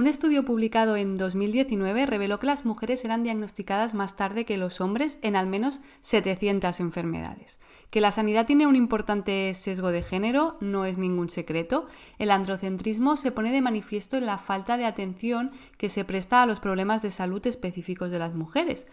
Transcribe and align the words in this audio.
Un 0.00 0.06
estudio 0.06 0.46
publicado 0.46 0.96
en 0.96 1.18
2019 1.18 2.06
reveló 2.06 2.40
que 2.40 2.46
las 2.46 2.64
mujeres 2.64 3.04
eran 3.04 3.22
diagnosticadas 3.22 3.92
más 3.92 4.16
tarde 4.16 4.46
que 4.46 4.56
los 4.56 4.80
hombres 4.80 5.18
en 5.20 5.36
al 5.36 5.46
menos 5.46 5.80
700 6.00 6.80
enfermedades. 6.80 7.60
Que 7.90 8.00
la 8.00 8.10
sanidad 8.10 8.46
tiene 8.46 8.66
un 8.66 8.76
importante 8.76 9.52
sesgo 9.52 9.90
de 9.90 10.02
género 10.02 10.56
no 10.62 10.86
es 10.86 10.96
ningún 10.96 11.28
secreto. 11.28 11.86
El 12.18 12.30
androcentrismo 12.30 13.18
se 13.18 13.30
pone 13.30 13.52
de 13.52 13.60
manifiesto 13.60 14.16
en 14.16 14.24
la 14.24 14.38
falta 14.38 14.78
de 14.78 14.86
atención 14.86 15.50
que 15.76 15.90
se 15.90 16.06
presta 16.06 16.40
a 16.40 16.46
los 16.46 16.60
problemas 16.60 17.02
de 17.02 17.10
salud 17.10 17.46
específicos 17.46 18.10
de 18.10 18.20
las 18.20 18.34
mujeres. 18.34 18.86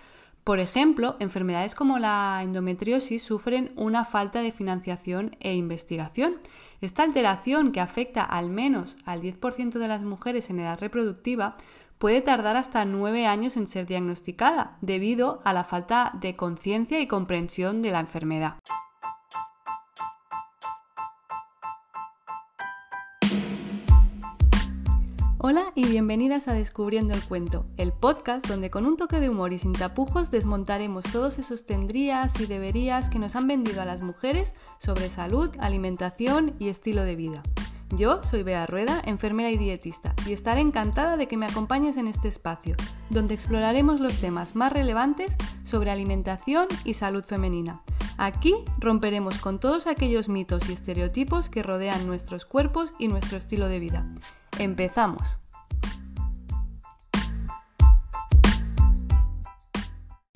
Por 0.44 0.60
ejemplo, 0.60 1.16
enfermedades 1.20 1.76
como 1.76 2.00
la 2.00 2.40
endometriosis 2.42 3.24
sufren 3.24 3.72
una 3.76 4.04
falta 4.04 4.42
de 4.42 4.52
financiación 4.52 5.38
e 5.40 5.56
investigación. 5.56 6.36
Esta 6.80 7.04
alteración, 7.04 7.72
que 7.72 7.82
afecta 7.82 8.24
al 8.24 8.50
menos 8.50 8.98
al 9.06 9.22
10% 9.22 9.80
de 9.80 9.88
las 9.88 10.04
mujeres 10.04 10.50
en 10.50 10.60
edad 10.60 10.80
reproductiva, 10.80 11.58
puede 11.98 12.22
tardar 12.22 12.56
hasta 12.56 12.86
nueve 12.86 13.26
años 13.26 13.58
en 13.58 13.68
ser 13.68 13.88
diagnosticada, 13.88 14.78
debido 14.82 15.42
a 15.44 15.54
la 15.54 15.64
falta 15.64 16.14
de 16.22 16.36
conciencia 16.36 17.00
y 17.00 17.08
comprensión 17.08 17.82
de 17.82 17.92
la 17.92 18.00
enfermedad. 18.00 18.58
Hola 25.50 25.64
y 25.76 25.86
bienvenidas 25.86 26.50
a 26.50 26.54
Descubriendo 26.54 27.14
el 27.14 27.24
Cuento, 27.24 27.64
el 27.78 27.94
podcast 27.94 28.46
donde 28.48 28.70
con 28.70 28.86
un 28.86 28.98
toque 28.98 29.22
de 29.22 29.30
humor 29.30 29.54
y 29.54 29.60
sin 29.60 29.72
tapujos 29.72 30.30
desmontaremos 30.30 31.06
todos 31.06 31.40
esos 31.40 31.66
tendrías 31.66 32.38
y 32.42 32.48
deberías 32.48 33.10
que 33.10 33.18
nos 33.18 33.38
han 33.38 33.48
vendido 33.48 33.82
a 33.82 33.86
las 33.86 34.02
mujeres 34.02 34.54
sobre 34.78 35.10
salud, 35.10 35.50
alimentación 35.60 36.54
y 36.60 36.68
estilo 36.68 37.04
de 37.04 37.16
vida. 37.16 37.44
Yo 37.92 38.22
soy 38.24 38.44
Bea 38.44 38.66
Rueda, 38.66 39.02
enfermera 39.06 39.50
y 39.50 39.58
dietista, 39.58 40.14
y 40.26 40.34
estaré 40.34 40.60
encantada 40.60 41.16
de 41.16 41.30
que 41.30 41.38
me 41.38 41.46
acompañes 41.46 41.96
en 41.96 42.10
este 42.10 42.28
espacio, 42.28 42.76
donde 43.10 43.34
exploraremos 43.34 44.02
los 44.02 44.20
temas 44.20 44.54
más 44.54 44.74
relevantes 44.74 45.38
sobre 45.64 45.92
alimentación 45.92 46.68
y 46.84 46.96
salud 46.96 47.24
femenina. 47.24 47.84
Aquí 48.18 48.54
romperemos 48.80 49.40
con 49.40 49.62
todos 49.62 49.88
aquellos 49.88 50.28
mitos 50.28 50.68
y 50.70 50.74
estereotipos 50.74 51.48
que 51.48 51.64
rodean 51.64 52.06
nuestros 52.06 52.46
cuerpos 52.46 52.90
y 53.00 53.08
nuestro 53.08 53.38
estilo 53.38 53.70
de 53.70 53.80
vida. 53.80 54.06
Empezamos. 54.60 55.40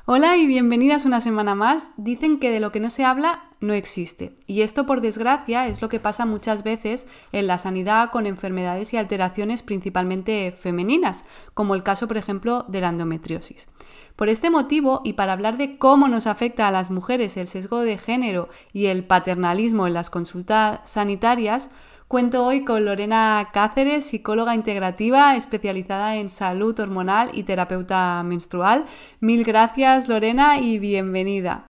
Hola 0.05 0.35
y 0.35 0.45
bienvenidas 0.45 1.05
una 1.05 1.21
semana 1.21 1.55
más. 1.55 1.87
Dicen 1.95 2.39
que 2.39 2.51
de 2.51 2.59
lo 2.59 2.71
que 2.71 2.79
no 2.79 2.89
se 2.89 3.05
habla 3.05 3.43
no 3.61 3.73
existe. 3.73 4.35
Y 4.45 4.61
esto, 4.61 4.85
por 4.85 5.01
desgracia, 5.01 5.67
es 5.67 5.81
lo 5.81 5.89
que 5.89 5.99
pasa 5.99 6.25
muchas 6.25 6.63
veces 6.63 7.07
en 7.31 7.47
la 7.47 7.57
sanidad 7.57 8.11
con 8.11 8.27
enfermedades 8.27 8.93
y 8.93 8.97
alteraciones 8.97 9.61
principalmente 9.61 10.51
femeninas, 10.51 11.23
como 11.53 11.75
el 11.75 11.83
caso, 11.83 12.07
por 12.07 12.17
ejemplo, 12.17 12.65
de 12.67 12.81
la 12.81 12.89
endometriosis. 12.89 13.69
Por 14.15 14.29
este 14.29 14.49
motivo, 14.49 15.01
y 15.03 15.13
para 15.13 15.33
hablar 15.33 15.57
de 15.57 15.77
cómo 15.77 16.07
nos 16.07 16.27
afecta 16.27 16.67
a 16.67 16.71
las 16.71 16.91
mujeres 16.91 17.37
el 17.37 17.47
sesgo 17.47 17.79
de 17.79 17.97
género 17.97 18.49
y 18.73 18.87
el 18.87 19.05
paternalismo 19.05 19.87
en 19.87 19.93
las 19.93 20.09
consultas 20.09 20.81
sanitarias, 20.83 21.71
Cuento 22.11 22.45
hoy 22.45 22.65
con 22.65 22.83
Lorena 22.83 23.51
Cáceres, 23.53 24.03
psicóloga 24.03 24.53
integrativa 24.53 25.37
especializada 25.37 26.17
en 26.17 26.29
salud 26.29 26.77
hormonal 26.77 27.29
y 27.31 27.43
terapeuta 27.43 28.21
menstrual. 28.23 28.83
Mil 29.21 29.45
gracias 29.45 30.09
Lorena 30.09 30.59
y 30.59 30.77
bienvenida. 30.77 31.67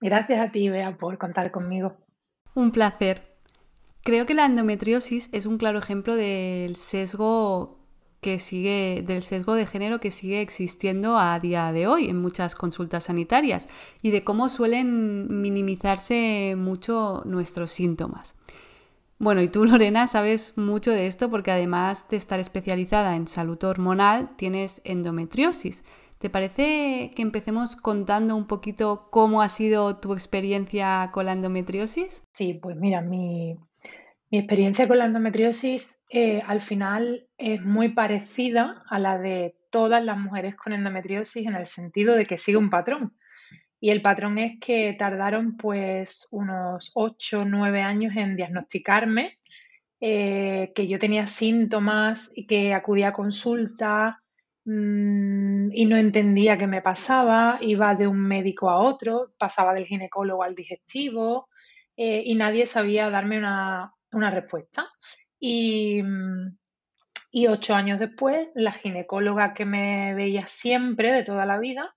Gracias 0.00 0.40
a 0.40 0.50
ti, 0.50 0.68
Bea, 0.68 0.96
por 0.96 1.16
contar 1.16 1.52
conmigo. 1.52 1.94
Un 2.56 2.72
placer. 2.72 3.36
Creo 4.02 4.26
que 4.26 4.34
la 4.34 4.46
endometriosis 4.46 5.30
es 5.32 5.46
un 5.46 5.58
claro 5.58 5.78
ejemplo 5.78 6.16
del 6.16 6.74
sesgo 6.74 7.78
que 8.20 8.40
sigue 8.40 9.04
del 9.06 9.22
sesgo 9.22 9.54
de 9.54 9.64
género 9.64 10.00
que 10.00 10.10
sigue 10.10 10.40
existiendo 10.40 11.18
a 11.18 11.38
día 11.38 11.70
de 11.70 11.86
hoy 11.86 12.08
en 12.08 12.20
muchas 12.20 12.56
consultas 12.56 13.04
sanitarias 13.04 13.68
y 14.02 14.10
de 14.10 14.24
cómo 14.24 14.48
suelen 14.48 15.40
minimizarse 15.40 16.56
mucho 16.58 17.22
nuestros 17.26 17.70
síntomas. 17.70 18.34
Bueno, 19.24 19.40
y 19.40 19.48
tú, 19.48 19.64
Lorena, 19.64 20.06
sabes 20.06 20.52
mucho 20.58 20.90
de 20.90 21.06
esto 21.06 21.30
porque 21.30 21.50
además 21.50 22.06
de 22.10 22.18
estar 22.18 22.40
especializada 22.40 23.16
en 23.16 23.26
salud 23.26 23.64
hormonal, 23.64 24.36
tienes 24.36 24.82
endometriosis. 24.84 25.82
¿Te 26.18 26.28
parece 26.28 27.10
que 27.16 27.22
empecemos 27.22 27.74
contando 27.74 28.36
un 28.36 28.46
poquito 28.46 29.08
cómo 29.10 29.40
ha 29.40 29.48
sido 29.48 29.96
tu 29.96 30.12
experiencia 30.12 31.08
con 31.10 31.24
la 31.24 31.32
endometriosis? 31.32 32.24
Sí, 32.34 32.52
pues 32.52 32.76
mira, 32.76 33.00
mi, 33.00 33.56
experiencia 34.30 34.86
con 34.86 34.98
la 34.98 35.06
endometriosis 35.06 36.02
eh, 36.10 36.42
al 36.46 36.60
final 36.60 37.26
es 37.38 37.64
muy 37.64 37.94
parecida 37.94 38.84
a 38.90 38.98
la 38.98 39.16
de 39.16 39.56
todas 39.70 40.04
las 40.04 40.18
mujeres 40.18 40.54
con 40.54 40.74
endometriosis 40.74 41.46
en 41.46 41.54
el 41.54 41.64
sentido 41.64 42.14
de 42.14 42.26
que 42.26 42.36
sigue 42.36 42.58
un 42.58 42.68
patrón. 42.68 43.16
Y 43.84 43.90
el 43.90 44.00
patrón 44.00 44.38
es 44.38 44.58
que 44.58 44.94
tardaron 44.98 45.58
pues 45.58 46.26
unos 46.30 46.90
8 46.94 47.40
o 47.42 47.44
9 47.44 47.82
años 47.82 48.16
en 48.16 48.34
diagnosticarme, 48.34 49.38
eh, 50.00 50.72
que 50.74 50.86
yo 50.86 50.98
tenía 50.98 51.26
síntomas 51.26 52.32
y 52.34 52.46
que 52.46 52.72
acudía 52.72 53.08
a 53.08 53.12
consulta 53.12 54.22
mm, 54.64 55.68
y 55.70 55.84
no 55.84 55.98
entendía 55.98 56.56
qué 56.56 56.66
me 56.66 56.80
pasaba, 56.80 57.58
iba 57.60 57.94
de 57.94 58.06
un 58.06 58.20
médico 58.20 58.70
a 58.70 58.78
otro, 58.78 59.34
pasaba 59.36 59.74
del 59.74 59.84
ginecólogo 59.84 60.42
al 60.42 60.54
digestivo 60.54 61.50
eh, 61.94 62.22
y 62.24 62.36
nadie 62.36 62.64
sabía 62.64 63.10
darme 63.10 63.36
una, 63.36 63.92
respuesta. 64.10 64.86
Y, 65.38 66.02
y 67.30 67.48
ocho 67.48 67.74
años 67.74 68.00
después, 68.00 68.48
la 68.54 68.72
ginecóloga 68.72 69.52
que 69.52 69.66
me 69.66 70.14
veía 70.14 70.46
siempre, 70.46 71.12
de 71.12 71.22
toda 71.22 71.44
la 71.44 71.58
vida, 71.58 71.94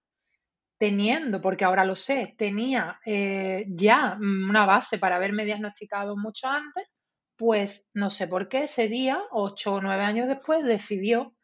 teniendo, 0.78 1.42
porque 1.42 1.66
ahora 1.66 1.86
lo 1.86 1.96
sé, 1.96 2.36
tenía 2.38 3.00
eh, 3.06 3.66
ya 3.68 4.18
una 4.20 4.66
base 4.66 4.98
para 4.98 5.16
haberme 5.16 5.46
diagnosticado 5.46 6.16
mucho 6.16 6.48
antes, 6.48 6.94
pues 7.36 7.90
no 7.94 8.10
sé 8.10 8.28
por 8.28 8.48
qué 8.48 8.64
ese 8.64 8.88
día, 8.88 9.22
ocho 9.32 9.76
o 9.76 9.82
nueve 9.82 10.04
años 10.04 10.28
después, 10.28 10.64
decidió 10.64 11.36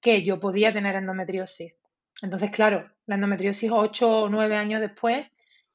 que 0.00 0.22
yo 0.22 0.40
podía 0.40 0.72
tener 0.72 0.96
endometriosis. 0.96 1.78
Entonces, 2.22 2.50
claro, 2.50 2.90
la 3.06 3.14
endometriosis 3.14 3.70
ocho 3.72 4.22
o 4.22 4.28
nueve 4.28 4.56
años 4.56 4.80
después, 4.80 5.26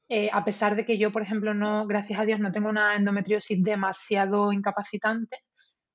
eh, 0.08 0.30
a 0.32 0.44
pesar 0.44 0.76
de 0.76 0.84
que 0.84 0.98
yo, 0.98 1.12
por 1.12 1.22
ejemplo, 1.22 1.54
no, 1.54 1.86
gracias 1.86 2.18
a 2.20 2.24
Dios, 2.24 2.40
no 2.40 2.52
tengo 2.52 2.68
una 2.68 2.96
endometriosis 2.96 3.62
demasiado 3.62 4.52
incapacitante, 4.52 5.36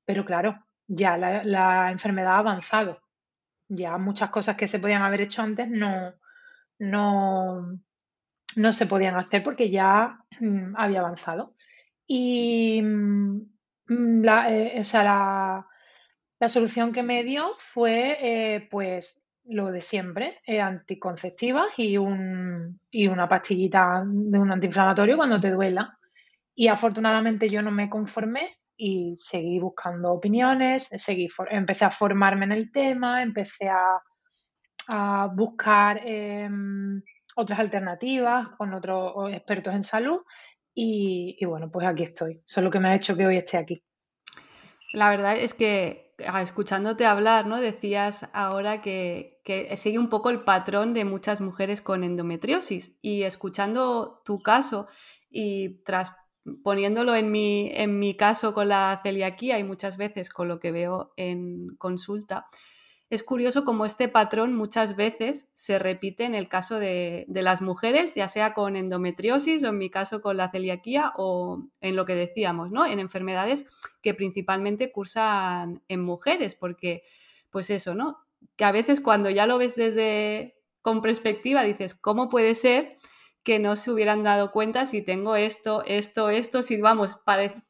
pero 0.05 0.25
claro, 0.25 0.65
ya 0.87 1.17
la, 1.17 1.43
la 1.43 1.91
enfermedad 1.91 2.35
ha 2.35 2.39
avanzado. 2.39 3.01
Ya 3.69 3.97
muchas 3.97 4.29
cosas 4.29 4.55
que 4.55 4.67
se 4.67 4.79
podían 4.79 5.01
haber 5.01 5.21
hecho 5.21 5.41
antes 5.41 5.67
no, 5.69 6.13
no, 6.83 7.79
no 8.55 8.73
se 8.73 8.85
podían 8.85 9.15
hacer 9.15 9.43
porque 9.43 9.69
ya 9.69 10.19
mm, 10.39 10.75
había 10.75 10.99
avanzado. 10.99 11.55
Y 12.05 12.81
mm, 12.81 14.21
la, 14.23 14.51
eh, 14.51 14.81
la, 14.93 15.67
solución 16.47 16.91
que 16.91 17.03
me 17.03 17.23
dio 17.23 17.51
fue 17.57 18.17
eh, 18.19 18.67
pues 18.69 19.25
lo 19.45 19.71
de 19.71 19.81
siempre, 19.81 20.39
eh, 20.45 20.61
anticonceptivas 20.61 21.77
y, 21.77 21.97
un, 21.97 22.79
y 22.91 23.07
una 23.07 23.27
pastillita 23.27 24.03
de 24.05 24.39
un 24.39 24.51
antiinflamatorio 24.51 25.17
cuando 25.17 25.39
te 25.39 25.51
duela. 25.51 25.97
Y 26.55 26.67
afortunadamente 26.67 27.49
yo 27.49 27.61
no 27.61 27.71
me 27.71 27.89
conformé 27.89 28.49
y 28.77 29.15
seguí 29.15 29.59
buscando 29.59 30.11
opiniones, 30.11 30.83
seguí 30.83 31.27
empecé 31.49 31.85
a 31.85 31.91
formarme 31.91 32.45
en 32.45 32.51
el 32.51 32.71
tema, 32.71 33.21
empecé 33.21 33.69
a, 33.69 34.01
a 34.87 35.29
buscar 35.33 36.01
em, 36.03 37.01
otras 37.35 37.59
alternativas 37.59 38.49
con 38.49 38.73
otros 38.73 39.31
expertos 39.31 39.73
en 39.73 39.83
salud 39.83 40.21
y, 40.75 41.43
bueno, 41.45 41.69
pues 41.71 41.85
aquí 41.85 42.03
estoy. 42.03 42.41
Solo 42.45 42.71
que 42.71 42.79
me 42.79 42.89
ha 42.89 42.95
hecho 42.95 43.15
que 43.15 43.27
hoy 43.27 43.37
esté 43.37 43.57
aquí. 43.57 43.83
La 44.91 45.09
verdad 45.09 45.37
es 45.37 45.53
que 45.53 46.15
ah, 46.27 46.41
escuchándote 46.41 47.05
hablar, 47.05 47.45
¿no? 47.45 47.59
Decías 47.59 48.29
ahora 48.33 48.81
que, 48.81 49.41
que, 49.43 49.75
sigue 49.77 49.99
un 49.99 50.09
poco 50.09 50.29
el 50.29 50.41
patrón 50.41 50.93
de 50.93 51.05
muchas 51.05 51.41
mujeres 51.41 51.81
con 51.81 52.03
endometriosis 52.03 52.97
y 53.01 53.23
escuchando 53.23 54.21
tu 54.25 54.39
caso 54.39 54.87
y 55.29 55.83
tras 55.83 56.11
poniéndolo 56.63 57.15
en 57.15 57.31
mi, 57.31 57.71
en 57.73 57.99
mi 57.99 58.15
caso 58.15 58.53
con 58.53 58.67
la 58.67 58.99
celiaquía 59.03 59.59
y 59.59 59.63
muchas 59.63 59.97
veces 59.97 60.29
con 60.29 60.47
lo 60.47 60.59
que 60.59 60.71
veo 60.71 61.13
en 61.15 61.75
consulta, 61.77 62.47
es 63.13 63.21
curioso 63.21 63.63
cómo 63.63 63.85
este 63.85 64.07
patrón 64.07 64.55
muchas 64.55 64.95
veces 64.95 65.47
se 65.53 65.77
repite 65.77 66.25
en 66.25 66.33
el 66.33 66.47
caso 66.47 66.79
de, 66.79 67.27
las 67.29 67.61
mujeres, 67.61 68.15
ya 68.15 68.27
sea 68.27 68.55
con 68.55 68.75
endometriosis 68.75 69.63
o 69.63 69.67
en 69.67 69.77
mi 69.77 69.91
caso 69.91 70.19
con 70.19 70.35
la 70.35 70.49
celiaquía 70.49 71.13
o 71.15 71.63
en 71.79 71.95
lo 71.95 72.07
que 72.07 72.15
decíamos, 72.15 72.71
¿no? 72.71 72.87
En 72.87 72.97
enfermedades 72.97 73.67
que 74.01 74.15
principalmente 74.15 74.91
cursan 74.91 75.83
en 75.87 76.01
mujeres, 76.01 76.55
porque 76.55 77.03
pues 77.51 77.69
eso, 77.69 77.93
¿no? 77.93 78.17
Que 78.55 78.65
a 78.65 78.71
veces 78.71 78.99
cuando 78.99 79.29
ya 79.29 79.45
lo 79.45 79.59
ves 79.59 79.75
desde 79.75 80.55
con 80.81 81.03
perspectiva 81.03 81.61
dices, 81.61 81.93
¿cómo 81.93 82.29
puede 82.29 82.55
ser 82.55 82.97
que 83.43 83.59
no 83.59 83.75
se 83.75 83.91
hubieran 83.91 84.23
dado 84.23 84.51
cuenta 84.51 84.87
si 84.87 85.03
tengo 85.03 85.35
esto, 85.35 85.83
esto, 85.85 86.31
esto, 86.31 86.63
si 86.63 86.81
vamos, 86.81 87.17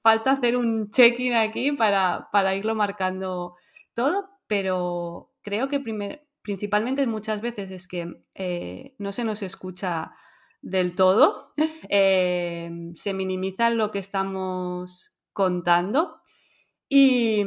falta 0.01 0.31
hacer 0.31 0.55
un 0.55 0.89
check-in 0.89 1.33
aquí 1.33 1.73
para, 1.73 2.29
para 2.31 2.55
irlo 2.55 2.75
marcando 2.75 3.57
todo, 3.93 4.29
pero 4.47 5.32
creo 5.43 5.69
que 5.69 5.81
principalmente 6.41 7.05
muchas 7.07 7.41
veces 7.41 7.71
es 7.71 7.87
que 7.87 8.23
eh, 8.33 8.95
no 8.97 9.11
se 9.11 9.23
nos 9.23 9.41
escucha 9.43 10.13
del 10.61 10.95
todo, 10.95 11.53
em, 11.89 12.95
se 12.95 13.13
minimiza 13.13 13.69
lo 13.69 13.91
que 13.91 13.99
estamos 13.99 15.13
contando. 15.33 16.21
Y, 16.89 17.43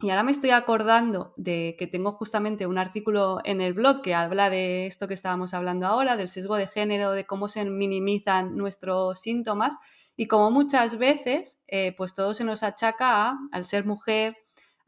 y, 0.00 0.10
ahora 0.10 0.22
me 0.22 0.32
estoy 0.32 0.50
acordando 0.50 1.34
de 1.36 1.76
que 1.78 1.86
tengo 1.86 2.12
justamente 2.12 2.66
un 2.66 2.78
artículo 2.78 3.40
en 3.44 3.60
el 3.60 3.74
blog 3.74 4.00
que 4.02 4.14
habla 4.14 4.48
de 4.48 4.86
esto 4.86 5.08
que 5.08 5.14
estábamos 5.14 5.54
hablando 5.54 5.86
ahora, 5.86 6.16
del 6.16 6.28
sesgo 6.28 6.56
de 6.56 6.66
género, 6.66 7.12
de 7.12 7.26
cómo 7.26 7.48
se 7.48 7.64
minimizan 7.64 8.56
nuestros 8.56 9.20
síntomas. 9.20 9.74
Y 10.16 10.26
como 10.26 10.50
muchas 10.50 10.98
veces 10.98 11.62
eh, 11.66 11.94
pues 11.96 12.14
todo 12.14 12.34
se 12.34 12.44
nos 12.44 12.62
achaca 12.62 13.38
al 13.52 13.64
ser 13.64 13.86
mujer, 13.86 14.36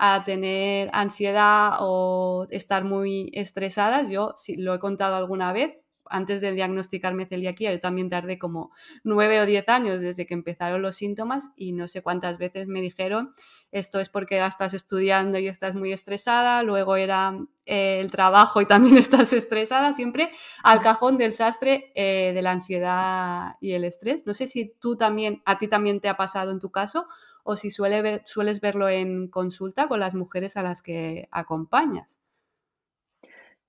a 0.05 0.25
tener 0.25 0.91
ansiedad 0.93 1.77
o 1.79 2.47
estar 2.51 2.85
muy 2.85 3.31
estresadas. 3.35 4.11
Yo 4.11 4.35
sí, 4.37 4.57
lo 4.57 4.75
he 4.75 4.81
contado 4.81 5.15
alguna 5.15 5.53
vez, 5.53 5.79
antes 6.07 6.41
de 6.41 6.51
diagnosticarme 6.51 7.25
celiaquía, 7.27 7.73
yo 7.73 7.79
también 7.79 8.11
tardé 8.11 8.37
como 8.37 8.73
nueve 9.05 9.41
o 9.41 9.47
diez 9.47 9.69
años 9.69 10.01
desde 10.01 10.27
que 10.27 10.35
empezaron 10.35 10.83
los 10.83 10.97
síntomas 10.97 11.51
y 11.55 11.73
no 11.73 11.87
sé 11.87 12.03
cuántas 12.03 12.39
veces 12.39 12.67
me 12.67 12.81
dijeron 12.81 13.33
esto 13.73 13.99
es 13.99 14.09
porque 14.09 14.45
estás 14.45 14.75
estudiando 14.75 15.39
y 15.39 15.49
estás 15.49 15.75
muy 15.75 15.93
estresada, 15.93 16.63
luego 16.63 16.97
era 16.97 17.35
eh, 17.67 17.99
el 18.01 18.13
trabajo 18.13 18.61
y 18.61 18.67
también 18.67 18.97
estás 18.99 19.33
estresada, 19.33 19.93
siempre 19.93 20.31
al 20.63 20.81
cajón 20.81 21.19
del 21.19 21.33
sastre 21.33 21.91
eh, 21.95 22.33
de 22.33 22.43
la 22.43 22.53
ansiedad 22.53 23.57
y 23.61 23.73
el 23.73 23.85
estrés. 23.85 24.27
No 24.27 24.35
sé 24.35 24.47
si 24.47 24.75
tú 24.79 24.97
también, 24.97 25.43
a 25.45 25.59
ti 25.59 25.69
también 25.69 26.01
te 26.01 26.09
ha 26.09 26.17
pasado 26.17 26.53
en 26.53 26.61
tu 26.61 26.71
caso 26.71 27.07
o 27.45 27.57
si 27.57 27.71
suele 27.71 28.23
sueles 28.25 28.61
verlo 28.61 28.89
en 28.89 29.29
consulta 29.29 29.89
con 29.89 29.99
las 29.99 30.15
mujeres 30.15 30.57
a 30.57 30.63
las 30.63 30.83
que 30.83 31.29
acompañas. 31.33 32.21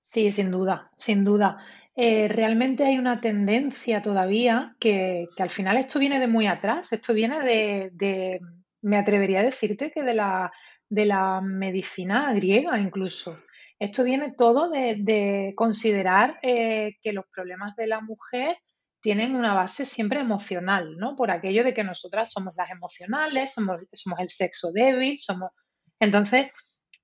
Sí, 0.06 0.30
sin 0.30 0.50
duda, 0.50 0.90
sin 0.98 1.24
duda. 1.24 1.56
Eh, 1.96 2.28
realmente 2.28 2.84
hay 2.84 2.98
una 2.98 3.22
tendencia 3.22 4.02
todavía 4.02 4.76
que, 4.78 5.28
al 5.38 5.48
final 5.48 5.78
esto 5.78 5.98
viene 5.98 6.20
de 6.20 6.26
muy 6.26 6.46
atrás, 6.46 6.92
esto 6.92 7.14
viene 7.14 7.40
de, 7.40 8.40
me 8.84 8.98
atrevería 8.98 9.40
a 9.40 9.44
decirte 9.44 9.90
que 9.90 10.02
de 10.02 10.14
la, 10.14 10.52
de 10.88 11.06
la 11.06 11.40
medicina 11.40 12.32
griega 12.34 12.78
incluso. 12.78 13.36
Esto 13.78 14.04
viene 14.04 14.34
todo 14.36 14.70
de, 14.70 15.52
considerar 15.56 16.38
eh, 16.42 16.96
que 17.02 17.12
los 17.12 17.24
problemas 17.34 17.74
de 17.76 17.86
la 17.86 18.00
mujer 18.00 18.58
tienen 19.00 19.36
una 19.36 19.54
base 19.54 19.84
siempre 19.84 20.20
emocional, 20.20 20.96
¿no? 20.96 21.16
Por 21.16 21.30
aquello 21.30 21.64
de 21.64 21.74
que 21.74 21.84
nosotras 21.84 22.30
somos 22.30 22.54
las 22.56 22.70
emocionales, 22.70 23.52
somos, 23.52 23.80
somos 23.92 24.20
el 24.20 24.28
sexo 24.28 24.72
débil, 24.72 25.18
somos... 25.18 25.50
Entonces, 25.98 26.46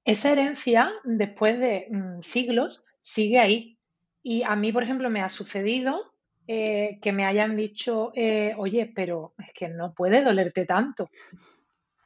esa 0.04 0.32
herencia, 0.32 0.92
después 1.04 1.58
de 1.58 1.88
mm, 1.90 2.20
siglos, 2.20 2.86
sigue 3.00 3.38
ahí. 3.38 3.78
Y 4.22 4.42
a 4.42 4.54
mí, 4.56 4.72
por 4.72 4.82
ejemplo, 4.82 5.10
me 5.10 5.22
ha 5.22 5.28
sucedido 5.28 6.12
eh, 6.46 6.98
que 7.00 7.12
me 7.12 7.26
hayan 7.26 7.56
dicho, 7.56 8.12
eh, 8.14 8.54
oye, 8.56 8.90
pero 8.94 9.34
es 9.38 9.52
que 9.52 9.68
no 9.68 9.94
puede 9.94 10.22
dolerte 10.22 10.66
tanto. 10.66 11.10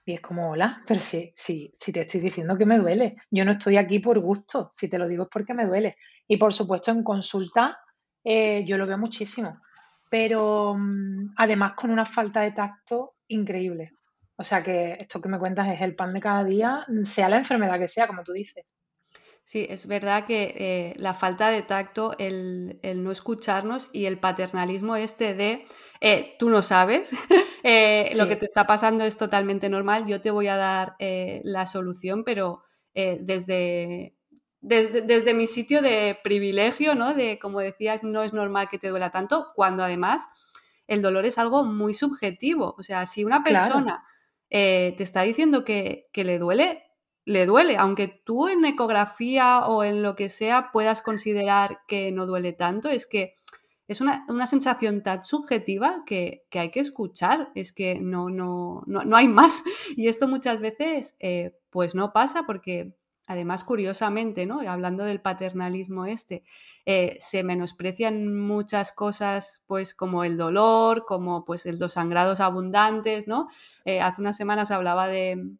Y 0.04 0.14
es 0.14 0.20
como, 0.20 0.50
hola, 0.50 0.82
pero 0.86 1.00
sí, 1.00 1.32
sí, 1.34 1.70
sí 1.72 1.92
te 1.92 2.02
estoy 2.02 2.20
diciendo 2.20 2.58
que 2.58 2.66
me 2.66 2.78
duele. 2.78 3.16
Yo 3.30 3.44
no 3.44 3.52
estoy 3.52 3.76
aquí 3.76 3.98
por 3.98 4.18
gusto, 4.20 4.68
si 4.70 4.88
te 4.88 4.98
lo 4.98 5.08
digo 5.08 5.24
es 5.24 5.28
porque 5.30 5.54
me 5.54 5.66
duele. 5.66 5.96
Y 6.28 6.36
por 6.36 6.52
supuesto 6.52 6.90
en 6.90 7.02
consulta 7.02 7.78
eh, 8.22 8.64
yo 8.66 8.78
lo 8.78 8.86
veo 8.86 8.98
muchísimo, 8.98 9.60
pero 10.10 10.74
mm, 10.76 11.34
además 11.36 11.72
con 11.74 11.90
una 11.90 12.04
falta 12.04 12.40
de 12.40 12.52
tacto 12.52 13.16
increíble. 13.28 13.92
O 14.36 14.42
sea 14.42 14.62
que 14.62 14.96
esto 14.98 15.20
que 15.20 15.28
me 15.28 15.38
cuentas 15.38 15.68
es 15.68 15.80
el 15.80 15.94
pan 15.94 16.12
de 16.12 16.20
cada 16.20 16.44
día, 16.44 16.86
sea 17.04 17.28
la 17.28 17.36
enfermedad 17.36 17.78
que 17.78 17.88
sea, 17.88 18.06
como 18.06 18.24
tú 18.24 18.32
dices. 18.32 18.64
Sí, 19.44 19.66
es 19.68 19.86
verdad 19.86 20.26
que 20.26 20.54
eh, 20.56 20.94
la 20.96 21.12
falta 21.12 21.50
de 21.50 21.60
tacto, 21.60 22.16
el, 22.18 22.80
no 22.96 23.10
escucharnos 23.10 23.90
y 23.92 24.06
el 24.06 24.18
paternalismo 24.18 24.96
este 24.96 25.34
de 25.34 25.66
eh, 26.06 26.36
tú 26.38 26.50
no 26.50 26.62
sabes, 26.62 27.12
eh, 27.62 28.10
lo 28.16 28.28
que 28.28 28.36
te 28.36 28.44
está 28.44 28.66
pasando 28.66 29.04
es 29.04 29.16
totalmente 29.16 29.70
normal, 29.70 30.04
yo 30.06 30.20
te 30.20 30.30
voy 30.30 30.48
a 30.48 30.56
dar 30.58 30.96
la 30.98 31.66
solución, 31.66 32.24
pero 32.24 32.62
desde, 32.94 34.14
desde, 34.60 35.00
desde, 35.00 35.32
mi 35.32 35.46
sitio 35.46 35.80
de 35.80 36.18
privilegio, 36.22 36.94
¿no? 36.94 37.14
De, 37.14 37.38
como 37.38 37.60
decías, 37.60 38.02
no 38.02 38.22
es 38.22 38.34
normal 38.34 38.68
que 38.68 38.78
te 38.78 38.88
duela 38.88 39.10
tanto, 39.10 39.48
cuando 39.54 39.82
además 39.82 40.26
el 40.88 41.00
dolor 41.00 41.24
es 41.24 41.38
algo 41.38 41.64
muy 41.64 41.94
subjetivo. 41.94 42.74
O 42.76 42.82
sea, 42.82 43.06
si 43.06 43.24
una 43.24 43.42
persona 43.42 44.04
te 44.50 45.02
está 45.02 45.22
diciendo 45.22 45.64
que, 45.64 46.10
que 46.12 46.22
le 46.22 46.38
duele, 46.38 46.84
le 47.24 47.46
duele, 47.46 47.78
aunque 47.78 48.08
tú 48.08 48.48
en 48.48 48.62
ecografía 48.66 49.60
o 49.66 49.84
en 49.84 50.02
lo 50.02 50.16
que 50.16 50.28
sea 50.28 50.70
puedas 50.70 51.00
considerar 51.00 51.80
que 51.88 52.12
no 52.12 52.26
duele 52.26 52.52
tanto, 52.52 52.90
es 52.90 53.06
que 53.06 53.36
es 53.86 54.00
una, 54.00 54.46
sensación 54.46 55.02
tan 55.02 55.24
subjetiva 55.24 56.04
que, 56.06 56.44
hay 56.52 56.70
que 56.70 56.80
escuchar, 56.80 57.50
es 57.54 57.72
que 57.72 58.00
no, 58.00 58.30
no, 58.30 58.82
no, 58.86 59.16
hay 59.16 59.28
más. 59.28 59.62
Y 59.96 60.08
esto 60.08 60.26
muchas 60.28 60.60
veces 60.60 61.16
eh, 61.20 61.56
pues 61.70 61.94
no 61.94 62.12
pasa 62.12 62.44
porque 62.46 62.94
además 63.26 63.64
curiosamente, 63.64 64.46
¿no? 64.46 64.60
hablando 64.60 65.04
del 65.04 65.20
paternalismo 65.20 66.04
este, 66.06 66.44
eh, 66.84 67.16
se 67.20 67.42
menosprecian 67.42 68.36
muchas 68.38 68.92
cosas 68.92 69.62
pues 69.66 69.94
como 69.94 70.24
el 70.24 70.36
dolor, 70.36 71.04
como 71.06 71.44
pues 71.44 71.64
los 71.66 71.94
sangrados 71.94 72.40
abundantes, 72.40 73.26
¿no? 73.26 73.48
Eh, 73.84 74.00
hace 74.00 74.20
unas 74.20 74.36
semanas 74.36 74.70
hablaba 74.70 75.08
de 75.08 75.56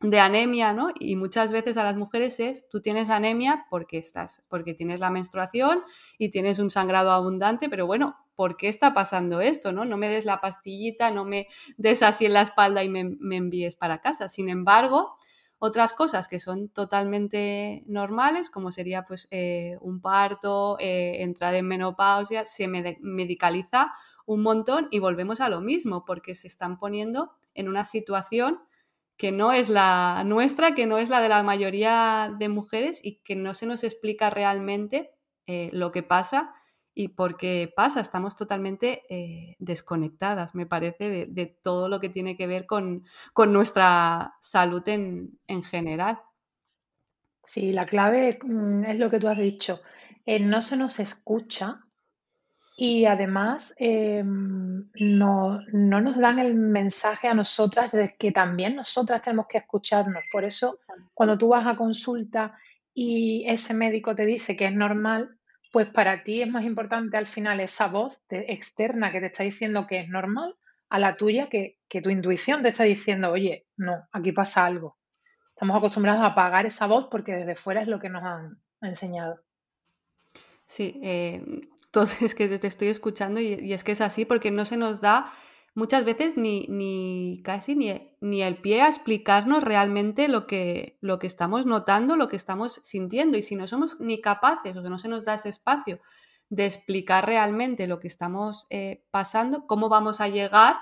de 0.00 0.20
anemia, 0.20 0.72
¿no? 0.74 0.90
Y 0.98 1.16
muchas 1.16 1.52
veces 1.52 1.76
a 1.76 1.84
las 1.84 1.96
mujeres 1.96 2.38
es, 2.38 2.68
tú 2.68 2.80
tienes 2.80 3.08
anemia 3.08 3.66
porque 3.70 3.96
estás, 3.96 4.44
porque 4.48 4.74
tienes 4.74 5.00
la 5.00 5.10
menstruación 5.10 5.82
y 6.18 6.30
tienes 6.30 6.58
un 6.58 6.70
sangrado 6.70 7.12
abundante, 7.12 7.70
pero 7.70 7.86
bueno, 7.86 8.16
¿por 8.34 8.58
qué 8.58 8.68
está 8.68 8.92
pasando 8.92 9.40
esto, 9.40 9.72
no? 9.72 9.86
No 9.86 9.96
me 9.96 10.10
des 10.10 10.26
la 10.26 10.40
pastillita, 10.40 11.10
no 11.10 11.24
me 11.24 11.48
des 11.78 12.02
así 12.02 12.26
en 12.26 12.34
la 12.34 12.42
espalda 12.42 12.84
y 12.84 12.90
me, 12.90 13.00
envíes 13.36 13.74
para 13.74 14.02
casa. 14.02 14.28
Sin 14.28 14.50
embargo, 14.50 15.16
otras 15.58 15.94
cosas 15.94 16.28
que 16.28 16.40
son 16.40 16.68
totalmente 16.68 17.82
normales, 17.86 18.50
como 18.50 18.72
sería 18.72 19.04
pues 19.04 19.28
eh, 19.30 19.78
un 19.80 20.02
parto, 20.02 20.76
eh, 20.78 21.22
entrar 21.22 21.54
en 21.54 21.66
menopausia, 21.66 22.44
se 22.44 22.68
medicaliza 22.68 23.94
un 24.26 24.42
montón 24.42 24.88
y 24.90 24.98
volvemos 24.98 25.40
a 25.40 25.48
lo 25.48 25.62
mismo, 25.62 26.04
porque 26.04 26.34
se 26.34 26.48
están 26.48 26.76
poniendo 26.76 27.30
en 27.54 27.68
una 27.68 27.86
situación 27.86 28.60
que 29.16 29.32
no 29.32 29.52
es 29.52 29.68
la 29.68 30.22
nuestra, 30.24 30.74
que 30.74 30.86
no 30.86 30.98
es 30.98 31.08
la 31.08 31.20
de 31.20 31.28
la 31.28 31.42
mayoría 31.42 32.34
de 32.38 32.48
mujeres 32.48 33.00
y 33.04 33.20
que 33.22 33.34
no 33.34 33.54
se 33.54 33.66
nos 33.66 33.82
explica 33.82 34.30
realmente 34.30 35.12
eh, 35.46 35.70
lo 35.72 35.92
que 35.92 36.02
pasa 36.02 36.54
y 36.94 37.08
por 37.08 37.36
qué 37.36 37.72
pasa. 37.74 38.00
Estamos 38.00 38.36
totalmente 38.36 39.02
eh, 39.08 39.54
desconectadas, 39.58 40.54
me 40.54 40.66
parece, 40.66 41.26
de, 41.26 41.46
todo 41.46 41.88
lo 41.88 42.00
que 42.00 42.08
tiene 42.08 42.36
que 42.36 42.46
ver 42.46 42.66
con, 42.66 43.04
nuestra 43.48 44.34
salud 44.40 44.82
en, 44.88 45.38
general. 45.64 46.20
Sí, 47.42 47.72
la 47.72 47.86
clave 47.86 48.38
mm, 48.42 48.84
es 48.84 48.98
lo 48.98 49.08
que 49.10 49.20
tú 49.20 49.28
has 49.28 49.38
dicho. 49.38 49.80
Eh, 50.26 50.40
no 50.40 50.60
se 50.60 50.76
nos 50.76 50.98
escucha 50.98 51.80
y 52.78 53.06
además 53.06 53.74
em, 53.78 54.90
no, 55.00 55.60
nos 55.72 56.18
dan 56.18 56.38
el 56.38 56.54
mensaje 56.54 57.26
a 57.26 57.34
nosotras 57.34 57.90
de 57.90 58.12
que 58.18 58.32
también 58.32 58.76
nosotras 58.76 59.22
tenemos 59.22 59.46
que 59.48 59.58
escucharnos. 59.58 60.22
Por 60.30 60.44
eso, 60.44 60.78
cuando 61.14 61.38
tú 61.38 61.48
vas 61.48 61.66
a 61.66 61.74
consulta 61.74 62.58
y 62.92 63.44
ese 63.48 63.72
médico 63.72 64.14
te 64.14 64.26
dice 64.26 64.56
que 64.56 64.66
es 64.66 64.74
normal, 64.74 65.38
pues 65.72 65.88
para 65.88 66.22
ti 66.22 66.42
es 66.42 66.50
más 66.50 66.64
importante 66.64 67.16
al 67.16 67.26
final 67.26 67.60
esa 67.60 67.88
voz 67.88 68.20
externa 68.28 69.10
que 69.10 69.20
te 69.20 69.26
está 69.26 69.42
diciendo 69.42 69.86
que 69.86 70.00
es 70.00 70.08
normal 70.10 70.54
a 70.90 70.98
la 70.98 71.16
tuya 71.16 71.48
que, 71.48 71.78
que 71.88 72.02
tu 72.02 72.10
intuición 72.10 72.62
te 72.62 72.68
está 72.68 72.84
diciendo, 72.84 73.32
oye, 73.32 73.66
no, 73.78 74.06
aquí 74.12 74.32
pasa 74.32 74.66
algo. 74.66 74.98
Estamos 75.48 75.78
acostumbrados 75.78 76.22
a 76.22 76.26
apagar 76.26 76.66
esa 76.66 76.86
voz 76.86 77.08
porque 77.10 77.32
desde 77.32 77.56
fuera 77.56 77.80
es 77.80 77.88
lo 77.88 77.98
que 77.98 78.10
nos 78.10 78.22
han 78.22 78.58
enseñado. 78.82 79.40
Sí, 80.68 81.00
eh, 81.02 81.42
entonces 81.96 82.34
que 82.34 82.48
te 82.58 82.66
estoy 82.66 82.88
escuchando 82.88 83.40
y, 83.40 83.72
es 83.72 83.82
que 83.82 83.92
es 83.92 84.00
así 84.00 84.24
porque 84.24 84.50
no 84.50 84.64
se 84.66 84.76
nos 84.76 85.00
da 85.00 85.32
muchas 85.74 86.04
veces 86.04 86.36
ni, 86.36 86.66
ni 86.68 87.40
casi 87.42 87.74
ni, 87.74 88.12
ni, 88.20 88.42
el 88.42 88.56
pie 88.56 88.82
a 88.82 88.88
explicarnos 88.88 89.62
realmente 89.62 90.28
lo 90.28 90.46
que, 90.46 90.98
lo 91.00 91.18
que 91.18 91.26
estamos 91.26 91.66
notando, 91.66 92.16
lo 92.16 92.28
que 92.28 92.36
estamos 92.36 92.80
sintiendo. 92.82 93.36
Y 93.36 93.42
si 93.42 93.56
no 93.56 93.66
somos 93.66 94.00
ni 94.00 94.20
capaces 94.20 94.76
o 94.76 94.82
que 94.82 94.90
no 94.90 94.98
se 94.98 95.08
nos 95.08 95.24
da 95.24 95.34
ese 95.34 95.48
espacio 95.48 96.00
de 96.48 96.66
explicar 96.66 97.26
realmente 97.26 97.86
lo 97.86 97.98
que 97.98 98.08
estamos 98.08 98.66
eh, 98.70 99.04
pasando, 99.10 99.66
cómo 99.66 99.88
vamos 99.88 100.20
a 100.20 100.28
llegar 100.28 100.76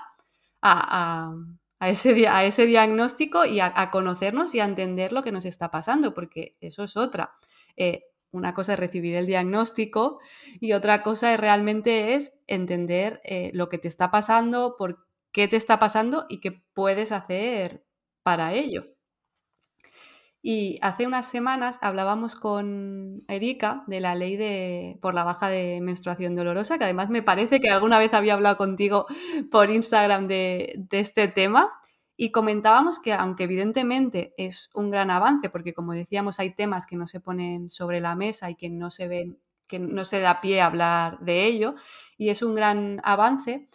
a, 0.61 1.33
a, 1.79 1.89
ese, 1.89 2.27
a 2.27 2.45
ese, 2.45 2.65
diagnóstico 2.65 3.45
y 3.45 3.59
a, 3.59 3.89
conocernos 3.91 4.53
y 4.55 4.59
a 4.59 4.65
entender 4.65 5.11
lo 5.11 5.23
que 5.23 5.31
nos 5.31 5.45
está 5.45 5.71
pasando, 5.71 6.13
porque 6.13 6.55
eso 6.61 6.83
es 6.83 6.95
otra. 6.95 7.33
Eh, 7.75 8.03
una 8.35 8.53
cosa 8.53 8.73
es 8.73 8.79
recibir 8.79 9.15
el 9.15 9.25
diagnóstico 9.25 10.19
y 10.59 10.73
otra 10.73 11.01
cosa 11.03 11.33
es 11.33 11.39
realmente 11.39 12.13
es 12.15 12.33
entender 12.47 13.21
eh, 13.23 13.51
lo 13.53 13.69
que 13.69 13.77
te 13.77 13.87
está 13.87 14.11
pasando, 14.11 14.75
por 14.77 15.07
qué 15.31 15.47
te 15.47 15.55
está 15.57 15.79
pasando 15.79 16.25
y 16.29 16.39
qué 16.41 16.63
puedes 16.73 17.11
hacer 17.11 17.85
para 18.23 18.53
ello. 18.53 18.95
Y 20.47 20.77
hace 20.83 21.07
unas 21.07 21.25
semanas 21.27 21.79
hablábamos 21.81 22.35
con 22.35 23.17
Erika 23.27 23.83
de 23.87 23.99
la 23.99 24.13
ley 24.13 24.37
de, 24.37 24.99
por 25.01 25.15
la 25.15 25.23
baja 25.23 25.49
de 25.49 25.81
menstruación 25.81 26.35
dolorosa, 26.35 26.77
que 26.77 26.83
además 26.83 27.09
me 27.09 27.23
parece 27.23 27.59
que 27.59 27.71
alguna 27.71 27.97
vez 27.97 28.13
había 28.13 28.35
hablado 28.35 28.55
contigo 28.55 29.07
por 29.51 29.71
Instagram 29.71 30.27
de, 30.27 30.75
de 30.77 30.99
este 30.99 31.27
tema. 31.27 31.71
Y 32.17 32.31
comentábamos 32.31 32.99
que 32.99 33.13
aunque 33.13 33.43
evidentemente 33.43 34.33
es 34.37 34.69
un 34.73 34.89
gran 34.91 35.11
avance, 35.11 35.49
porque 35.49 35.73
como 35.73 35.93
decíamos 35.93 36.39
hay 36.39 36.51
temas 36.51 36.85
que 36.85 36.95
no 36.95 37.07
se 37.07 37.19
ponen 37.19 37.69
sobre 37.69 37.99
la 37.99 38.15
mesa 38.15 38.49
y 38.49 38.55
que 38.55 38.69
no 38.69 38.89
se 38.91 39.07
ven, 39.07 39.39
que 39.67 39.79
no 39.79 40.05
se 40.05 40.19
da 40.21 40.41
pie 40.41 40.61
a 40.61 40.67
hablar 40.67 41.19
de 41.19 41.45
ello, 41.45 41.75
y 42.17 42.29
es 42.29 42.41
un 42.41 42.55
gran 42.55 43.01
avance, 43.03 43.67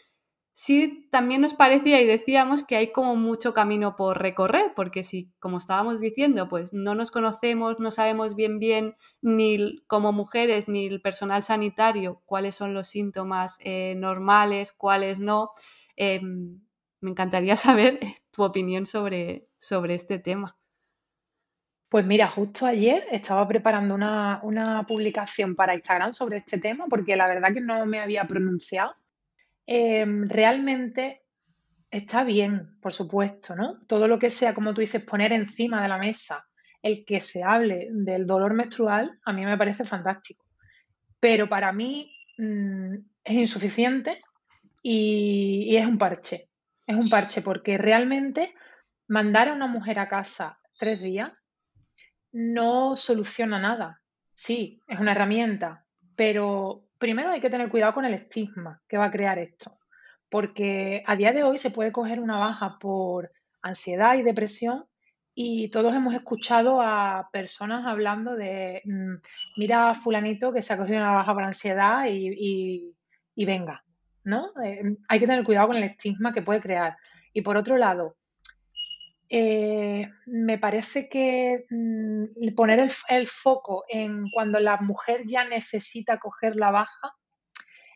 sí 0.55 1.09
también 1.11 1.41
nos 1.41 1.55
parecía 1.55 2.03
y 2.03 2.07
decíamos 2.07 2.65
que 2.65 2.77
hay 2.77 2.93
como 2.93 3.17
mucho 3.17 3.55
camino 3.55 3.97
por 3.97 4.19
recorrer, 4.21 4.73
porque 4.77 5.05
si, 5.05 5.33
como 5.39 5.59
estábamos 5.59 6.01
diciendo, 6.01 6.49
pues 6.49 6.73
no 6.75 6.95
nos 6.95 7.11
conocemos, 7.11 7.79
no 7.81 7.91
sabemos 7.91 8.35
bien 8.35 8.59
bien 8.59 8.95
ni 9.23 9.81
como 9.87 10.13
mujeres 10.13 10.69
ni 10.69 10.87
el 10.87 11.01
personal 11.01 11.43
sanitario 11.45 12.23
cuáles 12.27 12.57
son 12.57 12.75
los 12.75 12.89
síntomas 12.89 13.59
eh, 13.65 13.95
normales, 13.97 14.73
cuáles 14.73 15.19
no, 15.19 15.51
em, 15.97 16.61
me 17.01 17.11
encantaría 17.11 17.57
saber 17.57 17.99
tu 18.31 18.43
opinión 18.43 18.87
sobre, 18.87 19.49
sobre 19.59 19.95
este 19.95 20.19
tema. 20.19 20.57
Pues 21.89 22.07
mira, 22.07 22.29
justo 22.29 22.67
ayer 22.67 23.05
estaba 23.11 23.47
preparando 23.49 23.95
una, 23.95 24.41
una 24.45 24.87
publicación 24.87 25.57
para 25.57 25.75
Instagram 25.75 26.13
sobre 26.13 26.39
este 26.39 26.59
tema, 26.59 26.87
porque 26.89 27.17
la 27.17 27.27
verdad 27.27 27.53
que 27.53 27.61
no 27.61 27.85
me 27.87 28.01
había 28.01 28.25
pronunciado 28.25 28.95
Em, 29.73 30.29
realmente 30.29 31.23
está 31.93 32.25
bien, 32.25 32.77
por 32.81 32.93
supuesto, 32.93 33.55
¿no? 33.55 33.79
Todo 33.87 34.09
lo 34.09 34.19
que 34.19 34.29
sea, 34.29 34.53
como 34.53 34.75
tú 34.75 34.81
dices, 34.81 35.05
poner 35.05 35.33
encima 35.33 35.81
de 35.81 35.87
la 35.89 35.97
mesa 35.97 36.45
el 36.83 37.05
que 37.05 37.21
se 37.21 37.45
hable 37.45 37.87
del 37.93 38.27
dolor 38.27 38.53
menstrual, 38.53 39.21
a 39.25 39.33
mí 39.33 39.47
me 39.47 39.57
parece 39.57 39.85
fantástico. 39.85 40.45
Pero 41.21 41.49
para 41.49 41.73
mí 41.73 42.11
mm, 42.39 42.95
es 43.23 43.35
insuficiente 43.37 44.21
y, 44.83 45.77
es 45.77 45.87
un 45.87 45.99
parche. 45.99 46.49
Es 46.91 46.97
un 46.97 47.09
parche 47.09 47.41
porque 47.41 47.79
realmente 47.79 48.53
mandar 49.07 49.49
a 49.49 49.53
una 49.53 49.69
mujer 49.69 50.01
a 50.01 50.09
casa 50.09 50.59
tres 50.77 51.01
días 51.01 51.45
no 52.33 52.97
soluciona 52.97 53.61
nada. 53.61 54.03
Sí, 54.35 54.83
es 54.89 54.99
una 54.99 55.13
herramienta, 55.13 55.87
pero 56.17 56.89
primero 56.99 57.31
hay 57.31 57.41
que 57.41 57.49
tener 57.49 57.69
cuidado 57.69 57.95
con 57.95 58.07
el 58.07 58.15
estigma 58.15 58.83
que 58.89 58.99
va 58.99 59.05
a 59.05 59.11
crear 59.13 59.39
esto, 59.39 59.79
porque 60.29 61.05
a 61.07 61.15
día 61.15 61.33
de 61.33 61.45
hoy 61.45 61.59
se 61.59 61.71
puede 61.71 61.93
coger 61.93 62.19
una 62.19 62.39
baja 62.39 62.77
por 62.81 63.31
ansiedad 63.63 64.17
y 64.17 64.23
depresión 64.23 64.87
y 65.33 65.71
todos 65.71 65.95
hemos 65.95 66.13
escuchado 66.13 66.81
a 66.83 67.29
personas 67.33 67.87
hablando 67.87 68.35
de, 68.35 68.83
mm, 68.85 69.15
mira 69.59 69.95
fulanito 69.95 70.53
que 70.53 70.61
se 70.61 70.75
ha 70.75 70.77
cogido 70.77 70.99
una 70.99 71.13
baja 71.13 71.35
por 71.35 71.45
ansiedad 71.45 72.07
y, 72.09 72.97
venga, 73.37 73.85
¿no? 74.31 74.47
Eh, 74.65 74.97
hay 75.09 75.21
que 75.21 75.27
tener 75.27 75.45
cuidado 75.45 75.69
con 75.69 75.77
el 75.77 75.85
estigma 75.85 76.33
que 76.33 76.43
puede 76.43 76.63
crear. 76.63 76.97
Y 77.35 77.43
por 77.43 77.57
otro 77.57 77.77
lado, 77.77 78.17
eh, 79.33 80.11
me 80.27 80.59
parece 80.59 81.09
que 81.09 81.65
mm, 81.71 82.55
poner 82.57 82.91
el, 83.09 83.27
foco 83.29 83.85
en 83.89 84.25
cuando 84.35 84.59
la 84.59 84.79
mujer 84.79 85.23
ya 85.25 85.45
necesita 85.45 86.19
coger 86.19 86.57
la 86.57 86.73
baja 86.73 87.15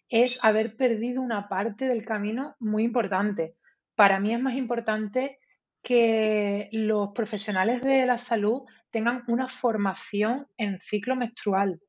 es 0.08 0.38
haber 0.44 0.76
perdido 0.76 1.20
una 1.22 1.48
parte 1.48 1.86
del 1.86 2.04
camino 2.04 2.54
muy 2.60 2.84
importante. 2.84 3.56
Para 3.96 4.20
mí 4.20 4.32
es 4.32 4.40
más 4.40 4.54
importante 4.54 5.40
que 5.82 6.68
los 6.70 7.10
profesionales 7.14 7.82
de 7.82 8.06
la 8.06 8.18
salud 8.18 8.62
tengan 8.90 9.24
una 9.26 9.48
formación 9.48 10.46
en 10.56 10.80
ciclo 10.80 11.16
menstrual, 11.16 11.80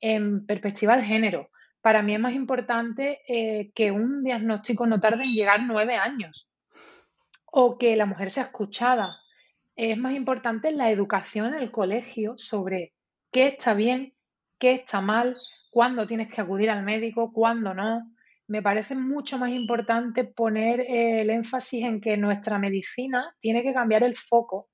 en 0.00 0.46
perspectiva 0.46 0.96
de 0.96 1.04
género. 1.04 1.50
Para 1.84 2.00
mí 2.00 2.14
es 2.14 2.20
más 2.20 2.32
importante 2.32 3.20
eh, 3.28 3.70
que 3.74 3.92
un 3.92 4.24
diagnóstico 4.24 4.86
no 4.86 5.00
tarde 5.00 5.24
en 5.24 5.34
llegar 5.34 5.64
nueve 5.66 5.96
años 5.96 6.50
o 7.52 7.76
que 7.76 7.94
la 7.94 8.06
mujer 8.06 8.30
sea 8.30 8.44
escuchada. 8.44 9.14
Es 9.76 9.98
más 9.98 10.14
importante 10.14 10.70
la 10.70 10.90
educación 10.90 11.48
en 11.48 11.60
el 11.60 11.70
colegio 11.70 12.38
sobre 12.38 12.94
qué 13.30 13.48
está 13.48 13.74
bien, 13.74 14.14
qué 14.58 14.72
está 14.72 15.02
mal, 15.02 15.36
cuándo 15.70 16.06
tienes 16.06 16.32
que 16.32 16.40
acudir 16.40 16.70
al 16.70 16.84
médico, 16.84 17.34
cuándo 17.34 17.74
no. 17.74 18.10
Me 18.46 18.62
parece 18.62 18.94
mucho 18.94 19.36
más 19.36 19.50
importante 19.50 20.24
poner 20.24 20.86
el 20.88 21.28
énfasis 21.28 21.84
en 21.84 22.00
que 22.00 22.16
nuestra 22.16 22.58
medicina 22.58 23.36
tiene 23.40 23.62
que 23.62 23.74
cambiar 23.74 24.04
el 24.04 24.16
foco 24.16 24.70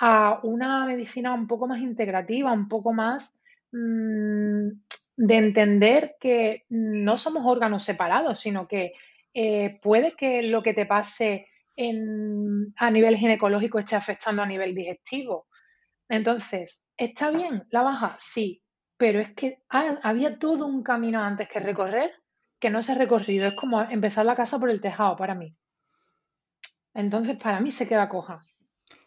a 0.00 0.40
una 0.42 0.86
medicina 0.86 1.34
un 1.34 1.46
poco 1.46 1.66
más 1.66 1.80
integrativa, 1.80 2.50
un 2.52 2.68
poco 2.68 2.94
más 2.94 3.38
mm, 3.70 4.70
de 5.16 5.36
entender 5.36 6.16
que 6.20 6.64
no 6.68 7.16
somos 7.16 7.44
órganos 7.46 7.84
separados, 7.84 8.40
sino 8.40 8.66
que 8.66 8.92
eh, 9.32 9.78
puede 9.82 10.12
que 10.12 10.48
lo 10.48 10.62
que 10.62 10.74
te 10.74 10.86
pase 10.86 11.48
a 12.76 12.90
nivel 12.90 13.16
ginecológico 13.16 13.78
esté 13.78 13.96
afectando 13.96 14.42
a 14.42 14.46
nivel 14.46 14.74
digestivo. 14.74 15.48
Entonces, 16.08 16.88
¿está 16.96 17.30
bien 17.30 17.66
la 17.70 17.82
baja? 17.82 18.16
Sí, 18.18 18.62
pero 18.96 19.20
es 19.20 19.34
que 19.34 19.58
había 19.68 20.38
todo 20.38 20.66
un 20.66 20.82
camino 20.82 21.20
antes 21.20 21.48
que 21.48 21.58
recorrer 21.58 22.12
que 22.60 22.70
no 22.70 22.82
se 22.82 22.92
ha 22.92 22.94
recorrido. 22.94 23.48
Es 23.48 23.56
como 23.56 23.82
empezar 23.82 24.24
la 24.24 24.36
casa 24.36 24.58
por 24.58 24.70
el 24.70 24.80
tejado 24.80 25.16
para 25.16 25.34
mí. 25.34 25.56
Entonces, 26.94 27.36
para 27.36 27.60
mí 27.60 27.70
se 27.70 27.88
queda 27.88 28.08
coja. 28.08 28.40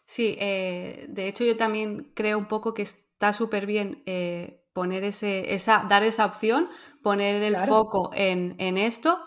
Sí, 0.04 0.36
eh, 0.40 1.06
de 1.08 1.28
hecho 1.28 1.44
yo 1.44 1.56
también 1.56 2.12
creo 2.14 2.38
un 2.38 2.48
poco 2.48 2.74
que 2.74 2.82
está 2.82 3.32
súper 3.32 3.66
bien 3.66 3.98
eh, 4.06 4.57
poner 4.78 5.02
ese, 5.02 5.54
esa, 5.54 5.84
dar 5.88 6.04
esa 6.04 6.24
opción, 6.24 6.68
poner 7.02 7.42
el 7.42 7.56
foco 7.56 8.10
en, 8.14 8.54
en 8.58 8.78
esto 8.78 9.18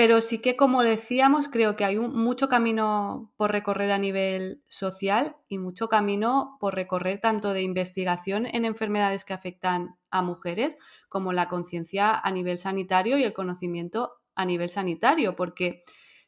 pero 0.00 0.22
sí 0.22 0.38
que, 0.38 0.56
como 0.56 0.82
decíamos, 0.82 1.48
creo 1.48 1.76
que 1.76 1.84
hay 1.84 1.98
mucho 1.98 2.48
camino 2.48 3.34
por 3.36 3.52
recorrer 3.52 3.92
a 3.92 3.98
nivel 3.98 4.62
social 4.66 5.36
y 5.46 5.58
mucho 5.58 5.90
camino 5.90 6.56
por 6.58 6.74
recorrer 6.74 7.20
tanto 7.20 7.52
de 7.52 7.60
investigación 7.60 8.46
en 8.46 8.64
enfermedades 8.64 9.26
que 9.26 9.34
afectan 9.34 9.98
a 10.10 10.22
mujeres 10.22 10.78
como 11.10 11.34
la 11.34 11.50
conciencia 11.50 12.18
a 12.18 12.30
nivel 12.30 12.56
sanitario 12.56 13.18
y 13.18 13.24
el 13.24 13.34
conocimiento 13.34 14.12
a 14.34 14.46
nivel 14.46 14.70
sanitario, 14.70 15.36
porque 15.36 15.82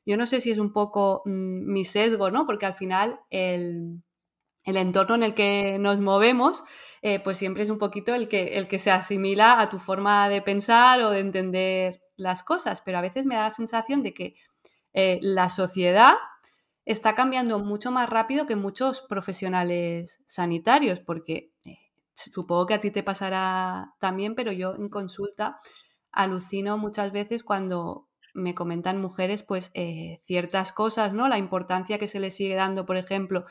yo 0.04 0.18
no 0.18 0.26
sé 0.26 0.42
si 0.42 0.50
es 0.50 0.58
un 0.58 0.74
poco 0.74 1.22
mm, 1.24 1.72
mi 1.72 1.86
sesgo, 1.86 2.30
¿no? 2.30 2.44
Porque 2.44 2.66
al 2.66 2.74
final 2.74 3.20
el, 3.30 4.02
entorno 4.66 5.14
en 5.14 5.22
el 5.22 5.34
que 5.34 5.78
nos 5.80 5.98
movemos, 6.00 6.62
eh, 7.02 7.18
pues 7.18 7.36
siempre 7.36 7.64
es 7.64 7.68
un 7.68 7.78
poquito 7.78 8.14
el 8.14 8.28
que, 8.28 8.58
el 8.58 8.68
que 8.68 8.78
se 8.78 8.92
asimila 8.92 9.60
a 9.60 9.68
tu 9.68 9.80
forma 9.80 10.28
de 10.28 10.40
pensar 10.40 11.02
o 11.02 11.10
de 11.10 11.18
entender 11.18 12.00
las 12.16 12.44
cosas, 12.44 12.80
pero 12.80 12.98
a 12.98 13.02
veces 13.02 13.26
me 13.26 13.34
da 13.34 13.42
la 13.42 13.50
sensación 13.50 14.02
de 14.02 14.14
que 14.14 14.36
eh, 14.92 15.18
la 15.20 15.48
sociedad 15.48 16.14
está 16.84 17.16
cambiando 17.16 17.58
mucho 17.58 17.90
más 17.90 18.08
rápido 18.08 18.46
que 18.46 18.54
muchos 18.54 19.00
profesionales 19.00 20.22
sanitarios, 20.26 21.00
porque 21.00 21.50
eh, 21.64 21.78
supongo 22.14 22.66
que 22.66 22.74
a 22.74 22.80
ti 22.80 22.92
te 22.92 23.02
pasará 23.02 23.94
también, 23.98 24.36
pero 24.36 24.52
yo 24.52 24.76
en 24.76 24.88
consulta 24.88 25.60
alucino 26.12 26.78
muchas 26.78 27.10
veces 27.10 27.42
cuando 27.42 28.06
me 28.34 28.54
comentan 28.54 29.00
mujeres 29.00 29.42
pues 29.42 29.70
eh, 29.74 30.20
ciertas 30.24 30.72
cosas, 30.72 31.12
¿no? 31.12 31.28
La 31.28 31.38
importancia 31.38 31.98
que 31.98 32.08
se 32.08 32.20
le 32.20 32.30
sigue 32.30 32.54
dando, 32.54 32.86
por 32.86 32.96
ejemplo, 32.96 33.44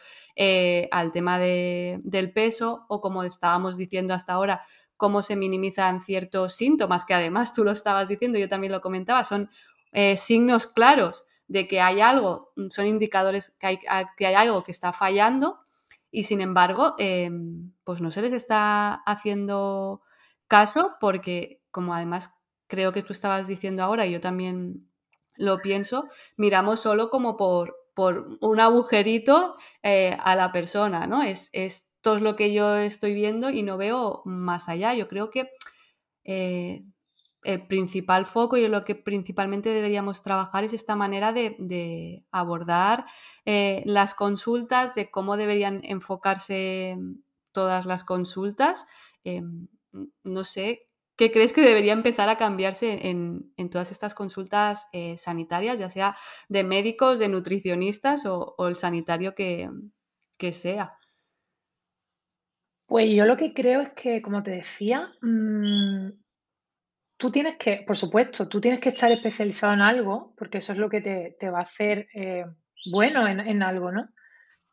al 0.92 1.12
tema 1.12 1.38
del 1.40 2.32
peso 2.34 2.86
o 2.88 3.02
como 3.02 3.24
estábamos 3.24 3.78
diciendo 3.78 4.14
hasta 4.14 4.34
ahora, 4.34 4.64
cómo 5.02 5.24
se 5.24 5.36
minimizan 5.36 6.00
ciertos 6.00 6.54
síntomas, 6.54 7.06
que 7.06 7.16
además 7.16 7.56
tú 7.56 7.64
lo 7.64 7.72
estabas 7.72 8.08
diciendo, 8.08 8.38
yo 8.38 8.48
también 8.48 8.72
lo 8.72 8.82
comentaba, 8.82 9.24
son 9.24 9.50
eh, 9.94 10.16
signos 10.16 10.68
claros 10.68 11.26
de 11.48 11.68
que 11.68 11.82
hay 11.82 12.02
algo, 12.02 12.52
mm, 12.56 12.68
son 12.70 12.86
indicadores 12.86 13.50
que 13.60 13.66
hay, 13.66 13.80
que 14.16 14.28
hay 14.28 14.36
algo 14.36 14.64
que 14.64 14.70
está 14.70 14.94
fallando 14.94 15.60
y 16.12 16.26
sin 16.26 16.40
embargo, 16.40 16.94
em, 17.00 17.72
pues 17.84 18.00
no 18.00 18.12
se 18.12 18.22
les 18.22 18.32
está 18.32 18.94
haciendo 19.08 20.04
caso 20.48 20.98
porque, 21.00 21.64
como 21.72 21.96
además 21.96 22.36
creo 22.72 22.94
que 22.94 23.04
tú 23.04 23.12
estabas 23.12 23.48
diciendo 23.48 23.84
ahora, 23.84 24.06
y 24.06 24.14
yo 24.14 24.22
también 24.22 24.90
lo 25.36 25.60
pienso, 25.60 26.08
miramos 26.38 26.80
solo 26.80 27.10
como 27.10 27.36
por, 27.36 27.76
por 27.94 28.38
un 28.40 28.60
agujerito 28.62 29.58
eh, 29.84 30.16
a 30.24 30.38
la 30.38 30.54
persona, 30.54 31.06
¿no? 31.06 31.22
Es, 31.22 31.50
es 31.52 31.92
todo 32.00 32.20
lo 32.20 32.38
que 32.38 32.54
yo 32.54 32.78
estoy 32.78 33.14
viendo 33.14 33.50
y 33.50 33.62
no 33.62 33.76
veo 33.76 34.22
más 34.24 34.70
allá. 34.70 34.94
Yo 34.94 35.10
creo 35.10 35.30
que 35.32 35.50
eh, 36.24 36.86
el 37.44 37.68
principal 37.68 38.26
foco 38.26 38.56
y 38.56 38.66
lo 38.70 38.86
que 38.86 38.96
principalmente 38.96 39.70
deberíamos 39.70 40.22
trabajar 40.22 40.64
es 40.64 40.72
esta 40.72 40.96
manera 40.96 41.34
de, 41.34 42.24
abordar 42.32 43.06
eh, 43.46 43.84
las 43.86 44.14
consultas, 44.14 44.96
de 44.96 45.12
cómo 45.12 45.36
deberían 45.36 45.82
enfocarse 45.84 46.98
todas 47.52 47.86
las 47.86 48.06
consultas. 48.06 48.86
Em, 49.26 49.68
no 50.24 50.46
sé, 50.46 50.88
¿qué 51.22 51.32
crees 51.32 51.54
que 51.54 51.62
debería 51.62 51.94
empezar 51.94 52.30
a 52.30 52.38
cambiarse 52.40 53.08
en, 53.10 53.70
todas 53.70 53.92
estas 53.92 54.16
consultas 54.16 54.88
eh, 54.92 55.20
sanitarias, 55.20 55.78
ya 55.78 55.88
sea 55.88 56.16
de 56.50 56.64
médicos, 56.64 57.20
de 57.20 57.28
nutricionistas 57.28 58.26
o, 58.26 58.56
el 58.68 58.76
sanitario 58.76 59.36
que 59.36 59.70
sea? 60.52 60.98
Pues 62.88 63.08
yo 63.12 63.26
lo 63.26 63.38
que 63.38 63.54
creo 63.54 63.82
es 63.82 63.90
que, 63.92 64.20
como 64.24 64.42
te 64.42 64.50
decía, 64.50 65.12
mm, 65.22 66.10
tú 67.18 67.30
tienes 67.30 67.58
que, 67.58 67.84
por 67.86 67.96
supuesto, 67.96 68.50
tú 68.50 68.60
tienes 68.60 68.80
que 68.80 68.90
estar 68.90 69.12
especializado 69.12 69.74
en 69.74 69.82
algo, 69.82 70.34
porque 70.36 70.58
eso 70.58 70.74
es 70.74 70.80
lo 70.80 70.90
que 70.90 71.02
te, 71.02 71.50
va 71.52 71.60
a 71.60 71.62
hacer 71.62 72.08
eh, 72.16 72.46
bueno 72.92 73.28
en, 73.28 73.42
en 73.42 73.62
algo, 73.62 73.92
¿no? 73.92 74.10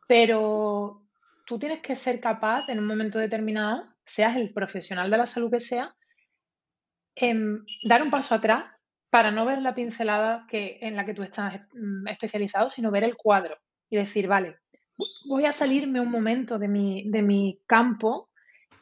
Pero 0.09 1.05
tú 1.45 1.59
tienes 1.59 1.81
que 1.81 1.95
ser 1.95 2.21
capaz 2.21 2.71
en 2.71 2.79
un 2.79 2.87
momento 2.87 3.19
determinado, 3.19 3.85
seas 4.07 4.35
el 4.37 4.55
profesional 4.55 5.11
de 5.11 5.19
la 5.19 5.27
salud 5.27 5.51
que 5.51 5.61
sea, 5.61 5.95
en 7.21 7.65
dar 7.85 8.03
un 8.03 8.11
paso 8.11 8.35
atrás 8.35 8.65
para 9.11 9.31
no 9.31 9.45
ver 9.45 9.63
la 9.63 9.75
pincelada 9.75 10.47
que, 10.49 10.79
en 10.81 10.97
la 10.97 11.05
que 11.05 11.15
tú 11.15 11.23
estás 11.23 11.61
mm, 11.73 12.07
especializado, 12.09 12.69
sino 12.69 12.91
ver 12.91 13.05
el 13.05 13.17
cuadro 13.17 13.57
y 13.91 13.97
decir, 13.97 14.29
vale, 14.29 14.59
voy 15.27 15.47
a 15.47 15.53
salirme 15.53 16.01
un 16.01 16.11
momento 16.11 16.59
de 16.59 16.69
mi, 16.69 17.11
de 17.11 17.23
mi 17.23 17.61
campo 17.67 18.29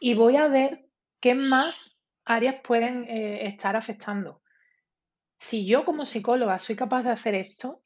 y 0.00 0.14
voy 0.14 0.36
a 0.36 0.48
ver 0.48 0.86
qué 1.20 1.34
más 1.34 2.00
áreas 2.24 2.56
pueden 2.62 3.04
eh, 3.04 3.46
estar 3.46 3.76
afectando. 3.76 4.42
Si 5.36 5.66
yo 5.66 5.84
como 5.84 6.04
psicóloga 6.04 6.58
soy 6.58 6.76
capaz 6.76 7.02
de 7.02 7.10
hacer 7.10 7.34
esto, 7.34 7.82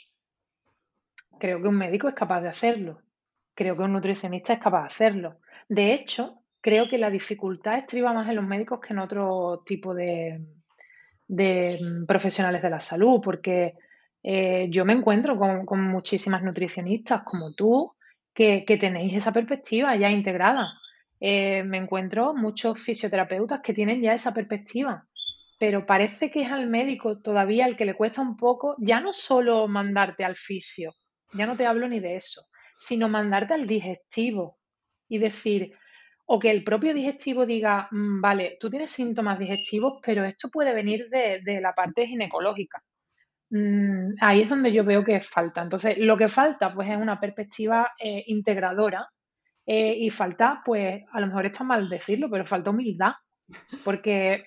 creo 1.38 1.61
que 1.61 1.69
un 1.69 1.76
médico 1.76 2.09
es 2.09 2.14
capaz 2.14 2.40
de 2.40 2.49
hacerlo. 2.49 3.02
Creo 3.54 3.76
que 3.76 3.83
un 3.83 3.92
nutricionista 3.92 4.54
es 4.54 4.61
capaz 4.61 4.83
de 4.83 4.87
hacerlo. 4.87 5.40
De 5.69 5.92
hecho, 5.92 6.39
creo 6.61 6.88
que 6.88 6.99
la 6.99 7.11
dificultad 7.11 7.79
estriba 7.79 8.12
más 8.12 8.29
en 8.29 8.37
los 8.37 8.47
médicos 8.47 8.81
que 8.81 8.93
en 8.93 8.99
otro 8.99 9.62
tipo 9.64 9.95
de, 9.95 10.40
mm, 11.29 12.07
profesionales 12.07 12.62
de 12.62 12.71
la 12.71 12.81
salud, 12.81 13.21
porque 13.23 13.75
eh, 14.23 14.69
yo 14.71 14.85
me 14.85 14.93
encuentro 14.93 15.38
con, 15.38 15.83
muchísimas 15.90 16.43
nutricionistas 16.43 17.23
como 17.23 17.55
tú 17.55 17.93
que, 18.35 18.64
tenéis 18.79 19.14
esa 19.17 19.33
perspectiva 19.33 19.97
ya 19.97 20.11
integrada. 20.11 20.73
Eh, 21.21 21.62
me 21.64 21.79
encuentro 21.79 22.35
muchos 22.35 22.79
fisioterapeutas 22.79 23.61
que 23.61 23.75
tienen 23.75 24.00
ya 24.00 24.14
esa 24.14 24.33
perspectiva, 24.33 25.07
pero 25.59 25.85
parece 25.87 26.31
que 26.31 26.43
es 26.43 26.50
al 26.50 26.69
médico 26.69 27.21
todavía 27.21 27.67
el 27.67 27.76
que 27.76 27.85
le 27.85 27.95
cuesta 27.95 28.23
un 28.23 28.37
poco, 28.37 28.76
ya 28.79 29.00
no 29.00 29.12
solo 29.12 29.69
mandarte 29.69 30.25
al 30.25 30.37
fisio, 30.37 30.95
ya 31.35 31.47
no 31.47 31.57
te 31.57 31.67
hablo 31.67 31.88
ni 31.88 32.00
de 32.00 32.17
eso, 32.17 32.47
sino 32.79 33.09
mandarte 33.09 33.55
al 33.55 33.67
digestivo 33.67 34.59
y 35.09 35.19
decir, 35.19 35.75
o 36.33 36.39
que 36.39 36.51
el 36.51 36.63
propio 36.63 36.95
digestivo 36.95 37.45
diga, 37.45 37.89
mm, 37.91 38.21
vale, 38.21 38.57
tú 38.61 38.71
tienes 38.71 38.91
síntomas 38.93 39.37
digestivos, 39.37 39.99
pero 40.01 40.25
esto 40.25 40.49
puede 40.49 40.73
venir 40.73 41.09
de, 41.11 41.61
la 41.61 41.75
parte 41.75 42.07
ginecológica. 42.07 42.81
Mm, 43.51 44.15
ahí 44.21 44.43
es 44.43 44.49
donde 44.49 44.73
yo 44.73 44.85
veo 44.85 45.05
que 45.05 45.21
falta. 45.23 45.61
Entonces, 45.61 45.99
lo 45.99 46.17
que 46.17 46.29
falta, 46.29 46.73
pues, 46.73 46.89
es 46.89 46.97
una 46.99 47.19
perspectiva 47.19 47.91
eh, 47.99 48.23
integradora 48.29 49.09
eh, 49.67 49.97
y 49.99 50.11
falta, 50.11 50.63
pues, 50.65 51.03
a 51.11 51.21
lo 51.21 51.27
mejor 51.27 51.47
está 51.47 51.65
mal 51.65 51.89
decirlo, 51.89 52.31
pero 52.31 52.47
falta 52.47 52.71
humildad, 52.71 53.15
porque 53.85 54.45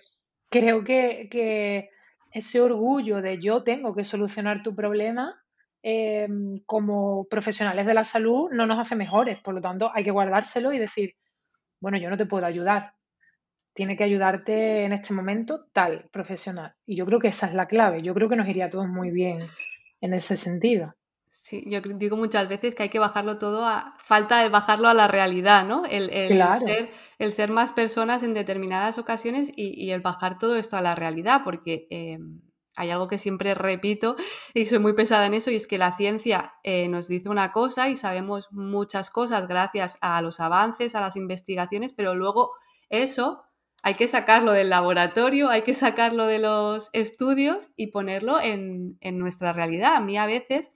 creo 0.49 0.85
que, 0.85 1.27
que 1.29 1.89
ese 2.31 2.61
orgullo 2.61 3.21
de 3.21 3.39
yo 3.39 3.63
tengo 3.63 3.93
que 3.93 4.05
solucionar 4.05 4.63
tu 4.63 4.73
problema 4.73 5.35
em, 5.81 6.55
como 6.65 7.25
profesionales 7.25 7.85
de 7.85 7.93
la 7.93 8.05
salud 8.05 8.49
no 8.53 8.65
nos 8.67 8.79
hace 8.79 8.95
mejores. 8.95 9.41
Por 9.41 9.53
lo 9.53 9.59
tanto, 9.59 9.91
hay 9.93 10.05
que 10.05 10.11
guardárselo 10.11 10.71
y 10.71 10.79
decir, 10.79 11.15
bueno, 11.83 11.97
yo 11.97 12.09
no 12.09 12.15
te 12.15 12.25
puedo 12.25 12.45
ayudar. 12.45 12.93
Tiene 13.73 13.97
que 13.97 14.05
ayudarte 14.05 14.85
en 14.85 14.93
este 14.93 15.13
momento 15.13 15.65
tal 15.73 16.07
profesional. 16.13 16.75
Y 16.85 16.95
yo 16.95 17.05
creo 17.05 17.19
que 17.19 17.27
esa 17.27 17.47
es 17.47 17.53
la 17.53 17.67
clave. 17.67 18.01
Yo 18.01 18.13
creo 18.13 18.29
que 18.29 18.37
nos 18.37 18.47
iría 18.47 18.69
todo 18.69 18.87
muy 18.87 19.11
bien 19.11 19.49
en 19.99 20.13
ese 20.13 20.37
sentido. 20.37 20.95
Sí, 21.29 21.61
yo 21.67 21.81
digo 21.81 22.15
muchas 22.15 22.47
veces 22.47 22.73
que 22.73 22.83
hay 22.83 22.89
que 22.89 22.99
bajarlo 22.99 23.37
todo 23.37 23.65
a. 23.65 23.95
Falta 23.99 24.41
de 24.41 24.47
bajarlo 24.47 24.87
a 24.87 24.93
la 24.93 25.09
realidad, 25.09 25.65
¿no? 25.65 25.83
El, 25.85 26.09
ser, 26.57 26.89
el 27.19 27.33
ser 27.33 27.51
más 27.51 27.73
personas 27.73 28.23
en 28.23 28.33
determinadas 28.33 28.97
ocasiones 28.97 29.51
y, 29.53 29.91
el 29.91 29.99
bajar 29.99 30.37
todo 30.37 30.55
esto 30.55 30.77
a 30.77 30.81
la 30.81 30.95
realidad, 30.95 31.41
porque 31.43 31.87
em, 31.89 32.39
hay 32.75 32.89
algo 32.89 33.07
que 33.07 33.17
siempre 33.17 33.53
repito 33.53 34.15
y 34.53 34.65
soy 34.65 34.79
muy 34.79 34.93
pesada 34.93 35.25
en 35.25 35.33
eso, 35.33 35.51
y 35.51 35.55
es 35.55 35.67
que 35.67 35.77
la 35.77 35.91
ciencia 35.91 36.55
eh, 36.63 36.87
nos 36.87 37.07
dice 37.07 37.29
una 37.29 37.51
cosa 37.51 37.89
y 37.89 37.95
sabemos 37.95 38.47
muchas 38.51 39.09
cosas 39.11 39.47
gracias 39.47 39.97
a 40.01 40.21
los 40.21 40.39
avances, 40.39 40.95
a 40.95 41.01
las 41.01 41.15
investigaciones, 41.15 41.93
pero 41.93 42.15
luego 42.15 42.51
eso 42.89 43.43
hay 43.83 43.95
que 43.95 44.07
sacarlo 44.07 44.53
del 44.53 44.69
laboratorio, 44.69 45.49
hay 45.49 45.63
que 45.63 45.73
sacarlo 45.73 46.25
de 46.25 46.39
los 46.39 46.89
estudios 46.93 47.69
y 47.75 47.87
ponerlo 47.87 48.39
en, 48.39 48.97
nuestra 49.01 49.51
realidad. 49.51 49.95
A 49.95 49.99
mí 49.99 50.17
a 50.17 50.25
veces, 50.25 50.71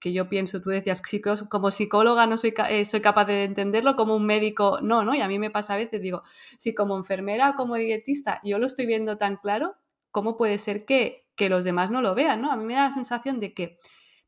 que 0.00 0.14
yo 0.14 0.28
pienso, 0.28 0.62
tú 0.62 0.70
decías, 0.70 1.02
como 1.50 1.70
psicóloga 1.70 2.26
no 2.26 2.38
soy, 2.38 2.54
eh, 2.70 2.86
soy 2.86 3.02
capaz 3.02 3.26
de 3.26 3.44
entenderlo, 3.44 3.94
como 3.94 4.16
un 4.16 4.24
médico 4.24 4.78
no, 4.80 5.04
¿no? 5.04 5.14
Y 5.14 5.20
a 5.20 5.28
mí 5.28 5.38
me 5.38 5.50
pasa 5.50 5.74
a 5.74 5.76
veces, 5.76 6.00
digo, 6.00 6.22
si 6.56 6.74
como 6.74 6.96
enfermera 6.96 7.50
o 7.50 7.54
como 7.56 7.76
dietista 7.76 8.40
yo 8.42 8.58
lo 8.58 8.66
estoy 8.66 8.86
viendo 8.86 9.18
tan 9.18 9.36
claro, 9.36 9.76
¿cómo 10.10 10.36
puede 10.36 10.58
ser 10.58 10.84
que, 10.84 11.26
los 11.48 11.64
demás 11.64 11.90
no 11.90 12.02
lo 12.02 12.14
vean? 12.14 12.42
¿no? 12.42 12.50
A 12.50 12.56
mí 12.56 12.64
me 12.64 12.74
da 12.74 12.88
la 12.88 12.94
sensación 12.94 13.38
de 13.40 13.54
que 13.54 13.78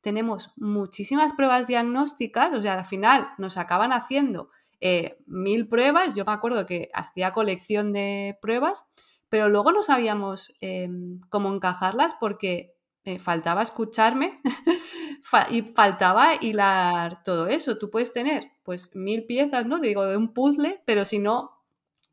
tenemos 0.00 0.52
muchísimas 0.56 1.32
pruebas 1.32 1.66
diagnósticas, 1.66 2.54
o 2.54 2.62
sea, 2.62 2.78
al 2.78 2.84
final 2.84 3.28
nos 3.36 3.56
acaban 3.56 3.92
haciendo 3.92 4.50
eh, 4.80 5.18
mil 5.26 5.68
pruebas, 5.68 6.14
yo 6.14 6.24
me 6.24 6.32
acuerdo 6.32 6.64
que 6.66 6.88
hacía 6.94 7.32
colección 7.32 7.92
de 7.92 8.38
pruebas, 8.40 8.86
pero 9.28 9.48
luego 9.48 9.72
no 9.72 9.82
sabíamos 9.82 10.52
em, 10.60 11.20
cómo 11.28 11.54
encajarlas 11.54 12.14
porque 12.18 12.74
eh, 13.04 13.18
faltaba 13.18 13.62
escucharme 13.62 14.40
y 15.50 15.62
faltaba 15.62 16.34
hilar 16.40 17.22
todo 17.22 17.46
eso. 17.46 17.78
Tú 17.78 17.90
puedes 17.90 18.12
tener 18.12 18.50
pues 18.62 18.94
mil 18.94 19.24
piezas, 19.24 19.66
¿no? 19.66 19.78
Digo, 19.78 20.04
de 20.04 20.16
un 20.16 20.34
puzzle, 20.34 20.82
pero 20.84 21.04
si 21.04 21.18
no, 21.18 21.52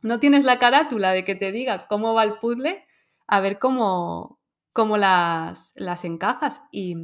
no 0.01 0.19
tienes 0.19 0.45
la 0.45 0.59
carátula 0.59 1.11
de 1.11 1.25
que 1.25 1.35
te 1.35 1.51
diga 1.51 1.87
cómo 1.87 2.13
va 2.13 2.23
el 2.23 2.39
puzzle, 2.39 2.85
a 3.27 3.39
ver 3.41 3.59
cómo, 3.59 4.39
cómo 4.73 4.97
las, 4.97 5.73
las, 5.75 6.05
encajas 6.05 6.63
y, 6.71 6.95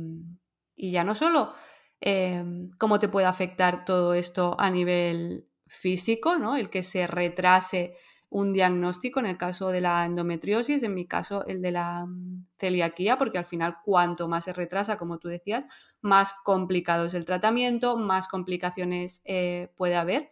ya 0.76 1.04
no 1.04 1.16
solo 1.16 1.54
em, 2.02 2.72
cómo 2.78 3.00
te 3.00 3.10
puede 3.10 3.28
afectar 3.28 3.86
todo 3.86 4.14
esto 4.14 4.56
a 4.60 4.70
nivel 4.72 5.48
físico, 5.68 6.38
¿no? 6.38 6.56
El 6.56 6.70
que 6.70 6.84
se 6.84 7.08
retrase 7.08 7.98
un 8.34 8.52
diagnóstico 8.52 9.20
en 9.20 9.28
el 9.28 9.38
caso 9.38 9.70
de 9.70 9.80
la 9.80 10.06
endometriosis, 10.06 10.82
en 10.82 10.96
mi 10.96 11.06
caso 11.06 11.46
el 11.46 11.62
de 11.62 11.72
la 11.72 12.06
mm, 12.08 12.48
celiaquía, 12.58 13.18
porque 13.20 13.38
al 13.38 13.46
final 13.46 13.78
cuanto 13.86 14.28
más 14.28 14.46
se 14.46 14.54
retrasa, 14.54 14.98
como 14.98 15.20
tú 15.20 15.28
decías, 15.28 15.66
más 16.02 16.34
complicado 16.44 17.06
es 17.06 17.14
el 17.14 17.26
tratamiento, 17.26 17.96
más 17.96 18.28
complicaciones 18.28 19.22
eh, 19.26 19.72
puede 19.78 19.96
haber, 19.96 20.32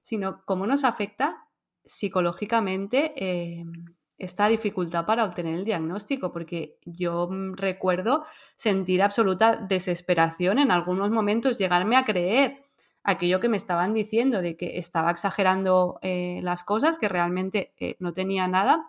sino 0.00 0.42
cómo 0.46 0.66
nos 0.66 0.82
afecta 0.82 1.46
psicológicamente 1.84 3.12
em, 3.16 3.84
esta 4.22 4.46
dificultad 4.46 5.04
para 5.04 5.24
obtener 5.24 5.54
el 5.56 5.64
diagnóstico, 5.64 6.32
porque 6.32 6.78
yo 6.84 7.28
mm, 7.28 7.54
recuerdo 7.54 8.24
sentir 8.54 9.02
absoluta 9.02 9.56
desesperación 9.56 10.60
en 10.60 10.70
algunos 10.70 11.10
momentos, 11.10 11.58
llegarme 11.58 11.96
a 11.96 12.04
creer 12.04 12.62
aquello 13.02 13.40
que 13.40 13.48
me 13.48 13.56
estaban 13.56 13.94
diciendo 13.94 14.40
de 14.40 14.56
que 14.56 14.78
estaba 14.78 15.10
exagerando 15.10 15.98
eh, 16.02 16.38
las 16.44 16.62
cosas, 16.62 16.98
que 16.98 17.08
realmente 17.08 17.74
eh, 17.80 17.96
no 17.98 18.12
tenía 18.12 18.46
nada. 18.46 18.86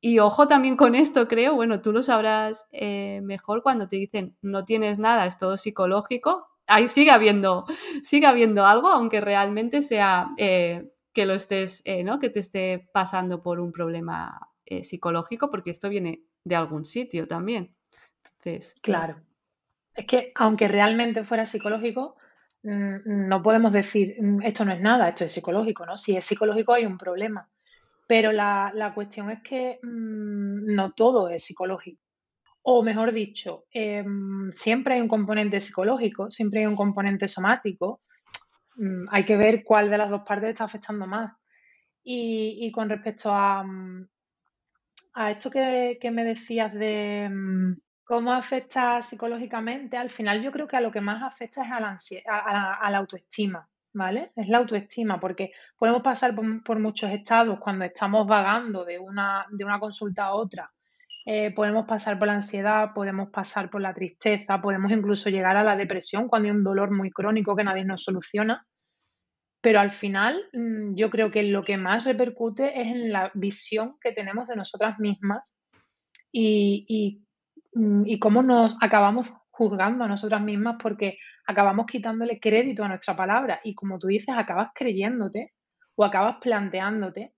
Y 0.00 0.20
ojo 0.20 0.48
también 0.48 0.76
con 0.76 0.94
esto, 0.94 1.28
creo, 1.28 1.54
bueno, 1.54 1.82
tú 1.82 1.92
lo 1.92 2.02
sabrás 2.02 2.66
eh, 2.72 3.20
mejor 3.22 3.62
cuando 3.62 3.88
te 3.88 3.96
dicen 3.96 4.36
no 4.40 4.64
tienes 4.64 4.98
nada, 4.98 5.26
es 5.26 5.36
todo 5.36 5.58
psicológico. 5.58 6.48
Ahí 6.66 6.88
sigue 6.88 7.10
habiendo, 7.10 7.66
sigue 8.02 8.26
habiendo 8.26 8.64
algo, 8.64 8.88
aunque 8.88 9.20
realmente 9.20 9.82
sea 9.82 10.30
que 10.38 11.26
lo 11.26 11.34
estés, 11.34 11.84
¿no? 12.04 12.18
Que 12.18 12.30
te 12.30 12.40
esté 12.40 12.88
pasando 12.94 13.42
por 13.42 13.60
un 13.60 13.70
problema 13.70 14.51
eh, 14.72 14.84
psicológico, 14.84 15.50
porque 15.50 15.70
esto 15.70 15.90
viene 15.90 16.22
de 16.44 16.56
algún 16.56 16.86
sitio 16.86 17.28
también. 17.28 17.74
Entonces, 18.38 18.74
claro. 18.80 19.20
Es 19.94 20.06
que 20.06 20.32
aunque 20.34 20.66
realmente 20.66 21.24
fuera 21.24 21.44
psicológico, 21.44 22.16
mm, 22.62 23.28
no 23.28 23.42
podemos 23.42 23.70
decir 23.70 24.16
mm, 24.18 24.42
esto 24.42 24.64
no 24.64 24.72
es 24.72 24.80
nada, 24.80 25.10
esto 25.10 25.26
es 25.26 25.32
psicológico, 25.32 25.84
¿no? 25.84 25.98
Si 25.98 26.16
es 26.16 26.24
psicológico 26.24 26.72
hay 26.72 26.86
un 26.86 26.96
problema. 26.96 27.50
Pero 28.06 28.32
la, 28.32 28.92
cuestión 28.94 29.30
es 29.30 29.42
que 29.42 29.78
mm, 29.82 30.74
no 30.74 30.92
todo 30.92 31.28
es 31.28 31.44
psicológico. 31.44 32.00
O 32.62 32.82
mejor 32.82 33.12
dicho, 33.12 33.64
em, 33.72 34.50
siempre 34.52 34.94
hay 34.94 35.00
un 35.02 35.08
componente 35.08 35.60
psicológico, 35.60 36.30
siempre 36.30 36.60
hay 36.60 36.66
un 36.66 36.76
componente 36.76 37.28
somático. 37.28 38.00
hay 39.10 39.24
que 39.24 39.36
ver 39.36 39.62
cuál 39.64 39.90
de 39.90 39.98
las 39.98 40.10
dos 40.10 40.22
partes 40.26 40.50
está 40.50 40.64
afectando 40.64 41.06
más. 41.06 41.34
y 42.04 42.70
con 42.72 42.88
respecto 42.88 43.30
a, 43.32 43.64
a 45.14 45.30
esto 45.30 45.50
que, 45.50 46.10
me 46.12 46.24
decías 46.24 46.72
de 46.72 47.28
mm, 47.30 47.72
cómo 48.04 48.32
afecta 48.32 49.00
psicológicamente, 49.02 49.96
al 49.96 50.10
final 50.10 50.42
yo 50.42 50.50
creo 50.52 50.66
que 50.66 50.76
a 50.76 50.80
lo 50.80 50.90
que 50.90 51.00
más 51.00 51.22
afecta 51.22 51.62
es 51.62 51.70
a 51.70 51.80
la, 51.80 52.74
a, 52.74 52.90
la 52.90 52.98
autoestima, 52.98 53.68
¿vale? 53.92 54.30
Es 54.36 54.48
la 54.48 54.58
autoestima, 54.58 55.20
porque 55.20 55.52
podemos 55.76 56.02
pasar 56.02 56.34
por, 56.34 56.78
muchos 56.78 57.10
estados 57.10 57.58
cuando 57.60 57.84
estamos 57.84 58.26
vagando 58.26 58.84
de 58.84 58.98
una, 58.98 59.46
de 59.50 59.64
una 59.64 59.78
consulta 59.78 60.24
a 60.24 60.34
otra. 60.34 60.72
Eh, 61.24 61.52
podemos 61.54 61.86
pasar 61.86 62.18
por 62.18 62.26
la 62.26 62.34
ansiedad, 62.34 62.92
podemos 62.94 63.30
pasar 63.30 63.70
por 63.70 63.80
la 63.80 63.94
tristeza, 63.94 64.60
podemos 64.60 64.90
incluso 64.90 65.30
llegar 65.30 65.56
a 65.56 65.62
la 65.62 65.76
depresión 65.76 66.26
cuando 66.26 66.48
hay 66.48 66.54
un 66.54 66.64
dolor 66.64 66.90
muy 66.90 67.10
crónico 67.10 67.54
que 67.54 67.64
nadie 67.64 67.84
nos 67.84 68.02
soluciona. 68.02 68.66
Pero 69.62 69.78
al 69.80 69.92
final 69.92 70.44
mm, 70.52 70.94
yo 70.94 71.08
creo 71.08 71.30
que 71.30 71.44
lo 71.44 71.62
que 71.62 71.78
más 71.78 72.04
repercute 72.04 72.80
es 72.80 72.88
en 72.88 73.12
la 73.12 73.30
visión 73.32 73.96
que 74.00 74.12
tenemos 74.12 74.48
de 74.48 74.56
nosotras 74.56 74.98
mismas 74.98 75.56
y, 76.30 77.22
mm, 77.72 78.02
y 78.04 78.18
cómo 78.18 78.42
nos 78.42 78.76
acabamos 78.82 79.32
juzgando 79.50 80.04
a 80.04 80.08
nosotras 80.08 80.42
mismas 80.42 80.76
porque 80.82 81.18
acabamos 81.46 81.86
quitándole 81.86 82.40
crédito 82.40 82.84
a 82.84 82.88
nuestra 82.88 83.14
palabra 83.14 83.60
y 83.62 83.74
como 83.74 83.98
tú 83.98 84.08
dices, 84.08 84.34
acabas 84.36 84.70
creyéndote 84.74 85.52
o 85.94 86.04
acabas 86.04 86.36
planteándote 86.40 87.34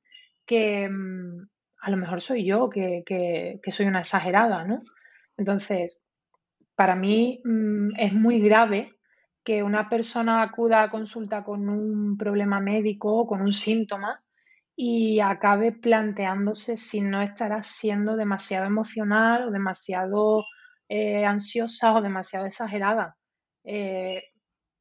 que 0.46 0.88
mm, 0.88 1.46
a 1.82 1.90
lo 1.90 1.96
mejor 1.98 2.22
soy 2.22 2.46
yo, 2.46 2.70
que, 2.70 3.02
que, 3.04 3.70
soy 3.70 3.84
una 3.84 4.00
exagerada, 4.00 4.64
¿no? 4.64 4.82
Entonces, 5.37 6.02
para 6.74 6.96
mí 6.96 7.42
es 7.98 8.14
muy 8.14 8.40
grave 8.40 8.94
que 9.44 9.62
una 9.62 9.88
persona 9.88 10.42
acuda 10.42 10.83
a 10.83 10.90
consulta 10.90 11.44
con 11.44 11.68
un 11.68 12.16
problema 12.16 12.61
médico 12.61 13.14
o 13.14 13.26
con 13.26 13.42
un 13.42 13.52
síntoma 13.52 14.22
y 14.74 15.20
acabe 15.20 15.72
planteándose 15.72 16.76
si 16.76 17.00
no 17.00 17.22
estará 17.22 17.62
siendo 17.62 18.16
demasiado 18.16 18.66
emocional 18.66 19.48
o 19.48 19.50
demasiado 19.50 20.42
eh, 20.88 21.24
ansiosa 21.24 21.94
o 21.94 22.00
demasiado 22.00 22.46
exagerada. 22.46 23.16
Eh, 23.64 24.22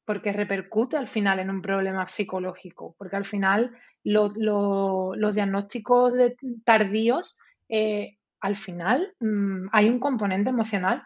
porque 0.05 0.33
repercute 0.33 0.97
al 0.97 1.07
final 1.07 1.39
en 1.39 1.49
un 1.49 1.61
problema 1.61 2.07
psicológico, 2.07 2.95
porque 2.97 3.15
al 3.15 3.25
final 3.25 3.71
los 4.03 4.33
diagnósticos 5.33 6.13
tardíos, 6.65 7.39
eh, 7.69 8.17
al 8.41 8.55
final 8.55 9.13
mm, 9.19 9.67
hay 9.71 9.89
un 9.89 9.99
componente 9.99 10.49
emocional 10.49 11.03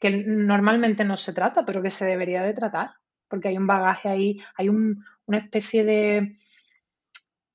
que 0.00 0.10
normalmente 0.10 1.04
no 1.04 1.16
se 1.16 1.32
trata, 1.32 1.64
pero 1.64 1.82
que 1.82 1.90
se 1.90 2.06
debería 2.06 2.42
de 2.42 2.54
tratar, 2.54 2.92
porque 3.28 3.48
hay 3.48 3.58
un 3.58 3.66
bagaje 3.66 4.08
ahí, 4.08 4.40
hay 4.56 4.68
una 4.68 5.38
especie 5.38 5.84
de 5.84 6.34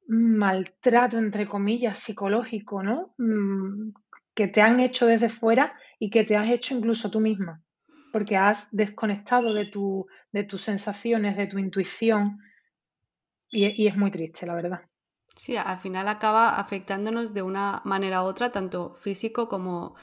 maltrato, 0.07 1.17
entre 1.17 1.47
comillas, 1.47 1.97
psicológico, 1.97 2.83
¿no? 2.83 3.13
Mm, 3.17 3.93
que 4.33 4.47
te 4.47 4.61
han 4.61 4.79
hecho 4.79 5.05
desde 5.05 5.29
fuera 5.29 5.73
y 5.99 6.09
que 6.09 6.23
te 6.23 6.35
has 6.35 6.49
hecho 6.49 6.75
incluso 6.75 7.09
tú 7.09 7.19
misma 7.19 7.61
porque 8.13 8.37
has 8.37 8.69
desconectado 8.71 9.55
de, 9.55 9.65
tu, 9.65 10.05
de 10.31 10.43
tus 10.43 10.61
sensaciones, 10.61 11.35
de 11.35 11.47
tu 11.47 11.57
intuición, 11.57 12.39
y, 13.49 13.87
es 13.87 13.97
muy 13.97 14.11
triste, 14.11 14.45
la 14.45 14.53
verdad. 14.53 14.81
Sí, 15.35 15.57
al 15.57 15.79
final 15.79 16.07
acaba 16.07 16.59
afectándonos 16.59 17.33
de 17.33 17.41
una 17.41 17.81
manera 17.85 18.23
u 18.23 18.25
otra, 18.25 18.51
tanto 18.51 18.95
físico 18.95 19.47
como, 19.47 19.95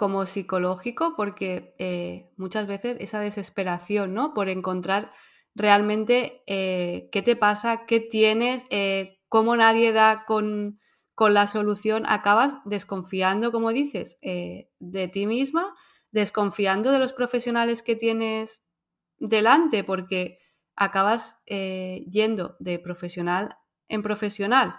como 0.00 0.24
psicológico, 0.24 1.12
porque 1.14 1.74
eh, 1.78 2.32
muchas 2.38 2.66
veces 2.66 2.96
esa 3.00 3.20
desesperación, 3.20 4.14
¿no? 4.14 4.32
Por 4.32 4.48
encontrar 4.48 5.12
realmente 5.54 6.42
eh, 6.46 7.10
qué 7.12 7.20
te 7.20 7.36
pasa, 7.36 7.84
qué 7.84 8.00
tienes, 8.00 8.66
eh, 8.70 9.18
cómo 9.28 9.54
nadie 9.56 9.92
da 9.92 10.24
con, 10.26 10.80
con, 11.14 11.34
la 11.34 11.46
solución, 11.46 12.04
acabas 12.06 12.56
desconfiando, 12.64 13.52
como 13.52 13.72
dices, 13.72 14.18
de 14.22 15.08
ti 15.08 15.26
misma 15.26 15.74
desconfiando 16.12 16.92
de 16.92 16.98
los 16.98 17.12
profesionales 17.12 17.82
que 17.82 17.94
tienes 17.94 18.64
delante 19.18 19.84
porque 19.84 20.38
acabas 20.76 21.42
eh, 21.44 22.06
yendo 22.10 22.56
de 22.58 22.78
profesional 22.78 23.58
en 23.88 24.02
profesional 24.02 24.76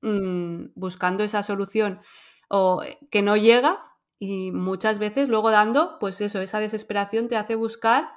mm, 0.00 0.68
buscando 0.74 1.22
esa 1.22 1.42
solución 1.42 2.00
o 2.48 2.82
eh, 2.82 2.98
que 3.10 3.20
no 3.20 3.36
llega 3.36 3.93
y 4.24 4.52
muchas 4.52 4.98
veces 4.98 5.28
luego 5.28 5.50
dando, 5.50 5.98
pues 5.98 6.20
eso, 6.20 6.40
esa 6.40 6.60
desesperación 6.60 7.28
te 7.28 7.36
hace 7.36 7.54
buscar 7.54 8.10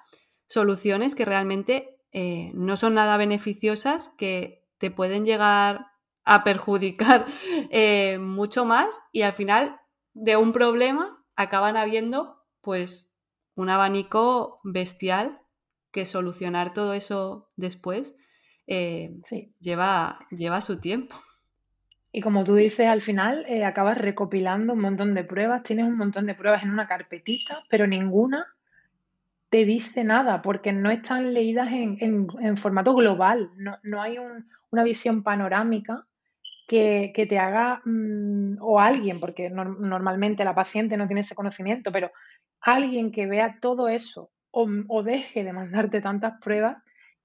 soluciones 0.48 1.16
que 1.16 1.26
realmente 1.26 2.00
eh, 2.12 2.52
no 2.54 2.78
son 2.78 2.94
nada 2.94 3.18
beneficiosas, 3.18 4.10
que 4.18 4.66
te 4.78 4.92
pueden 4.92 5.26
llegar 5.26 5.88
a 6.24 6.44
perjudicar 6.44 7.26
mucho 8.20 8.66
más 8.66 9.00
y 9.12 9.24
al 9.24 9.34
final 9.34 9.80
de 10.14 10.38
un 10.38 10.52
problema 10.52 11.24
acaban 11.36 11.78
habiendo 11.78 12.44
pues 12.62 13.12
un 13.56 13.70
abanico 13.70 14.60
bestial 14.64 15.42
que 15.92 16.06
solucionar 16.06 16.74
todo 16.74 16.94
eso 16.94 17.50
después 17.56 18.14
eh, 18.68 19.16
lleva, 19.60 20.20
lleva 20.30 20.62
su 20.62 20.80
tiempo. 20.80 21.16
Y 22.12 22.22
como 22.22 22.44
tú 22.44 22.56
dices, 22.56 22.88
al 22.88 23.02
final 23.02 23.46
eh, 23.48 23.66
acabas 23.66 23.98
recopilando 23.98 24.74
un 24.74 24.80
montón 24.80 25.14
de 25.14 25.24
pruebas, 25.24 25.64
tienes 25.64 25.86
un 25.86 25.98
montón 25.98 26.26
de 26.26 26.36
pruebas 26.36 26.64
en 26.64 26.72
una 26.72 26.88
carpetita, 26.88 27.64
pero 27.70 27.86
ninguna 27.86 28.48
te 29.50 29.66
dice 29.66 30.04
nada 30.04 30.42
porque 30.42 30.74
no 30.74 30.92
están 30.92 31.34
leídas 31.34 31.70
en, 31.72 32.58
formato 32.58 32.94
global, 32.94 33.52
no, 33.56 34.02
hay 34.02 34.18
una 34.72 34.84
visión 34.84 35.24
panorámica 35.24 36.06
que, 36.68 37.26
te 37.30 37.40
haga, 37.40 37.82
mm, 37.86 38.58
o 38.60 38.80
alguien, 38.80 39.22
porque 39.22 39.50
normalmente 39.50 40.44
la 40.44 40.54
paciente 40.54 40.98
no 40.98 41.08
tiene 41.08 41.22
ese 41.22 41.36
conocimiento, 41.36 41.92
pero 41.94 42.12
alguien 42.60 43.12
que 43.12 43.26
vea 43.26 43.58
todo 43.62 43.88
eso 43.88 44.32
o, 44.52 45.04
deje 45.04 45.44
de 45.44 45.54
mandarte 45.54 46.02
tantas 46.02 46.42
pruebas 46.42 46.78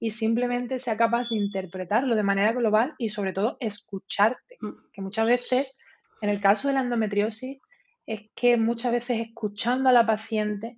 y 0.02 0.10
simplemente 0.10 0.80
sea 0.80 0.96
capaz 0.96 1.28
de 1.28 1.36
interpretarlo 1.36 2.16
de 2.16 2.24
manera 2.24 2.50
global 2.52 2.96
y 2.98 3.10
sobre 3.10 3.32
todo 3.32 3.56
escucharte. 3.60 4.56
Mm. 4.60 4.90
Que 4.92 5.00
muchas 5.00 5.26
veces, 5.26 5.78
en 6.20 6.28
el 6.28 6.40
caso 6.40 6.66
de 6.66 6.74
la 6.74 6.80
endometriosis, 6.80 7.60
es 8.04 8.22
que 8.34 8.56
muchas 8.56 8.90
veces 8.90 9.20
escuchando 9.20 9.88
a 9.88 9.92
la 9.92 10.04
paciente, 10.04 10.76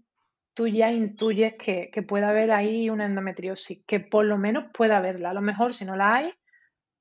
tú 0.53 0.69
ya 0.69 0.93
intuyes 0.93 1.55
que, 1.55 1.89
que 1.91 2.03
puede 2.03 2.27
haber 2.27 2.53
ahí 2.53 2.91
una 2.91 3.07
endometriosis, 3.07 3.83
que 3.87 3.99
por 3.99 4.27
lo 4.27 4.37
menos 4.37 4.67
pueda 4.75 4.99
haberla. 4.99 5.31
A 5.31 5.35
lo 5.35 5.41
mejor 5.41 5.73
si 5.73 5.87
no 5.87 5.97
la 5.97 6.17
hay, 6.17 6.31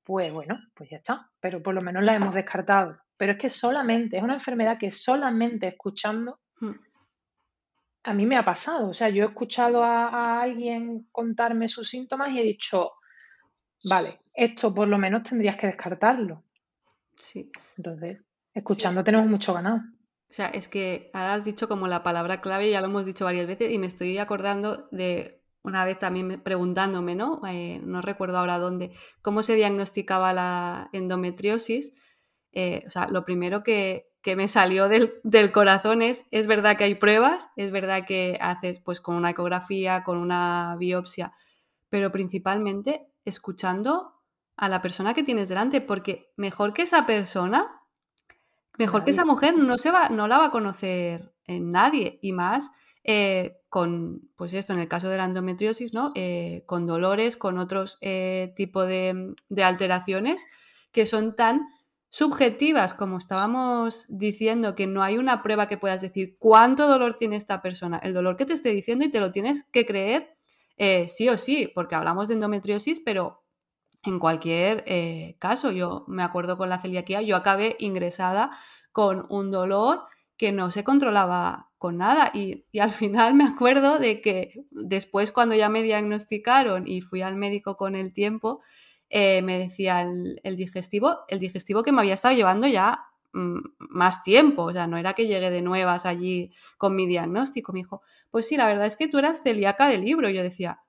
pues 0.02 0.32
bueno, 0.32 0.58
pues 0.72 0.88
ya 0.88 0.96
está, 0.96 1.30
pero 1.40 1.62
por 1.62 1.74
lo 1.74 1.82
menos 1.82 2.04
la 2.04 2.14
hemos 2.14 2.34
descartado. 2.34 2.96
Pero 3.18 3.32
es 3.32 3.38
que 3.38 3.50
solamente, 3.50 4.16
es 4.16 4.22
una 4.22 4.32
enfermedad 4.32 4.78
que 4.78 4.90
solamente 4.90 5.68
escuchando 5.68 6.40
mm 6.60 6.72
a 8.04 8.12
mí 8.12 8.26
me 8.26 8.36
ha 8.36 8.44
pasado. 8.44 8.88
O 8.88 8.94
sea, 8.94 9.08
yo 9.08 9.24
he 9.24 9.26
escuchado 9.28 9.82
a, 9.82 10.40
alguien 10.40 11.08
contarme 11.10 11.68
sus 11.68 11.88
síntomas 11.88 12.30
y 12.30 12.38
he 12.38 12.44
dicho, 12.44 12.92
vale, 13.82 14.18
esto 14.34 14.72
por 14.72 14.86
lo 14.86 14.98
menos 14.98 15.22
tendrías 15.22 15.56
que 15.56 15.66
descartarlo. 15.66 16.44
Sí. 17.18 17.50
Entonces, 17.76 18.24
escuchando 18.52 19.02
tenemos 19.02 19.26
mucho 19.28 19.54
ganado. 19.54 19.78
O 20.28 20.32
sea, 20.32 20.48
es 20.48 20.68
que 20.68 21.10
ahora 21.14 21.34
has 21.34 21.44
dicho 21.44 21.68
como 21.68 21.88
la 21.88 22.02
palabra 22.02 22.40
clave, 22.40 22.70
ya 22.70 22.80
lo 22.80 22.88
hemos 22.88 23.06
dicho 23.06 23.24
varias 23.24 23.46
veces, 23.46 23.72
y 23.72 23.78
me 23.78 23.86
estoy 23.86 24.18
acordando 24.18 24.88
de 24.90 25.40
una 25.62 25.84
vez 25.84 25.98
también 25.98 26.42
preguntándome, 26.42 27.14
¿no? 27.14 27.40
Eh, 27.46 27.80
no 27.82 28.02
recuerdo 28.02 28.38
ahora 28.38 28.58
dónde, 28.58 28.92
cómo 29.22 29.42
se 29.42 29.54
diagnosticaba 29.54 30.34
la 30.34 30.90
endometriosis. 30.92 31.94
Eh, 32.52 32.84
o 32.86 32.90
sea, 32.90 33.08
lo 33.08 33.24
primero 33.24 33.62
que, 33.62 34.10
que 34.24 34.36
me 34.36 34.48
salió 34.48 34.88
del, 34.88 35.52
corazón 35.52 36.00
es, 36.00 36.24
es 36.30 36.46
verdad 36.46 36.78
que 36.78 36.84
hay 36.84 36.94
pruebas, 36.94 37.50
es 37.56 37.70
verdad 37.70 38.06
que 38.06 38.38
haces 38.40 38.80
pues 38.80 39.02
con 39.02 39.16
una 39.16 39.30
ecografía, 39.30 40.02
con 40.02 40.16
una 40.16 40.76
biopsia, 40.78 41.34
pero 41.90 42.10
principalmente 42.10 43.06
escuchando 43.26 44.22
a 44.56 44.70
la 44.70 44.80
persona 44.80 45.12
que 45.12 45.24
tienes 45.24 45.50
delante, 45.50 45.82
porque 45.82 46.32
mejor 46.36 46.72
que 46.72 46.82
esa 46.82 47.04
persona, 47.04 47.82
mejor 48.78 49.04
que 49.04 49.10
esa 49.10 49.26
mujer 49.26 49.58
no, 49.58 49.76
se 49.76 49.90
va, 49.90 50.08
no 50.08 50.26
la 50.26 50.38
va 50.38 50.46
a 50.46 50.50
conocer 50.50 51.34
en 51.46 51.70
nadie, 51.70 52.18
y 52.22 52.32
más 52.32 52.70
eh, 53.02 53.58
con, 53.68 54.30
pues 54.36 54.54
esto, 54.54 54.72
en 54.72 54.78
el 54.78 54.88
caso 54.88 55.10
de 55.10 55.18
la 55.18 55.26
endometriosis, 55.26 55.92
¿no? 55.92 56.12
Eh, 56.14 56.62
con 56.64 56.86
dolores, 56.86 57.36
con 57.36 57.58
otros 57.58 57.98
eh, 58.00 58.54
tipo 58.56 58.86
de, 58.86 59.34
de 59.50 59.64
alteraciones 59.64 60.46
que 60.92 61.04
son 61.04 61.36
tan 61.36 61.68
subjetivas, 62.14 62.94
como 62.94 63.18
estábamos 63.18 64.04
diciendo, 64.08 64.76
que 64.76 64.86
no 64.86 65.02
hay 65.02 65.18
una 65.18 65.42
prueba 65.42 65.66
que 65.66 65.78
puedas 65.78 66.00
decir 66.00 66.36
cuánto 66.38 66.86
dolor 66.86 67.14
tiene 67.14 67.34
esta 67.34 67.60
persona, 67.60 67.98
el 68.04 68.14
dolor 68.14 68.36
que 68.36 68.46
te 68.46 68.52
esté 68.52 68.68
diciendo 68.68 69.04
y 69.04 69.10
te 69.10 69.18
lo 69.18 69.32
tienes 69.32 69.64
que 69.72 69.84
creer 69.84 70.36
eh, 70.76 71.08
sí 71.08 71.28
o 71.28 71.36
sí, 71.36 71.72
porque 71.74 71.96
hablamos 71.96 72.28
de 72.28 72.34
endometriosis, 72.34 73.00
pero 73.04 73.42
en 74.04 74.20
cualquier 74.20 74.84
eh, 74.86 75.34
caso, 75.40 75.72
yo 75.72 76.04
me 76.06 76.22
acuerdo 76.22 76.56
con 76.56 76.68
la 76.68 76.80
celiaquía, 76.80 77.20
yo 77.20 77.34
acabé 77.34 77.74
ingresada 77.80 78.52
con 78.92 79.26
un 79.28 79.50
dolor 79.50 80.04
que 80.36 80.52
no 80.52 80.70
se 80.70 80.84
controlaba 80.84 81.72
con 81.78 81.98
nada. 81.98 82.30
Y, 82.32 82.64
y, 82.70 82.78
al 82.78 82.92
final 82.92 83.34
me 83.34 83.42
acuerdo 83.42 83.98
de 83.98 84.20
que 84.20 84.64
después 84.70 85.32
cuando 85.32 85.56
ya 85.56 85.68
me 85.68 85.82
diagnosticaron 85.82 86.86
y 86.86 87.00
fui 87.00 87.22
al 87.22 87.34
médico 87.34 87.74
con 87.74 87.96
el 87.96 88.12
tiempo, 88.12 88.60
eh, 89.10 89.42
me 89.42 89.58
decía 89.58 90.02
el, 90.02 90.56
digestivo, 90.56 91.20
el 91.28 91.38
digestivo 91.38 91.82
que 91.82 91.92
me 91.92 92.00
había 92.00 92.14
estado 92.14 92.34
llevando 92.34 92.66
ya 92.66 93.06
mm, 93.32 93.58
más 93.78 94.22
tiempo, 94.22 94.64
o 94.64 94.72
sea, 94.72 94.86
no 94.86 94.96
era 94.96 95.14
que 95.14 95.26
llegué 95.26 95.50
de 95.50 95.62
nuevas 95.62 96.06
allí 96.06 96.52
con 96.78 96.96
mi 96.96 97.06
diagnóstico. 97.06 97.72
Me 97.72 97.80
dijo, 97.80 98.02
pues 98.30 98.48
sí, 98.48 98.56
la 98.56 98.66
verdad 98.66 98.86
es 98.86 98.96
que 98.96 99.08
tú 99.08 99.18
eras 99.18 99.42
celíaca 99.42 99.88
del 99.88 100.04
libro. 100.04 100.28
Y 100.28 100.34
yo 100.34 100.42
decía, 100.42 100.80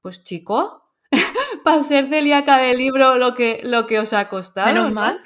pues 0.00 0.22
chico, 0.22 0.90
para 1.64 1.82
ser 1.82 2.08
celíaca 2.08 2.58
del 2.58 2.76
libro 2.78 3.16
lo 3.16 3.34
que, 3.34 3.60
lo 3.64 3.86
que 3.86 3.98
os 3.98 4.12
ha 4.12 4.28
costado. 4.28 4.74
Menos 4.74 4.92
mal. 4.92 5.20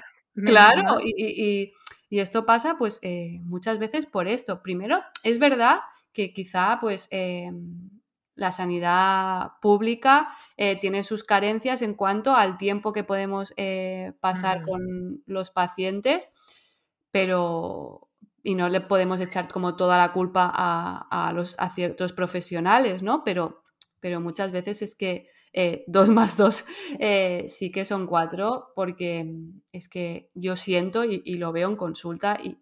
claro, 0.45 0.99
Y, 1.03 1.73
esto 2.11 2.47
pasa 2.47 2.79
pues 2.79 3.01
eh, 3.03 3.41
muchas 3.43 3.79
veces 3.79 4.07
por 4.07 4.29
esto. 4.29 4.63
Primero, 4.63 5.03
es 5.25 5.39
verdad 5.39 5.81
que 6.13 6.33
quizá 6.33 6.79
pues 6.81 7.09
em, 7.11 7.98
la 8.39 8.53
sanidad 8.53 9.55
pública 9.61 10.31
eh, 10.57 10.79
tiene 10.79 11.03
sus 11.03 11.25
carencias 11.25 11.83
en 11.83 11.95
cuanto 11.95 12.35
al 12.37 12.57
tiempo 12.57 12.93
que 12.93 13.03
podemos 13.03 13.53
eh, 13.57 14.13
pasar 14.21 14.63
con 14.65 15.23
los 15.27 15.51
pacientes, 15.51 16.31
pero 17.11 18.09
y 18.45 18.55
no 18.55 18.69
le 18.69 18.81
podemos 18.81 19.21
echar 19.21 19.49
como 19.49 19.75
toda 19.75 19.99
la 19.99 20.13
culpa 20.13 20.51
a, 20.55 21.33
los, 21.35 21.57
a 21.59 21.69
ciertos 21.69 22.13
profesionales, 22.13 23.03
¿no? 23.03 23.25
Pero, 23.25 23.65
pero 23.99 24.21
muchas 24.21 24.53
veces 24.53 24.83
es 24.83 24.95
que 24.95 25.29
eh, 25.53 25.85
dos 25.89 26.09
más 26.09 26.37
dos 26.37 26.65
sí 27.49 27.73
que 27.73 27.85
son 27.85 28.07
cuatro, 28.07 28.73
porque 28.77 29.35
es 29.73 29.89
que 29.89 30.31
yo 30.35 30.55
siento 30.55 31.05
y, 31.05 31.23
y, 31.25 31.39
lo 31.39 31.51
veo 31.51 31.69
en 31.69 31.77
consulta 31.77 32.39
y 32.43 32.59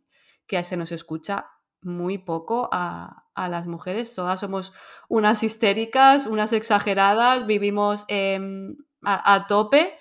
que 0.46 0.64
se 0.64 0.78
nos 0.78 0.90
escucha 0.90 1.50
muy 1.82 2.16
poco 2.16 2.70
a, 2.72 3.25
las 3.36 3.66
mujeres. 3.66 4.14
Todas 4.14 4.40
somos 4.40 4.72
unas 5.08 5.42
histéricas, 5.42 6.26
unas 6.26 6.52
exageradas, 6.52 7.46
vivimos 7.46 8.04
em, 8.08 8.76
a, 9.02 9.46
tope, 9.46 9.92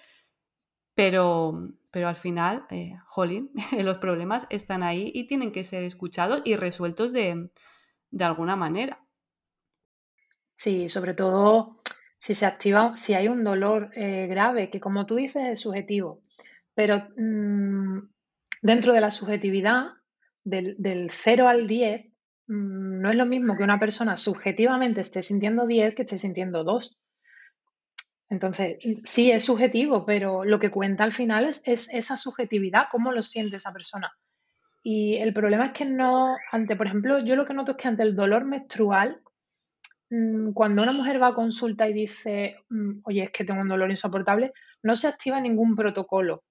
pero, 0.96 1.70
pero 1.92 2.08
al 2.08 2.16
final, 2.16 2.66
eh, 2.72 2.98
jolín, 3.06 3.52
los 3.84 3.98
problemas 3.98 4.48
están 4.50 4.84
ahí 4.84 5.12
y 5.14 5.28
tienen 5.28 5.52
que 5.52 5.64
ser 5.64 5.84
escuchados 5.84 6.42
y 6.46 6.56
resueltos 6.56 7.14
de, 7.14 7.50
alguna 8.20 8.56
manera. 8.56 9.00
Sí, 10.56 10.88
sobre 10.88 11.14
todo 11.14 11.78
si 12.18 12.34
se 12.34 12.46
activa, 12.46 12.96
si 12.96 13.14
hay 13.14 13.28
un 13.28 13.44
dolor 13.44 13.92
eh, 13.96 14.26
grave, 14.28 14.70
que 14.70 14.80
como 14.80 15.06
tú 15.06 15.16
dices 15.16 15.44
es 15.52 15.62
subjetivo, 15.62 16.24
pero 16.74 17.10
mm, 17.18 18.00
dentro 18.62 18.94
de 18.94 19.02
la 19.02 19.12
subjetividad 19.12 19.94
del, 20.44 20.74
del 20.78 21.12
0 21.12 21.48
al 21.48 21.68
10 21.68 22.06
mm, 22.06 22.15
no 22.48 23.10
es 23.10 23.16
lo 23.16 23.26
mismo 23.26 23.58
que 23.58 23.64
una 23.64 23.80
persona 23.80 24.18
subjetivamente 24.18 25.02
esté 25.02 25.22
sintiendo 25.22 25.66
10 25.66 25.96
que 25.96 26.04
esté 26.04 26.18
sintiendo 26.18 26.64
2. 26.64 27.00
Entonces, 28.30 28.78
sí 29.04 29.32
es 29.32 29.44
subjetivo, 29.46 30.06
pero 30.06 30.46
lo 30.46 30.60
que 30.60 30.72
cuenta 30.72 31.04
al 31.04 31.12
final 31.12 31.46
es, 31.46 31.64
esa 31.66 32.18
subjetividad, 32.18 32.88
cómo 32.92 33.12
lo 33.12 33.22
siente 33.22 33.58
esa 33.58 33.72
persona. 33.72 34.12
Y 34.84 35.16
el 35.18 35.34
problema 35.34 35.68
es 35.68 35.72
que 35.74 35.86
no, 35.86 36.36
ante, 36.52 36.76
por 36.76 36.88
ejemplo, 36.88 37.20
yo 37.20 37.36
lo 37.36 37.46
que 37.46 37.54
noto 37.54 37.72
es 37.72 37.78
que 37.78 37.88
ante 37.88 38.04
el 38.04 38.16
dolor 38.16 38.46
menstrual, 38.46 39.22
mm, 40.10 40.52
cuando 40.54 40.84
una 40.84 40.92
mujer 40.92 41.22
va 41.22 41.28
a 41.28 41.34
consulta 41.34 41.88
y 41.88 41.94
dice, 41.94 42.58
mm, 42.70 43.00
oye, 43.04 43.24
es 43.24 43.32
que 43.32 43.46
tengo 43.46 43.62
un 43.62 43.68
dolor 43.68 43.90
insoportable, 43.90 44.54
no 44.84 44.96
se 44.96 45.08
activa 45.08 45.40
ningún 45.40 45.76
protocolo, 45.76 46.44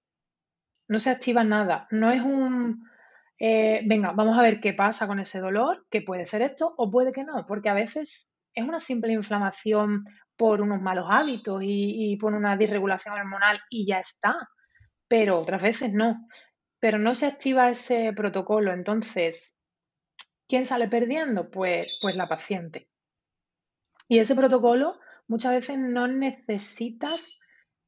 no 0.87 0.99
se 0.99 1.09
activa 1.09 1.43
nada, 1.43 1.87
no 1.91 2.11
es 2.11 2.21
un, 2.21 2.83
eh, 3.37 3.81
venga, 3.85 4.11
vamos 4.13 4.37
a 4.37 4.41
ver 4.41 4.59
qué 4.59 4.73
pasa 4.73 5.07
con 5.07 5.19
ese 5.19 5.39
dolor, 5.39 5.85
que 5.89 6.01
puede 6.01 6.25
ser 6.25 6.41
esto 6.41 6.73
o 6.77 6.89
puede 6.89 7.11
que 7.11 7.23
no, 7.23 7.45
porque 7.47 7.69
a 7.69 7.73
veces 7.73 8.35
es 8.53 8.63
una 8.63 8.79
simple 8.79 9.11
inflamación 9.13 10.05
por 10.37 10.61
unos 10.61 10.81
malos 10.81 11.07
hábitos 11.09 11.61
y, 11.63 12.17
por 12.17 12.33
una 12.33 12.57
disregulación 12.57 13.13
hormonal 13.13 13.59
y 13.69 13.85
ya 13.85 13.99
está, 13.99 14.35
pero 15.07 15.39
otras 15.39 15.61
veces 15.61 15.91
no. 15.93 16.27
Pero 16.79 16.97
no 16.97 17.13
se 17.13 17.25
activa 17.25 17.69
ese 17.69 18.13
protocolo, 18.13 18.73
entonces, 18.73 19.59
¿quién 20.47 20.65
sale 20.65 20.87
perdiendo? 20.87 21.49
Pues, 21.49 21.97
pues 22.01 22.15
la 22.15 22.27
paciente. 22.27 22.89
Y 24.07 24.19
ese 24.19 24.35
protocolo 24.35 24.93
muchas 25.27 25.53
veces 25.53 25.77
no 25.79 26.07
necesitas 26.07 27.39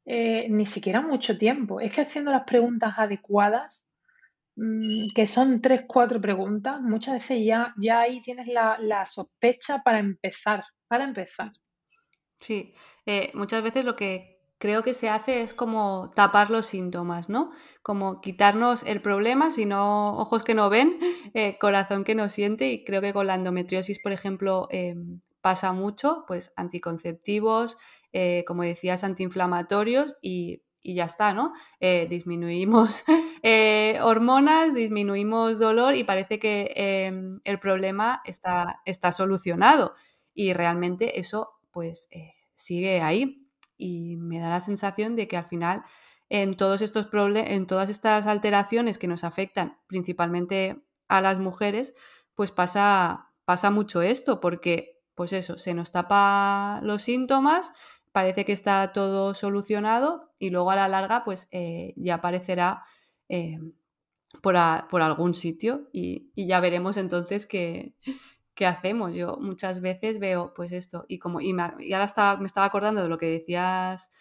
eh, 0.06 0.48
ni 0.50 0.66
siquiera 0.66 1.02
mucho 1.02 1.38
tiempo. 1.38 1.80
Es 1.80 1.92
que 1.92 2.02
haciendo 2.02 2.32
las 2.32 2.44
preguntas 2.46 2.94
adecuadas 2.98 3.92
que 5.14 5.28
son 5.28 5.62
tres, 5.62 5.84
cuatro 5.88 6.20
preguntas, 6.20 6.82
muchas 6.82 7.16
veces 7.16 7.46
ya, 7.46 7.74
ya 7.78 8.02
ahí 8.02 8.22
tienes 8.22 8.48
la, 8.48 9.06
sospecha 9.06 9.84
para 9.84 10.00
empezar, 10.00 10.64
para 10.88 11.04
empezar. 11.04 11.52
Sí, 12.40 12.74
eh, 13.06 13.32
muchas 13.36 13.62
veces 13.62 13.86
lo 13.86 13.96
que 13.96 14.40
creo 14.58 14.84
que 14.84 14.96
se 14.96 15.10
hace 15.10 15.42
es 15.42 15.54
como 15.54 16.12
tapar 16.16 16.50
los 16.50 16.66
síntomas, 16.66 17.30
¿no? 17.30 17.52
Como 17.84 18.22
quitarnos 18.22 18.84
el 18.84 19.02
problema, 19.02 19.52
sino 19.52 20.18
ojos 20.18 20.44
que 20.44 20.56
no 20.56 20.70
ven, 20.70 20.98
eh, 21.36 21.58
corazón 21.60 22.04
que 22.04 22.16
no 22.16 22.30
siente, 22.30 22.72
y 22.72 22.84
creo 22.84 23.02
que 23.02 23.14
con 23.14 23.28
la 23.28 23.36
endometriosis, 23.36 24.00
por 24.00 24.12
ejemplo, 24.12 24.68
em, 24.72 25.22
pasa 25.42 25.72
mucho, 25.72 26.24
pues 26.28 26.52
anticonceptivos, 26.56 27.78
eh, 28.12 28.44
como 28.48 28.64
decías, 28.64 29.04
antiinflamatorios 29.04 30.16
y 30.22 30.64
y 30.82 30.96
ya 30.96 31.06
está, 31.06 31.34
¿no? 31.34 31.54
Eh, 31.80 32.08
disminuimos 32.10 33.04
eh, 33.44 34.00
hormonas, 34.02 34.74
disminuimos 34.74 35.60
dolor 35.60 35.96
y 35.96 36.04
parece 36.04 36.40
que 36.40 36.72
em, 36.76 37.40
el 37.44 37.60
problema 37.60 38.22
está, 38.26 38.82
está, 38.86 39.12
solucionado. 39.12 39.94
Y 40.34 40.54
realmente 40.54 41.20
eso 41.20 41.60
pues 41.72 42.08
eh, 42.12 42.34
sigue 42.56 43.02
ahí 43.02 43.48
y 43.78 44.16
me 44.18 44.40
da 44.40 44.50
la 44.50 44.60
sensación 44.62 45.16
de 45.16 45.28
que 45.28 45.38
al 45.38 45.46
final 45.46 45.84
en 46.30 46.56
todos 46.56 46.82
estos 46.82 47.08
en 47.14 47.68
todas 47.68 47.90
estas 47.90 48.28
alteraciones 48.28 48.98
que 48.98 49.08
nos 49.08 49.24
afectan 49.24 49.80
principalmente 49.88 50.84
a 51.08 51.22
las 51.22 51.40
mujeres, 51.40 51.94
pues 52.34 52.52
pasa, 52.52 53.32
pasa 53.46 53.72
mucho 53.72 54.02
esto, 54.02 54.40
porque 54.40 54.98
pues 55.16 55.34
eso, 55.34 55.58
se 55.58 55.74
nos 55.74 55.92
tapa 55.92 56.80
los 56.84 57.02
síntomas, 57.02 57.72
parece 58.18 58.46
que 58.46 58.52
está 58.52 58.94
todo 58.94 59.36
solucionado 59.36 60.34
y 60.40 60.50
luego 60.50 60.72
a 60.72 60.76
la 60.76 60.88
larga 60.88 61.24
pues 61.24 61.48
eh, 61.52 61.94
ya 61.98 62.16
aparecerá 62.16 62.84
eh, 63.30 63.60
por, 64.42 64.56
algún 64.58 65.36
sitio 65.36 65.88
y, 65.94 66.32
ya 66.36 66.60
veremos 66.60 66.98
entonces 66.98 67.46
qué, 67.46 67.94
hacemos. 68.66 69.14
Yo 69.14 69.38
muchas 69.40 69.82
veces 69.82 70.18
veo 70.18 70.52
pues 70.56 70.72
esto 70.72 71.06
y 71.08 71.20
como 71.20 71.42
y, 71.42 71.52
ahora 71.52 72.38
me 72.40 72.48
estaba 72.48 72.66
acordando 72.66 73.04
de 73.04 73.10
lo 73.10 73.20
que 73.20 73.28
decías 73.28 74.12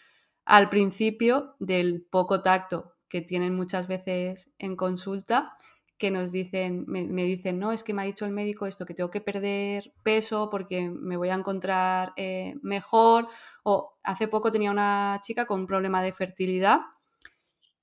al 0.45 0.69
principio 0.69 1.57
del 1.59 2.03
poco 2.03 2.43
tacto 2.43 2.97
que 3.09 3.23
tienen 3.23 3.55
muchas 3.55 3.89
veces 3.89 4.51
en 4.59 4.77
consulta 4.77 5.57
que 5.99 6.11
nos 6.11 6.31
dicen, 6.31 6.85
me, 6.87 7.25
dicen, 7.25 7.59
no, 7.59 7.73
es 7.73 7.83
que 7.83 7.95
me 7.95 8.03
ha 8.03 8.05
dicho 8.05 8.27
el 8.27 8.33
médico 8.33 8.67
esto, 8.67 8.85
que 8.85 8.95
tengo 8.95 9.11
que 9.11 9.21
perder 9.21 9.93
peso 10.03 10.51
porque 10.51 10.91
me 10.91 11.17
voy 11.17 11.31
a 11.31 11.35
encontrar 11.35 12.13
eh, 12.17 12.55
mejor. 12.63 13.29
O 13.63 13.99
hace 14.03 14.29
poco 14.29 14.53
tenía 14.53 14.71
una 14.71 15.21
chica 15.23 15.47
con 15.47 15.61
un 15.61 15.67
problema 15.67 16.03
de 16.03 16.13
fertilidad 16.13 16.81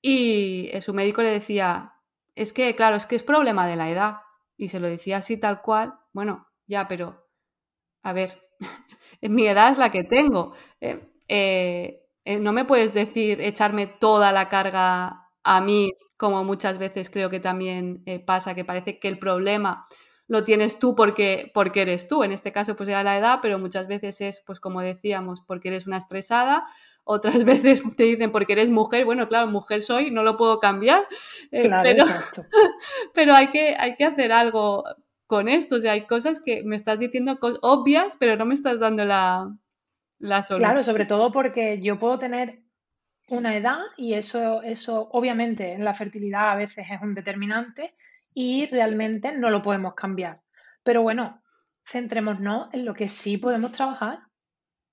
y 0.00 0.68
eh, 0.72 0.82
su 0.82 0.94
médico 0.94 1.22
le 1.22 1.30
decía, 1.30 1.94
es 2.34 2.52
que, 2.52 2.76
claro, 2.76 2.96
es 2.96 3.06
que 3.06 3.16
es 3.16 3.22
problema 3.22 3.66
de 3.66 3.76
la 3.76 3.90
edad. 3.90 4.18
Y 4.56 4.68
se 4.68 4.80
lo 4.80 4.88
decía 4.88 5.18
así 5.18 5.36
tal 5.38 5.62
cual, 5.62 5.98
bueno, 6.12 6.48
ya, 6.66 6.86
pero, 6.88 7.26
a 8.02 8.12
ver, 8.12 8.40
mi 9.22 9.46
edad 9.46 9.72
es 9.72 9.78
la 9.78 9.90
que 9.90 10.04
tengo. 10.04 10.54
Eh, 10.80 12.02
no 12.40 12.52
me 12.52 12.64
puedes 12.64 12.94
decir, 12.94 13.40
echarme 13.40 13.86
toda 13.86 14.32
la 14.32 14.48
carga 14.48 15.30
a 15.42 15.60
mí 15.60 15.92
como 16.16 16.44
muchas 16.44 16.78
veces 16.78 17.10
creo 17.10 17.30
que 17.30 17.40
también 17.40 18.02
eh, 18.06 18.18
pasa, 18.18 18.54
que 18.54 18.64
parece 18.64 18.98
que 18.98 19.08
el 19.08 19.18
problema 19.18 19.86
lo 20.26 20.44
tienes 20.44 20.78
tú 20.78 20.94
porque, 20.94 21.50
porque 21.52 21.82
eres 21.82 22.08
tú. 22.08 22.22
En 22.22 22.32
este 22.32 22.52
caso, 22.52 22.76
pues 22.76 22.88
era 22.88 23.02
la 23.02 23.18
edad, 23.18 23.40
pero 23.42 23.58
muchas 23.58 23.88
veces 23.88 24.20
es, 24.20 24.42
pues 24.46 24.60
como 24.60 24.80
decíamos, 24.80 25.42
porque 25.46 25.68
eres 25.68 25.86
una 25.86 25.98
estresada. 25.98 26.66
Otras 27.04 27.44
veces 27.44 27.82
te 27.96 28.04
dicen 28.04 28.32
porque 28.32 28.54
eres 28.54 28.70
mujer. 28.70 29.04
Bueno, 29.04 29.28
claro, 29.28 29.48
mujer 29.48 29.82
soy, 29.82 30.10
no 30.10 30.22
lo 30.22 30.36
puedo 30.36 30.60
cambiar. 30.60 31.04
Eh, 31.50 31.70
pero, 31.82 32.04
pero 33.14 33.34
hay, 33.34 33.48
que, 33.48 33.76
hay 33.78 33.96
que 33.96 34.04
hacer 34.04 34.32
algo 34.32 34.84
con 35.26 35.48
esto. 35.48 35.76
O 35.76 35.80
sea, 35.80 35.92
hay 35.92 36.06
cosas 36.06 36.40
que 36.40 36.62
me 36.64 36.76
estás 36.76 36.98
diciendo 36.98 37.38
obvias, 37.62 38.16
pero 38.18 38.36
no 38.36 38.46
me 38.46 38.54
estás 38.54 38.80
dando 38.80 39.04
la, 39.04 39.54
la 40.18 40.42
solución. 40.42 40.70
Claro, 40.70 40.82
sobre 40.82 41.04
todo 41.04 41.32
porque 41.32 41.80
yo 41.82 41.98
puedo 41.98 42.18
tener 42.18 42.63
una 43.28 43.56
edad 43.56 43.78
y 43.96 44.14
eso, 44.14 44.62
eso 44.62 45.08
obviamente 45.12 45.72
en 45.72 45.84
la 45.84 45.94
fertilidad 45.94 46.52
a 46.52 46.56
veces 46.56 46.86
es 46.90 47.00
un 47.00 47.14
determinante 47.14 47.94
y 48.34 48.66
realmente 48.66 49.32
no 49.32 49.50
lo 49.50 49.62
podemos 49.62 49.94
cambiar. 49.94 50.40
Pero 50.82 51.02
bueno, 51.02 51.42
centrémonos 51.86 52.68
en 52.72 52.84
lo 52.84 52.94
que 52.94 53.08
sí 53.08 53.38
podemos 53.38 53.72
trabajar, 53.72 54.20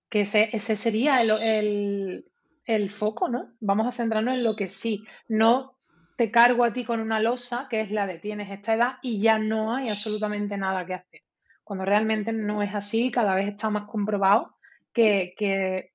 que 0.10 0.22
ese, 0.22 0.50
ese 0.54 0.76
sería 0.76 1.22
el, 1.22 2.26
el, 2.66 2.90
foco, 2.90 3.30
¿no? 3.30 3.54
Vamos 3.60 3.88
a 3.88 3.92
centrarnos 3.92 4.36
en 4.36 4.44
lo 4.44 4.56
que 4.56 4.68
sí. 4.68 5.04
No 5.28 5.78
te 6.18 6.32
cargo 6.32 6.64
a 6.64 6.74
ti 6.74 6.86
con 6.86 7.00
una 7.00 7.20
losa, 7.20 7.68
que 7.70 7.82
es 7.82 7.92
la 7.92 8.06
de 8.06 8.20
tienes 8.20 8.52
esta 8.52 8.76
edad 8.76 8.94
y 9.02 9.20
ya 9.20 9.40
no 9.40 9.74
hay 9.74 9.90
absolutamente 9.90 10.58
nada 10.58 10.86
que 10.86 10.94
hacer. 10.94 11.22
Cuando 11.64 11.86
realmente 11.86 12.34
no 12.34 12.62
es 12.62 12.76
así, 12.76 13.12
cada 13.12 13.36
vez 13.36 13.48
está 13.48 13.70
más 13.70 13.86
comprobado 13.86 14.58
que, 14.94 15.34
que 15.38 15.94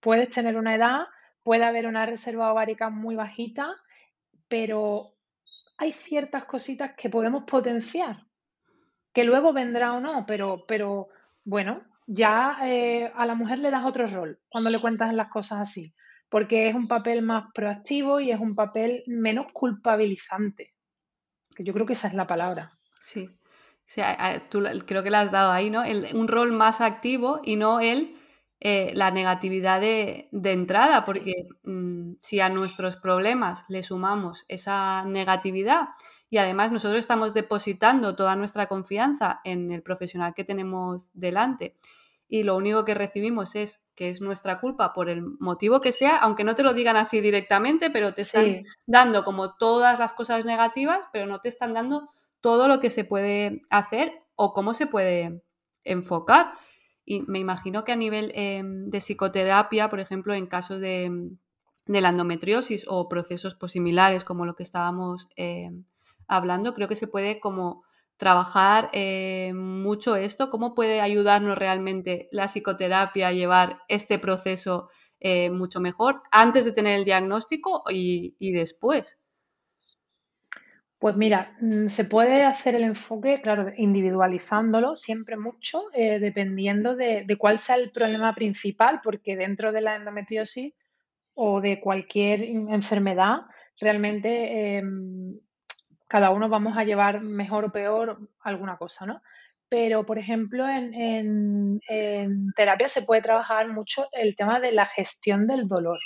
puedes 0.00 0.30
tener 0.30 0.56
una 0.56 0.74
edad 0.74 1.06
puede 1.48 1.64
haber 1.64 1.86
una 1.86 2.04
reserva 2.04 2.52
ovárica 2.52 2.90
muy 2.90 3.14
bajita, 3.14 3.74
pero 4.48 5.14
hay 5.78 5.92
ciertas 5.92 6.44
cositas 6.44 6.92
que 6.94 7.08
podemos 7.08 7.44
potenciar, 7.44 8.26
que 9.14 9.24
luego 9.24 9.54
vendrá 9.54 9.94
o 9.94 10.00
no, 10.00 10.26
pero, 10.26 10.66
pero 10.68 11.08
bueno, 11.44 11.80
ya 12.06 12.58
eh, 12.64 13.10
a 13.16 13.24
la 13.24 13.34
mujer 13.34 13.60
le 13.60 13.70
das 13.70 13.86
otro 13.86 14.06
rol 14.06 14.38
cuando 14.50 14.68
le 14.68 14.78
cuentas 14.78 15.14
las 15.14 15.28
cosas 15.28 15.60
así, 15.60 15.94
porque 16.28 16.68
es 16.68 16.74
un 16.74 16.86
papel 16.86 17.22
más 17.22 17.46
proactivo 17.54 18.20
y 18.20 18.30
es 18.30 18.38
un 18.38 18.54
papel 18.54 19.02
menos 19.06 19.46
culpabilizante, 19.50 20.74
que 21.56 21.64
yo 21.64 21.72
creo 21.72 21.86
que 21.86 21.94
esa 21.94 22.08
es 22.08 22.14
la 22.14 22.26
palabra. 22.26 22.78
Sí. 23.00 23.26
tú 24.50 24.62
creo 24.84 25.02
que 25.02 25.10
le 25.10 25.16
has 25.16 25.30
dado 25.30 25.52
ahí, 25.52 25.70
¿no? 25.70 25.82
un 26.12 26.28
rol 26.28 26.52
más 26.52 26.82
activo 26.82 27.40
y 27.42 27.56
no 27.56 27.80
el, 27.80 28.17
eh, 28.60 28.92
la 28.94 29.10
negatividad 29.10 29.80
de, 29.80 30.28
entrada, 30.32 31.04
porque 31.04 31.48
mm, 31.62 32.14
si 32.20 32.40
a 32.40 32.48
nuestros 32.48 32.96
problemas 32.96 33.64
le 33.68 33.82
sumamos 33.82 34.44
esa 34.48 35.04
negatividad 35.04 35.88
y 36.30 36.38
además 36.38 36.72
nosotros 36.72 36.98
estamos 36.98 37.34
depositando 37.34 38.16
toda 38.16 38.36
nuestra 38.36 38.66
confianza 38.66 39.40
en 39.44 39.70
el 39.70 39.82
profesional 39.82 40.34
que 40.34 40.44
tenemos 40.44 41.10
delante 41.14 41.76
y 42.28 42.42
lo 42.42 42.56
único 42.56 42.84
que 42.84 42.94
recibimos 42.94 43.56
es 43.56 43.80
que 43.94 44.10
es 44.10 44.20
nuestra 44.20 44.60
culpa 44.60 44.92
por 44.92 45.08
el 45.08 45.22
motivo 45.22 45.80
que 45.80 45.92
sea, 45.92 46.18
aunque 46.18 46.44
no 46.44 46.54
te 46.54 46.62
lo 46.62 46.74
digan 46.74 46.96
así 46.96 47.20
directamente, 47.20 47.90
pero 47.90 48.12
te 48.12 48.22
están 48.22 48.60
dando 48.86 49.24
como 49.24 49.54
todas 49.54 49.98
las 49.98 50.12
cosas 50.12 50.44
negativas, 50.44 51.00
pero 51.10 51.26
no 51.26 51.40
te 51.40 51.48
están 51.48 51.72
dando 51.72 52.10
todo 52.40 52.68
lo 52.68 52.80
que 52.80 52.90
se 52.90 53.04
puede 53.04 53.62
hacer 53.70 54.12
o 54.36 54.52
cómo 54.52 54.74
se 54.74 54.86
puede 54.86 55.42
enfocar. 55.84 56.52
Y 57.10 57.22
me 57.22 57.38
imagino 57.38 57.84
que 57.84 57.92
a 57.92 57.96
nivel 57.96 58.32
em, 58.34 58.90
de 58.90 58.98
psicoterapia, 58.98 59.88
por 59.88 59.98
ejemplo, 59.98 60.34
en 60.34 60.46
casos 60.46 60.78
de, 60.78 61.10
la 61.86 62.10
endometriosis 62.10 62.84
o 62.86 63.08
procesos 63.08 63.56
similares 63.66 64.24
como 64.24 64.44
lo 64.44 64.54
que 64.54 64.62
estábamos 64.62 65.26
em, 65.34 65.84
hablando, 66.26 66.74
creo 66.74 66.86
que 66.86 66.96
se 66.96 67.06
puede 67.06 67.40
como 67.40 67.82
trabajar 68.18 68.90
eh, 68.92 69.52
mucho 69.54 70.16
esto, 70.16 70.50
cómo 70.50 70.74
puede 70.74 71.00
ayudarnos 71.00 71.56
realmente 71.56 72.28
la 72.30 72.46
psicoterapia 72.46 73.28
a 73.28 73.32
llevar 73.32 73.78
este 73.88 74.18
proceso 74.18 74.90
eh, 75.18 75.48
mucho 75.48 75.80
mejor 75.80 76.22
antes 76.30 76.66
de 76.66 76.72
tener 76.72 76.98
el 76.98 77.06
diagnóstico 77.06 77.84
y, 77.90 78.52
después. 78.52 79.17
Pues 80.98 81.16
mira, 81.16 81.56
mm, 81.60 81.86
se 81.86 82.04
puede 82.04 82.44
hacer 82.44 82.74
el 82.74 82.82
enfoque, 82.82 83.40
claro, 83.40 83.72
individualizándolo 83.76 84.96
siempre 84.96 85.36
mucho, 85.36 85.84
eh, 85.94 86.18
dependiendo 86.18 86.96
de, 86.96 87.24
cuál 87.38 87.58
sea 87.58 87.76
el 87.76 87.92
problema 87.92 88.34
principal, 88.34 89.00
porque 89.02 89.36
dentro 89.36 89.70
de 89.72 89.80
la 89.80 89.96
endometriosis 89.96 90.74
o 91.34 91.60
de 91.60 91.80
cualquier 91.80 92.42
enfermedad, 92.42 93.42
realmente 93.80 94.78
em, 94.78 95.38
cada 96.08 96.30
uno 96.30 96.48
vamos 96.48 96.76
a 96.76 96.84
llevar 96.84 97.20
mejor 97.22 97.66
o 97.66 97.72
peor 97.72 98.18
alguna 98.40 98.76
cosa, 98.76 99.06
¿no? 99.06 99.22
Pero, 99.68 100.04
por 100.06 100.18
ejemplo, 100.18 100.66
en, 100.68 101.80
terapia 102.56 102.88
se 102.88 103.02
puede 103.02 103.22
trabajar 103.22 103.68
mucho 103.68 104.08
el 104.12 104.34
tema 104.34 104.60
de 104.60 104.72
la 104.72 104.86
gestión 104.86 105.46
del 105.46 105.68
dolor, 105.68 105.98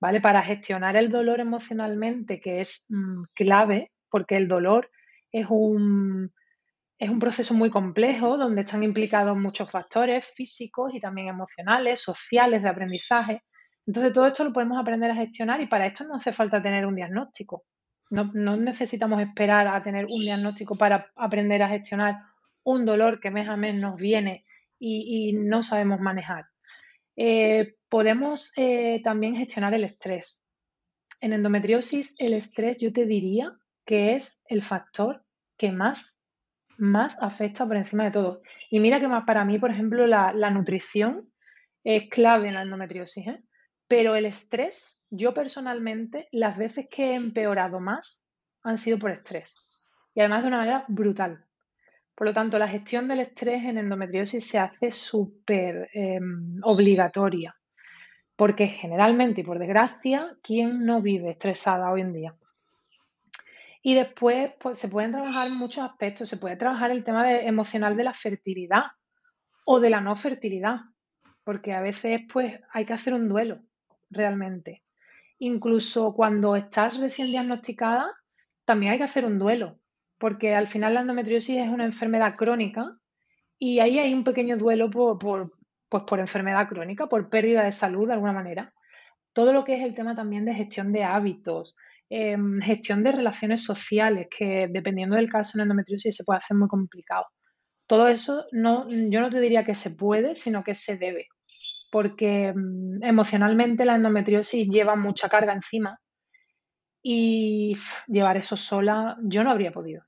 ¿vale? 0.00 0.20
Para 0.20 0.42
gestionar 0.42 0.96
el 0.96 1.10
dolor 1.10 1.40
emocionalmente, 1.40 2.40
que 2.40 2.60
es 2.60 2.86
mm, 2.88 3.24
clave, 3.34 3.92
porque 4.10 4.36
el 4.36 4.48
dolor 4.48 4.90
es 5.32 5.46
un, 5.48 6.32
es 6.98 7.10
un 7.10 7.18
proceso 7.18 7.54
muy 7.54 7.70
complejo 7.70 8.38
donde 8.38 8.62
están 8.62 8.82
implicados 8.82 9.36
muchos 9.36 9.70
factores 9.70 10.24
físicos 10.26 10.94
y 10.94 11.00
también 11.00 11.28
emocionales, 11.28 12.00
sociales, 12.00 12.62
de 12.62 12.68
aprendizaje. 12.68 13.42
Entonces, 13.86 14.12
todo 14.12 14.26
esto 14.26 14.44
lo 14.44 14.52
podemos 14.52 14.78
aprender 14.78 15.10
a 15.10 15.16
gestionar 15.16 15.60
y 15.60 15.66
para 15.66 15.86
esto 15.86 16.04
no 16.04 16.16
hace 16.16 16.32
falta 16.32 16.62
tener 16.62 16.86
un 16.86 16.94
diagnóstico. 16.94 17.64
No, 18.08 18.56
necesitamos 18.56 19.20
esperar 19.20 19.66
a 19.66 19.82
tener 19.82 20.06
un 20.06 20.20
diagnóstico 20.20 20.76
para 20.76 21.10
aprender 21.16 21.62
a 21.62 21.68
gestionar 21.68 22.16
un 22.62 22.84
dolor 22.84 23.20
que 23.20 23.30
mes 23.30 23.48
a 23.48 23.56
mes 23.56 23.74
nos 23.74 23.96
viene 23.96 24.44
y, 24.78 25.32
no 25.34 25.62
sabemos 25.62 26.00
manejar. 26.00 26.46
Eh, 27.16 27.76
podemos 27.88 28.52
eh, 28.56 29.00
también 29.02 29.36
gestionar 29.36 29.74
el 29.74 29.84
estrés. 29.84 30.44
En 31.20 31.32
endometriosis, 31.32 32.14
el 32.18 32.34
estrés 32.34 32.78
yo 32.78 32.92
te 32.92 33.06
diría 33.06 33.52
que 33.84 34.14
es 34.14 34.42
el 34.46 34.62
factor 34.62 35.24
que 35.56 35.72
más, 35.72 36.22
más 36.76 37.20
afecta 37.22 37.66
por 37.66 37.76
encima 37.76 38.04
de 38.04 38.10
todo. 38.10 38.42
Y 38.70 38.80
mira 38.80 39.00
que 39.00 39.08
más 39.08 39.24
para 39.24 39.44
mí, 39.44 39.58
por 39.58 39.70
ejemplo, 39.70 40.06
la, 40.06 40.32
la 40.32 40.50
nutrición 40.50 41.32
es 41.84 42.08
clave 42.10 42.48
en 42.48 42.54
la 42.54 42.62
endometriosis, 42.62 43.26
¿eh? 43.28 43.42
pero 43.88 44.16
el 44.16 44.26
estrés 44.26 45.00
yo 45.10 45.32
personalmente, 45.32 46.28
las 46.32 46.58
veces 46.58 46.88
que 46.90 47.10
he 47.10 47.14
empeorado 47.14 47.80
más 47.80 48.28
han 48.62 48.76
sido 48.76 48.98
por 48.98 49.12
estrés. 49.12 49.54
Y 50.14 50.20
además 50.20 50.42
de 50.42 50.48
una 50.48 50.56
manera 50.58 50.84
brutal. 50.88 51.45
Por 52.16 52.26
lo 52.26 52.32
tanto, 52.32 52.58
la 52.58 52.66
gestión 52.66 53.08
del 53.08 53.20
estrés 53.20 53.62
en 53.64 53.76
endometriosis 53.76 54.48
se 54.48 54.58
hace 54.58 54.90
súper 54.90 55.90
em, 55.92 56.58
obligatoria. 56.62 57.54
Porque 58.34 58.68
generalmente 58.68 59.42
y 59.42 59.44
por 59.44 59.58
desgracia, 59.58 60.34
¿quién 60.42 60.86
no 60.86 61.02
vive 61.02 61.32
estresada 61.32 61.90
hoy 61.90 62.00
en 62.00 62.14
día? 62.14 62.34
Y 63.82 63.94
después 63.94 64.50
pues, 64.58 64.78
se 64.78 64.88
pueden 64.88 65.12
trabajar 65.12 65.50
muchos 65.50 65.84
aspectos. 65.84 66.30
Se 66.30 66.38
puede 66.38 66.56
trabajar 66.56 66.90
el 66.90 67.04
tema 67.04 67.30
emocional 67.32 67.96
de 67.98 68.04
la 68.04 68.14
fertilidad 68.14 68.84
o 69.66 69.78
de 69.78 69.90
la 69.90 70.00
no 70.00 70.16
fertilidad. 70.16 70.76
Porque 71.44 71.74
a 71.74 71.82
veces 71.82 72.22
pues, 72.32 72.58
hay 72.72 72.86
que 72.86 72.94
hacer 72.94 73.12
un 73.12 73.28
duelo 73.28 73.60
realmente. 74.08 74.82
Incluso 75.38 76.14
cuando 76.14 76.56
estás 76.56 76.96
recién 76.96 77.28
diagnosticada, 77.28 78.10
también 78.64 78.92
hay 78.92 78.98
que 78.98 79.04
hacer 79.04 79.26
un 79.26 79.38
duelo, 79.38 79.78
porque 80.18 80.54
al 80.54 80.66
final 80.66 80.94
la 80.94 81.00
endometriosis 81.00 81.58
es 81.58 81.68
una 81.68 81.84
enfermedad 81.84 82.34
crónica 82.36 82.96
y 83.58 83.80
ahí 83.80 83.98
hay 83.98 84.12
un 84.14 84.24
pequeño 84.24 84.56
duelo 84.56 84.90
por, 84.90 85.52
pues 85.88 86.04
por 86.04 86.20
enfermedad 86.20 86.68
crónica, 86.68 87.06
por 87.06 87.28
pérdida 87.28 87.64
de 87.64 87.72
salud 87.72 88.06
de 88.06 88.14
alguna 88.14 88.32
manera. 88.32 88.72
Todo 89.32 89.52
lo 89.52 89.64
que 89.64 89.74
es 89.74 89.82
el 89.84 89.94
tema 89.94 90.14
también 90.14 90.44
de 90.44 90.54
gestión 90.54 90.92
de 90.92 91.04
hábitos, 91.04 91.76
em, 92.08 92.60
gestión 92.60 93.02
de 93.02 93.12
relaciones 93.12 93.64
sociales, 93.64 94.28
que 94.36 94.68
dependiendo 94.70 95.16
del 95.16 95.30
caso 95.30 95.58
en 95.58 95.62
endometriosis 95.62 96.16
se 96.16 96.24
puede 96.24 96.38
hacer 96.38 96.56
muy 96.56 96.68
complicado. 96.68 97.26
Todo 97.86 98.08
eso 98.08 98.46
no, 98.52 98.88
yo 98.90 99.20
no 99.20 99.30
te 99.30 99.40
diría 99.40 99.64
que 99.64 99.74
se 99.74 99.90
puede, 99.90 100.36
sino 100.36 100.64
que 100.64 100.74
se 100.74 100.96
debe 100.98 101.28
porque 101.90 102.52
mm, 102.54 103.02
emocionalmente 103.04 103.84
la 103.84 103.94
endometriosis 103.96 104.68
lleva 104.68 104.96
mucha 104.96 105.28
carga 105.28 105.52
encima 105.52 105.98
y 107.08 107.76
llevar 108.08 108.36
eso 108.36 108.56
sola 108.56 109.16
yo 109.22 109.44
no 109.44 109.52
habría 109.52 109.70
podido. 109.70 110.02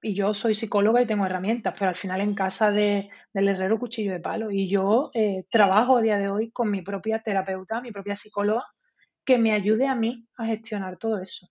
Y 0.00 0.14
yo 0.14 0.32
soy 0.32 0.54
psicóloga 0.54 1.02
y 1.02 1.06
tengo 1.06 1.26
herramientas, 1.26 1.74
pero 1.76 1.88
al 1.88 1.96
final 1.96 2.20
en 2.20 2.36
casa 2.36 2.70
de, 2.70 3.10
del 3.34 3.48
herrero 3.48 3.80
cuchillo 3.80 4.12
de 4.12 4.20
palo. 4.20 4.52
Y 4.52 4.68
yo 4.68 5.10
eh, 5.12 5.44
trabajo 5.50 5.96
a 5.96 6.02
día 6.02 6.18
de 6.18 6.28
hoy 6.28 6.52
con 6.52 6.70
mi 6.70 6.82
propia 6.82 7.20
terapeuta, 7.20 7.80
mi 7.80 7.90
propia 7.90 8.14
psicóloga, 8.14 8.64
que 9.24 9.38
me 9.38 9.52
ayude 9.54 9.88
a 9.88 9.96
mí 9.96 10.28
a 10.36 10.46
gestionar 10.46 10.98
todo 10.98 11.18
eso. 11.18 11.48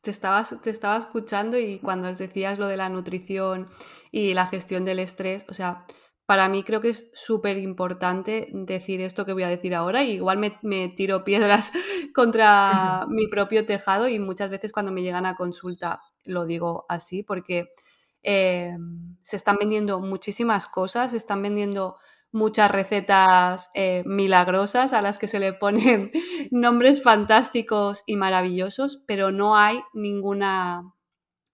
Te 0.00 0.12
estaba, 0.12 0.44
te 0.62 0.70
estaba 0.70 0.98
escuchando 0.98 1.58
y 1.58 1.80
cuando 1.80 2.14
decías 2.14 2.56
lo 2.56 2.68
de 2.68 2.76
la 2.76 2.88
nutrición 2.88 3.68
y 4.12 4.34
la 4.34 4.46
gestión 4.46 4.84
del 4.84 5.00
estrés, 5.00 5.44
o 5.48 5.54
sea, 5.54 5.86
para 6.32 6.48
mí 6.48 6.64
creo 6.64 6.80
que 6.80 6.88
es 6.88 7.10
súper 7.12 7.58
importante 7.58 8.48
decir 8.54 9.02
esto 9.02 9.26
que 9.26 9.34
voy 9.34 9.42
a 9.42 9.50
decir 9.50 9.74
ahora. 9.74 10.02
Y 10.02 10.12
igual 10.12 10.38
me, 10.62 10.88
tiro 10.88 11.24
piedras 11.24 11.72
contra 12.14 13.04
mi 13.10 13.28
propio 13.28 13.66
tejado 13.66 14.08
y 14.08 14.18
muchas 14.18 14.48
veces 14.48 14.72
cuando 14.72 14.92
me 14.92 15.02
llegan 15.02 15.26
a 15.26 15.36
consulta 15.36 16.00
lo 16.24 16.46
digo 16.46 16.86
así 16.88 17.22
porque 17.22 17.74
eh, 18.22 18.74
se 19.20 19.36
están 19.36 19.58
vendiendo 19.60 20.00
muchísimas 20.00 20.66
cosas, 20.66 21.10
se 21.10 21.18
están 21.18 21.42
vendiendo 21.42 21.98
muchas 22.30 22.70
recetas 22.70 23.68
eh, 23.74 24.02
milagrosas 24.06 24.94
a 24.94 25.02
las 25.02 25.18
que 25.18 25.28
se 25.28 25.38
le 25.38 25.52
ponen 25.52 26.10
nombres 26.50 27.02
fantásticos 27.02 28.04
y 28.06 28.16
maravillosos, 28.16 29.02
pero 29.06 29.32
no 29.32 29.54
hay 29.54 29.82
ninguna, 29.92 30.94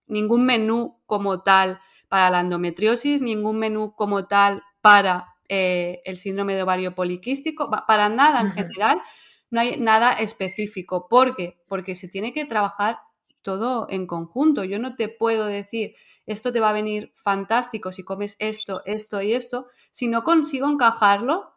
ningún 0.06 0.46
menú 0.46 1.00
como 1.04 1.42
tal 1.42 1.80
para 2.08 2.30
la 2.30 2.38
endometriosis, 2.42 3.20
ningún 3.20 3.58
menú 3.58 3.96
como 3.96 4.28
tal 4.28 4.62
para 4.80 5.34
eh, 5.48 6.00
el 6.04 6.18
síndrome 6.18 6.54
de 6.54 6.62
ovario 6.62 6.94
poliquístico, 6.94 7.70
para 7.86 8.08
nada 8.08 8.40
en 8.40 8.52
general, 8.52 9.00
no 9.50 9.60
hay 9.60 9.78
nada 9.78 10.12
específico. 10.12 11.08
¿Por 11.08 11.36
qué? 11.36 11.60
Porque 11.68 11.94
se 11.94 12.08
tiene 12.08 12.32
que 12.32 12.44
trabajar 12.44 12.98
todo 13.42 13.86
en 13.88 14.06
conjunto. 14.06 14.64
Yo 14.64 14.78
no 14.78 14.94
te 14.96 15.08
puedo 15.08 15.46
decir, 15.46 15.94
esto 16.26 16.52
te 16.52 16.60
va 16.60 16.70
a 16.70 16.74
venir 16.74 17.12
fantástico 17.14 17.92
si 17.92 18.02
comes 18.04 18.36
esto, 18.38 18.82
esto 18.84 19.22
y 19.22 19.32
esto, 19.32 19.68
si 19.90 20.08
no 20.08 20.22
consigo 20.22 20.68
encajarlo 20.68 21.54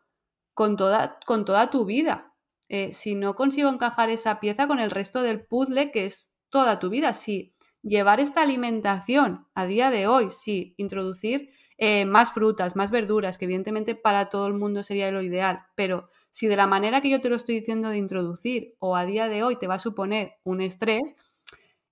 con 0.53 0.77
toda, 0.77 1.19
con 1.25 1.43
toda 1.43 1.69
tu 1.69 1.85
vida. 1.85 2.33
Eh, 2.69 2.93
si 2.93 3.15
no 3.15 3.35
consigo 3.35 3.67
encajar 3.67 4.09
esa 4.09 4.39
pieza 4.39 4.67
con 4.67 4.79
el 4.79 4.91
resto 4.91 5.21
del 5.21 5.45
puzzle 5.45 5.91
que 5.91 6.05
es 6.05 6.31
toda 6.49 6.79
tu 6.79 6.89
vida. 6.89 7.11
Si 7.11 7.53
llevar 7.81 8.21
esta 8.21 8.41
alimentación 8.43 9.47
a 9.53 9.65
día 9.65 9.89
de 9.89 10.07
hoy, 10.07 10.29
sí, 10.29 10.73
introducir 10.77 11.49
eh, 11.83 12.05
más 12.05 12.31
frutas, 12.31 12.75
más 12.75 12.91
verduras, 12.91 13.39
que 13.39 13.45
evidentemente 13.45 13.95
para 13.95 14.29
todo 14.29 14.45
el 14.45 14.53
mundo 14.53 14.83
sería 14.83 15.09
lo 15.09 15.23
ideal, 15.23 15.63
pero 15.73 16.11
si 16.29 16.45
de 16.45 16.55
la 16.55 16.67
manera 16.67 17.01
que 17.01 17.09
yo 17.09 17.21
te 17.21 17.27
lo 17.27 17.35
estoy 17.35 17.55
diciendo 17.55 17.89
de 17.89 17.97
introducir 17.97 18.75
o 18.77 18.95
a 18.95 19.03
día 19.03 19.27
de 19.27 19.41
hoy 19.41 19.55
te 19.55 19.65
va 19.65 19.73
a 19.73 19.79
suponer 19.79 20.35
un 20.43 20.61
estrés, 20.61 21.01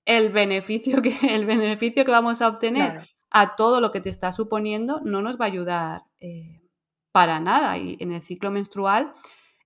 el 0.06 0.30
beneficio 0.30 1.02
que, 1.02 1.18
el 1.36 1.48
beneficio 1.48 2.06
que 2.06 2.12
vamos 2.12 2.40
a 2.44 2.50
obtener 2.50 3.10
a 3.32 3.56
todo 3.56 3.82
lo 3.82 3.92
que 3.92 4.00
te 4.00 4.10
está 4.10 4.32
suponiendo 4.32 5.02
no 5.04 5.24
nos 5.24 5.42
va 5.42 5.46
a 5.46 5.48
ayudar 5.48 6.02
eh, 6.20 6.62
para 7.12 7.40
nada. 7.40 7.76
Y 7.80 7.98
en 8.00 8.12
el 8.12 8.22
ciclo 8.22 8.52
menstrual 8.52 9.16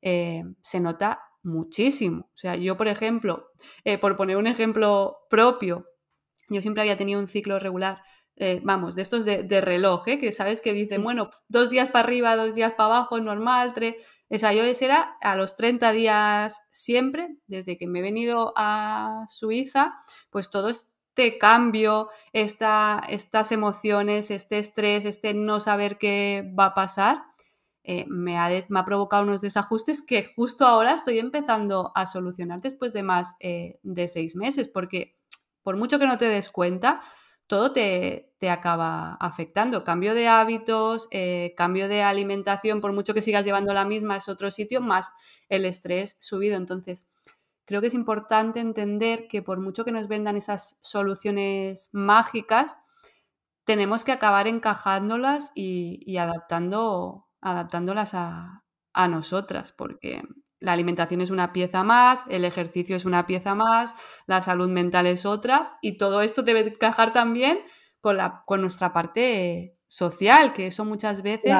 eh, 0.01 0.43
se 0.61 0.79
nota 0.79 1.19
muchísimo. 1.43 2.29
O 2.33 2.37
sea, 2.37 2.55
yo, 2.55 2.77
por 2.77 2.87
ejemplo, 2.87 3.51
por 3.99 4.15
poner 4.15 4.37
un 4.37 4.47
ejemplo 4.47 5.17
propio, 5.29 5.85
yo 6.47 6.61
siempre 6.61 6.79
había 6.79 6.95
tenido 6.95 7.19
un 7.19 7.27
ciclo 7.27 7.59
regular, 7.59 8.01
eh, 8.35 8.61
vamos, 8.63 8.95
de 8.95 9.03
estos 9.03 9.25
de, 9.25 9.61
reloj, 9.61 10.07
¿eh? 10.07 10.19
que 10.19 10.31
sabes 10.31 10.61
que 10.61 10.73
dicen, 10.73 11.03
bueno, 11.03 11.29
dos 11.47 11.69
días 11.69 11.89
para 11.89 12.05
arriba, 12.05 12.35
dos 12.35 12.55
días 12.55 12.73
para 12.73 12.95
abajo, 12.95 13.19
normal, 13.19 13.73
tres. 13.73 13.95
O 14.29 14.39
sea, 14.39 14.53
yo 14.53 14.63
ese 14.63 14.85
era 14.85 15.17
a 15.21 15.35
los 15.35 15.55
30 15.55 15.91
días 15.91 16.59
siempre, 16.71 17.37
desde 17.45 17.77
que 17.77 17.87
me 17.87 17.99
he 17.99 18.01
venido 18.01 18.53
a 18.55 19.25
Suiza, 19.29 19.95
pues 20.31 20.49
todo 20.49 20.69
este 20.69 21.37
cambio, 21.37 22.09
estas 22.31 23.51
emociones, 23.51 24.31
este 24.31 24.57
estrés, 24.57 25.05
este 25.05 25.35
no 25.35 25.59
saber 25.59 25.99
qué 25.99 26.51
va 26.57 26.67
a 26.67 26.73
pasar, 26.73 27.23
eh, 27.85 28.05
me, 28.07 28.37
ha 28.37 28.49
me, 28.69 28.79
ha 28.79 28.85
provocado 28.85 29.23
unos 29.23 29.41
desajustes 29.41 30.01
que 30.01 30.31
justo 30.35 30.65
ahora 30.65 30.93
estoy 30.95 31.19
empezando 31.19 31.91
a 31.95 32.05
solucionar 32.05 32.61
después 32.61 32.93
de 32.93 33.03
más 33.03 33.35
eh, 33.41 33.77
de 33.83 34.07
seis 34.07 34.35
meses, 34.35 34.69
porque 34.69 35.17
por 35.63 35.75
mucho 35.75 35.99
que 35.99 36.07
no 36.07 36.17
te 36.17 36.25
des 36.25 36.49
cuenta, 36.49 37.01
todo 37.47 37.71
te, 37.73 38.29
acaba 38.49 39.13
afectando. 39.21 39.83
Cambio 39.85 40.13
de 40.13 40.27
hábitos, 40.27 41.07
eh, 41.11 41.53
cambio 41.55 41.87
de 41.87 42.03
alimentación, 42.03 42.81
por 42.81 42.91
mucho 42.91 43.13
que 43.13 43.21
sigas 43.21 43.45
llevando 43.45 43.73
la 43.73 43.85
misma, 43.85 44.17
es 44.17 44.27
otro 44.27 44.51
sitio, 44.51 44.81
más 44.81 45.11
el 45.47 45.63
estrés 45.65 46.17
subido. 46.19 46.57
Entonces, 46.57 47.05
creo 47.65 47.79
que 47.79 47.87
es 47.87 47.93
importante 47.93 48.59
entender 48.59 49.27
que 49.29 49.41
por 49.41 49.59
mucho 49.61 49.85
que 49.85 49.93
nos 49.93 50.09
vendan 50.09 50.35
esas 50.35 50.77
soluciones 50.81 51.89
mágicas, 51.93 52.77
tenemos 53.63 54.03
que 54.03 54.11
acabar 54.11 54.47
encajándolas 54.47 55.51
y 55.55 56.17
adaptando 56.17 57.27
adaptándolas 57.43 58.13
a, 58.13 58.63
nosotras, 59.09 59.71
porque 59.71 60.23
la 60.63 60.71
alimentación 60.71 61.19
es 61.19 61.29
una 61.29 61.51
pieza 61.51 61.83
más, 61.83 62.23
el 62.29 62.45
ejercicio 62.45 62.95
es 62.95 63.03
una 63.03 63.27
pieza 63.27 63.53
más, 63.53 63.93
la 64.27 64.41
salud 64.41 64.69
mental 64.69 65.07
es 65.07 65.25
otra, 65.25 65.77
y 65.81 65.97
todo 65.97 66.21
esto 66.21 66.41
debe 66.41 66.61
encajar 66.61 67.11
también 67.11 67.59
con, 67.99 68.15
la, 68.15 68.43
con 68.45 68.61
nuestra 68.61 68.93
parte 68.93 69.75
social, 69.87 70.53
que 70.53 70.67
eso 70.67 70.85
muchas 70.85 71.21
veces 71.21 71.53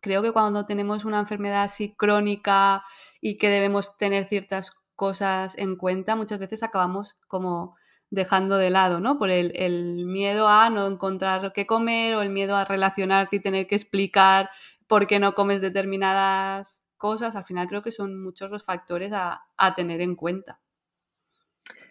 creo 0.00 0.20
que 0.20 0.32
cuando 0.32 0.66
tenemos 0.66 1.04
una 1.04 1.20
enfermedad 1.20 1.62
así 1.62 1.94
crónica 1.94 2.82
y 3.20 3.38
que 3.38 3.48
debemos 3.48 3.96
tener 3.96 4.26
ciertas 4.26 4.72
cosas 4.96 5.56
en 5.56 5.76
cuenta, 5.76 6.16
muchas 6.16 6.40
veces 6.40 6.64
acabamos 6.64 7.20
como 7.28 7.76
dejando 8.10 8.58
de 8.58 8.70
lado, 8.70 8.98
¿no? 8.98 9.16
Por 9.16 9.30
el, 9.30 9.52
el 9.54 10.06
miedo 10.06 10.48
a 10.48 10.70
no 10.70 10.88
encontrar 10.88 11.52
qué 11.52 11.66
comer 11.68 12.16
o 12.16 12.22
el 12.22 12.30
miedo 12.30 12.56
a 12.56 12.64
relacionarte 12.64 13.36
y 13.36 13.40
tener 13.40 13.68
que 13.68 13.76
explicar 13.76 14.50
por 14.88 15.06
qué 15.06 15.20
no 15.20 15.36
comes 15.36 15.60
determinadas 15.60 16.81
cosas, 17.02 17.34
al 17.34 17.42
final 17.42 17.66
creo 17.66 17.82
que 17.82 17.90
son 17.90 18.22
muchos 18.22 18.48
los 18.48 18.62
factores 18.62 19.10
a, 19.12 19.42
tener 19.74 20.00
en 20.00 20.14
cuenta. 20.14 20.60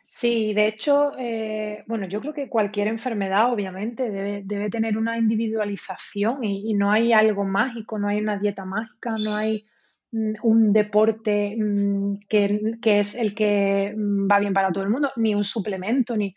Sí, 0.08 0.54
de 0.54 0.68
hecho, 0.68 1.12
eh, 1.20 1.84
bueno, 1.86 2.08
yo 2.08 2.22
creo 2.22 2.34
que 2.34 2.48
cualquier 2.48 2.88
enfermedad 2.88 3.52
obviamente 3.52 4.10
debe, 4.10 4.70
tener 4.70 4.98
una 4.98 5.18
individualización 5.18 6.46
y, 6.46 6.74
no 6.76 6.92
hay 6.92 7.12
algo 7.12 7.44
mágico, 7.44 8.00
no 8.00 8.08
hay 8.08 8.20
una 8.22 8.38
dieta 8.38 8.64
mágica, 8.64 9.18
no 9.18 9.36
hay 9.36 9.66
mm, 10.14 10.34
un 10.44 10.72
deporte 10.72 11.58
mm, 11.60 12.16
que, 12.30 13.00
es 13.00 13.16
el 13.16 13.36
que 13.36 13.94
mm, 13.94 14.30
va 14.32 14.40
bien 14.40 14.54
para 14.54 14.72
todo 14.72 14.86
el 14.86 14.90
mundo, 14.90 15.12
ni 15.18 15.36
un 15.36 15.44
suplemento, 15.44 16.16
ni... 16.16 16.34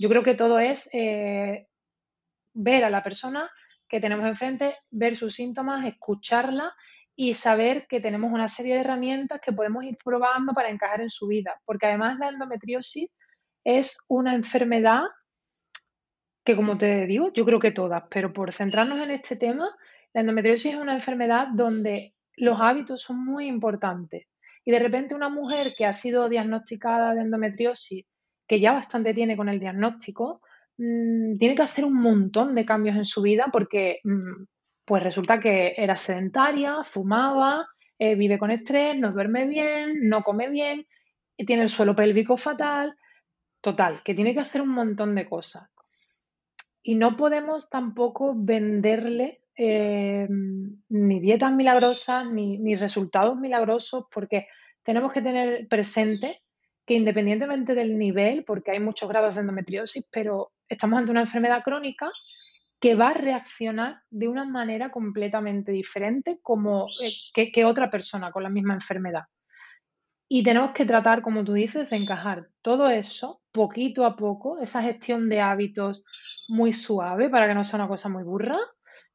Yo 0.00 0.08
creo 0.08 0.24
que 0.24 0.34
todo 0.34 0.58
es 0.58 0.90
eh, 0.92 1.68
ver 2.54 2.84
a 2.84 2.90
la 2.90 3.04
persona 3.04 3.48
que 3.88 4.00
tenemos 4.00 4.26
enfrente, 4.26 4.74
ver 4.90 5.14
sus 5.14 5.34
síntomas, 5.34 5.86
escucharla 5.86 6.74
y 7.16 7.34
saber 7.34 7.86
que 7.88 8.00
tenemos 8.00 8.32
una 8.32 8.46
serie 8.46 8.74
de 8.74 8.80
herramientas 8.80 9.40
que 9.40 9.52
podemos 9.52 9.82
ir 9.84 9.96
probando 10.04 10.52
para 10.52 10.68
encajar 10.68 11.00
en 11.00 11.10
su 11.10 11.26
vida. 11.26 11.60
Porque 11.64 11.86
además 11.86 12.18
la 12.18 12.28
endometriosis 12.28 13.10
es 13.64 14.04
una 14.08 14.34
enfermedad 14.34 15.02
que, 16.44 16.54
como 16.54 16.78
te 16.78 17.06
digo, 17.06 17.32
yo 17.32 17.44
creo 17.44 17.58
que 17.58 17.72
todas, 17.72 18.04
pero 18.10 18.32
por 18.32 18.52
centrarnos 18.52 19.00
en 19.00 19.10
este 19.10 19.36
tema, 19.36 19.74
la 20.12 20.20
endometriosis 20.20 20.74
es 20.74 20.78
una 20.78 20.94
enfermedad 20.94 21.48
donde 21.52 22.14
los 22.36 22.60
hábitos 22.60 23.02
son 23.02 23.24
muy 23.24 23.46
importantes. 23.46 24.26
Y 24.64 24.70
de 24.70 24.78
repente 24.78 25.14
una 25.14 25.28
mujer 25.28 25.74
que 25.76 25.86
ha 25.86 25.92
sido 25.92 26.28
diagnosticada 26.28 27.14
de 27.14 27.22
endometriosis, 27.22 28.04
que 28.46 28.60
ya 28.60 28.72
bastante 28.72 29.14
tiene 29.14 29.36
con 29.36 29.48
el 29.48 29.58
diagnóstico, 29.58 30.42
Mm, 30.78 31.38
tiene 31.38 31.54
que 31.54 31.62
hacer 31.62 31.84
un 31.84 31.94
montón 31.94 32.54
de 32.54 32.66
cambios 32.66 32.96
en 32.96 33.06
su 33.06 33.22
vida 33.22 33.46
porque 33.50 34.00
mm, 34.04 34.44
pues 34.86 35.02
resulta 35.02 35.40
que 35.40 35.74
era 35.76 35.96
sedentaria, 35.96 36.84
fumaba, 36.84 37.66
eh, 37.98 38.14
vive 38.14 38.38
con 38.38 38.52
estrés, 38.52 38.96
no 38.96 39.10
duerme 39.10 39.46
bien, 39.46 40.08
no 40.08 40.22
come 40.22 40.48
bien, 40.48 40.86
tiene 41.44 41.62
el 41.62 41.68
suelo 41.68 41.96
pélvico 41.96 42.36
fatal. 42.36 42.96
Total, 43.60 44.00
que 44.04 44.14
tiene 44.14 44.32
que 44.32 44.40
hacer 44.40 44.62
un 44.62 44.68
montón 44.68 45.14
de 45.16 45.28
cosas. 45.28 45.68
Y 46.82 46.94
no 46.94 47.16
podemos 47.16 47.68
tampoco 47.68 48.32
venderle 48.36 49.40
eh, 49.56 50.28
ni 50.88 51.20
dietas 51.20 51.52
milagrosas 51.52 52.30
ni, 52.30 52.58
ni 52.58 52.76
resultados 52.76 53.36
milagrosos 53.36 54.06
porque 54.12 54.46
tenemos 54.84 55.12
que 55.12 55.22
tener 55.22 55.66
presente 55.66 56.38
que 56.86 56.94
independientemente 56.94 57.74
del 57.74 57.98
nivel, 57.98 58.44
porque 58.44 58.70
hay 58.70 58.78
muchos 58.78 59.08
grados 59.08 59.34
de 59.34 59.40
endometriosis, 59.40 60.08
pero 60.12 60.52
estamos 60.68 61.00
ante 61.00 61.10
una 61.10 61.22
enfermedad 61.22 61.64
crónica 61.64 62.12
que 62.80 62.94
va 62.94 63.08
a 63.08 63.14
reaccionar 63.14 64.02
de 64.10 64.28
una 64.28 64.44
manera 64.44 64.90
completamente 64.90 65.72
diferente 65.72 66.38
como 66.42 66.86
eh, 67.02 67.50
que, 67.52 67.64
otra 67.64 67.90
persona 67.90 68.30
con 68.30 68.42
la 68.42 68.50
misma 68.50 68.74
enfermedad. 68.74 69.24
Y 70.28 70.42
tenemos 70.42 70.72
que 70.72 70.84
tratar, 70.84 71.22
como 71.22 71.44
tú 71.44 71.52
dices, 71.52 71.88
de 71.88 71.96
encajar 71.96 72.48
todo 72.60 72.90
eso 72.90 73.40
poquito 73.52 74.04
a 74.04 74.16
poco, 74.16 74.58
esa 74.58 74.82
gestión 74.82 75.28
de 75.28 75.40
hábitos 75.40 76.04
muy 76.48 76.72
suave 76.72 77.30
para 77.30 77.46
que 77.46 77.54
no 77.54 77.64
sea 77.64 77.78
una 77.78 77.88
cosa 77.88 78.08
muy 78.08 78.24
burra, 78.24 78.58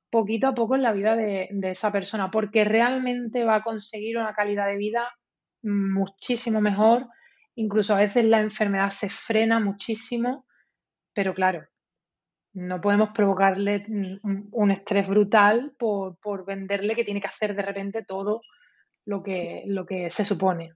poquito 0.09 0.47
a 0.47 0.53
poco 0.53 0.75
en 0.75 0.81
la 0.81 0.93
vida 0.93 1.15
de, 1.15 1.49
de 1.51 1.71
esa 1.71 1.91
persona, 1.91 2.31
porque 2.31 2.63
realmente 2.63 3.43
va 3.43 3.55
a 3.55 3.63
conseguir 3.63 4.17
una 4.17 4.33
calidad 4.33 4.67
de 4.67 4.77
vida 4.77 5.13
muchísimo 5.61 6.61
mejor. 6.61 7.07
Incluso 7.55 7.93
a 7.93 7.99
veces 7.99 8.25
la 8.25 8.39
enfermedad 8.39 8.89
se 8.89 9.09
frena 9.09 9.59
muchísimo 9.59 10.45
pero 11.13 11.33
claro, 11.33 11.67
no 12.53 12.81
podemos 12.81 13.09
provocarle 13.09 13.85
un, 13.87 14.71
estrés 14.71 15.07
brutal 15.07 15.73
por, 15.77 16.45
venderle 16.45 16.95
que 16.95 17.03
tiene 17.03 17.21
que 17.21 17.27
hacer 17.27 17.55
de 17.55 17.61
repente 17.61 18.03
todo 18.03 18.41
lo 19.05 19.23
que, 19.23 19.63
lo 19.65 19.85
que 19.85 20.09
se 20.09 20.25
supone. 20.25 20.73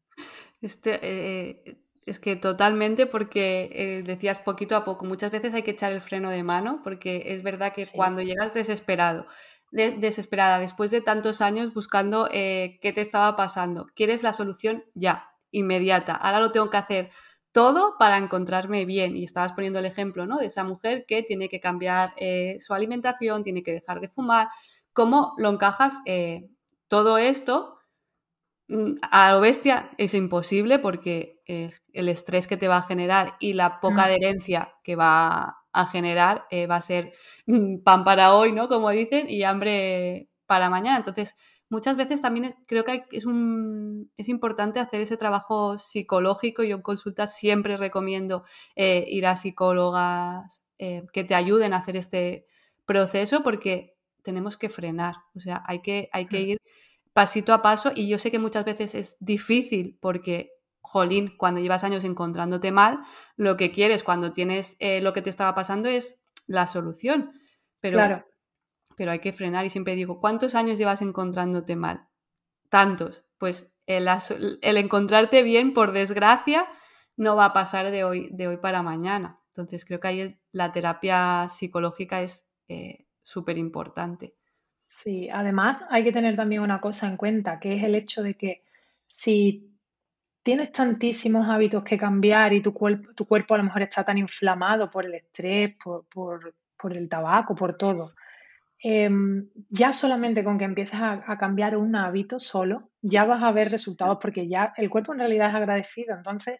Este, 0.62 1.00
eh, 1.04 1.64
es 2.06 2.20
que 2.20 2.36
totalmente, 2.36 3.06
porque 3.06 3.70
eh, 3.72 4.04
decías 4.04 4.40
poquito 4.40 4.76
a 4.76 4.86
poco, 4.86 5.06
muchas 5.06 5.32
veces 5.32 5.54
hay 5.54 5.64
que 5.64 5.72
echar 5.72 5.92
el 5.92 6.02
freno 6.02 6.30
de 6.30 6.44
mano, 6.44 6.82
porque 6.84 7.24
es 7.28 7.44
verdad 7.44 7.74
que 7.74 7.86
cuando 7.86 8.22
llegas 8.22 8.54
desesperado, 8.54 9.28
desesperada, 9.72 10.60
después 10.60 10.92
de 10.92 11.02
tantos 11.02 11.42
años 11.42 11.74
buscando 11.74 12.30
eh, 12.32 12.80
qué 12.82 12.94
te 12.94 13.02
estaba 13.02 13.36
pasando, 13.36 13.88
quieres 13.96 14.24
la 14.24 14.34
solución 14.34 14.86
ya, 14.94 15.30
inmediata, 15.52 16.16
ahora 16.16 16.40
lo 16.40 16.52
tengo 16.52 16.70
que 16.70 16.78
hacer 16.78 17.12
todo 17.56 17.96
para 17.98 18.18
encontrarme 18.18 18.84
bien. 18.84 19.16
Y 19.16 19.24
estabas 19.24 19.54
poniendo 19.54 19.80
el 19.80 19.86
ejemplo 19.86 20.26
¿no? 20.26 20.40
de 20.40 20.48
esa 20.48 20.66
mujer 20.66 21.06
que 21.08 21.24
tiene 21.24 21.48
que 21.48 21.62
cambiar 21.62 22.12
eh, 22.18 22.58
su 22.60 22.74
alimentación, 22.74 23.44
tiene 23.44 23.64
que 23.64 23.72
dejar 23.72 24.02
de 24.02 24.10
fumar. 24.10 24.50
¿Cómo 24.92 25.34
lo 25.38 25.52
encajas 25.52 26.02
eh, 26.06 26.50
todo 26.90 27.18
esto? 27.18 27.78
Mm, 28.68 28.96
a 29.10 29.32
lo 29.32 29.40
bestia 29.40 29.90
es 29.98 30.14
imposible 30.14 30.80
porque 30.80 31.42
eh, 31.48 31.72
el 31.94 32.10
estrés 32.10 32.46
que 32.46 32.58
te 32.58 32.68
va 32.68 32.78
a 32.78 32.82
generar 32.82 33.36
y 33.40 33.54
la 33.54 33.80
poca 33.80 34.02
mm. 34.02 34.06
adherencia 34.06 34.74
que 34.84 34.98
va 34.98 35.60
a 35.72 35.86
generar 35.88 36.46
va 36.70 36.76
a 36.76 36.82
ser 36.82 37.14
mm, 37.46 37.84
pan 37.84 38.04
para 38.04 38.34
hoy, 38.34 38.52
¿no? 38.52 38.68
Como 38.68 38.90
dicen, 38.90 39.30
y 39.30 39.44
hambre 39.44 40.28
para 40.46 40.70
mañana. 40.70 40.98
Entonces, 40.98 41.38
muchas 41.76 41.98
veces 41.98 42.22
también 42.22 42.56
creo 42.68 42.86
que 42.86 43.06
es, 43.12 43.26
un, 43.26 44.10
es 44.16 44.30
importante 44.30 44.80
hacer 44.80 45.02
ese 45.02 45.18
trabajo 45.18 45.78
psicológico. 45.78 46.64
Yo 46.64 46.78
en 46.78 46.82
consulta 46.82 47.28
siempre 47.28 47.76
recomiendo 47.76 48.46
eh, 48.78 49.04
ir 49.10 49.28
a 49.28 49.36
psicólogas 49.36 50.62
eh, 50.80 51.04
que 51.12 51.26
te 51.26 51.36
ayuden 51.36 51.74
a 51.74 51.78
hacer 51.78 51.98
este 51.98 52.46
proceso 52.86 53.44
porque 53.44 53.98
tenemos 54.24 54.56
que 54.56 54.70
frenar, 54.70 55.16
o 55.36 55.42
sea, 55.42 55.64
hay 55.68 55.82
que, 55.82 56.10
hay 56.14 56.28
que 56.28 56.42
ir 56.42 56.58
pasito 57.14 57.54
a 57.54 57.62
paso 57.62 57.92
y 57.94 58.08
yo 58.08 58.18
sé 58.18 58.32
que 58.32 58.40
muchas 58.40 58.64
veces 58.64 58.96
es 58.96 59.18
difícil 59.20 59.98
porque, 60.00 60.52
jolín, 60.80 61.36
cuando 61.38 61.60
llevas 61.60 61.84
años 61.84 62.06
encontrándote 62.06 62.72
mal, 62.72 63.00
lo 63.36 63.58
que 63.58 63.72
quieres 63.72 64.02
cuando 64.02 64.32
tienes 64.32 64.78
eh, 64.80 65.02
lo 65.02 65.12
que 65.12 65.22
te 65.22 65.30
estaba 65.30 65.54
pasando 65.54 65.90
es 65.90 66.22
la 66.48 66.68
solución. 66.68 67.34
Pero 67.82 67.98
claro 67.98 68.26
pero 68.96 69.12
hay 69.12 69.20
que 69.20 69.34
frenar 69.34 69.66
y 69.66 69.70
siempre 69.70 69.96
digo, 69.96 70.20
¿cuántos 70.20 70.56
años 70.56 70.78
llevas 70.78 71.02
encontrándote 71.02 71.76
mal? 71.76 72.08
Tantos. 72.70 73.24
Pues 73.38 73.74
el, 73.86 74.08
encontrarte 74.78 75.44
bien, 75.44 75.74
por 75.74 75.92
desgracia, 75.92 76.66
no 77.18 77.36
va 77.36 77.46
a 77.46 77.54
pasar 77.54 77.92
de 77.92 78.04
hoy, 78.04 78.30
de 78.32 78.48
hoy 78.48 78.58
para 78.58 78.84
mañana. 78.84 79.40
Entonces 79.50 79.86
creo 79.86 80.00
que 80.00 80.08
ahí 80.08 80.40
la 80.52 80.72
terapia 80.72 81.48
psicológica 81.50 82.22
es 82.22 82.52
eh, 82.68 83.06
súper 83.24 83.58
importante. 83.58 84.36
Sí, 84.82 85.30
además 85.32 85.84
hay 85.90 86.04
que 86.04 86.12
tener 86.12 86.36
también 86.36 86.62
una 86.62 86.80
cosa 86.80 87.08
en 87.08 87.18
cuenta, 87.18 87.60
que 87.60 87.76
es 87.76 87.84
el 87.84 87.96
hecho 87.96 88.24
de 88.24 88.36
que 88.36 88.64
si 89.08 89.76
tienes 90.44 90.72
tantísimos 90.72 91.50
hábitos 91.50 91.84
que 91.84 91.98
cambiar 91.98 92.54
y 92.54 92.62
tu 92.62 92.72
cuerpo, 92.72 93.14
tu 93.16 93.26
cuerpo 93.26 93.56
a 93.56 93.58
lo 93.58 93.64
mejor 93.64 93.82
está 93.82 94.04
tan 94.04 94.20
inflamado 94.20 94.92
por 94.92 95.06
el 95.06 95.16
estrés, 95.16 95.76
por, 95.76 96.54
el 96.92 97.10
tabaco, 97.10 97.56
por 97.56 97.76
todo. 97.78 98.14
Em, 98.80 99.50
ya 99.70 99.94
solamente 99.94 100.44
con 100.44 100.58
que 100.58 100.66
empieces 100.66 101.00
a, 101.02 101.38
cambiar 101.38 101.78
un 101.78 101.96
hábito 101.96 102.40
solo, 102.40 102.92
ya 103.02 103.24
vas 103.24 103.42
a 103.42 103.52
ver 103.52 103.72
resultados 103.72 104.18
porque 104.22 104.48
ya 104.48 104.74
el 104.78 104.90
cuerpo 104.90 105.14
en 105.14 105.20
realidad 105.20 105.50
es 105.50 105.56
agradecido, 105.56 106.16
entonces 106.16 106.60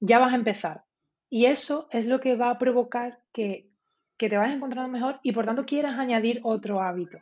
ya 0.00 0.18
vas 0.18 0.32
a 0.32 0.36
empezar. 0.36 0.84
Y 1.28 1.46
eso 1.46 1.88
es 1.90 2.06
lo 2.06 2.20
que 2.20 2.36
va 2.36 2.50
a 2.50 2.58
provocar 2.58 3.20
que, 3.32 3.70
que 4.16 4.28
te 4.28 4.38
vayas 4.38 4.54
encontrando 4.56 4.90
mejor 4.90 5.20
y 5.22 5.32
por 5.32 5.44
tanto 5.44 5.66
quieras 5.66 5.98
añadir 5.98 6.40
otro 6.44 6.80
hábito. 6.80 7.18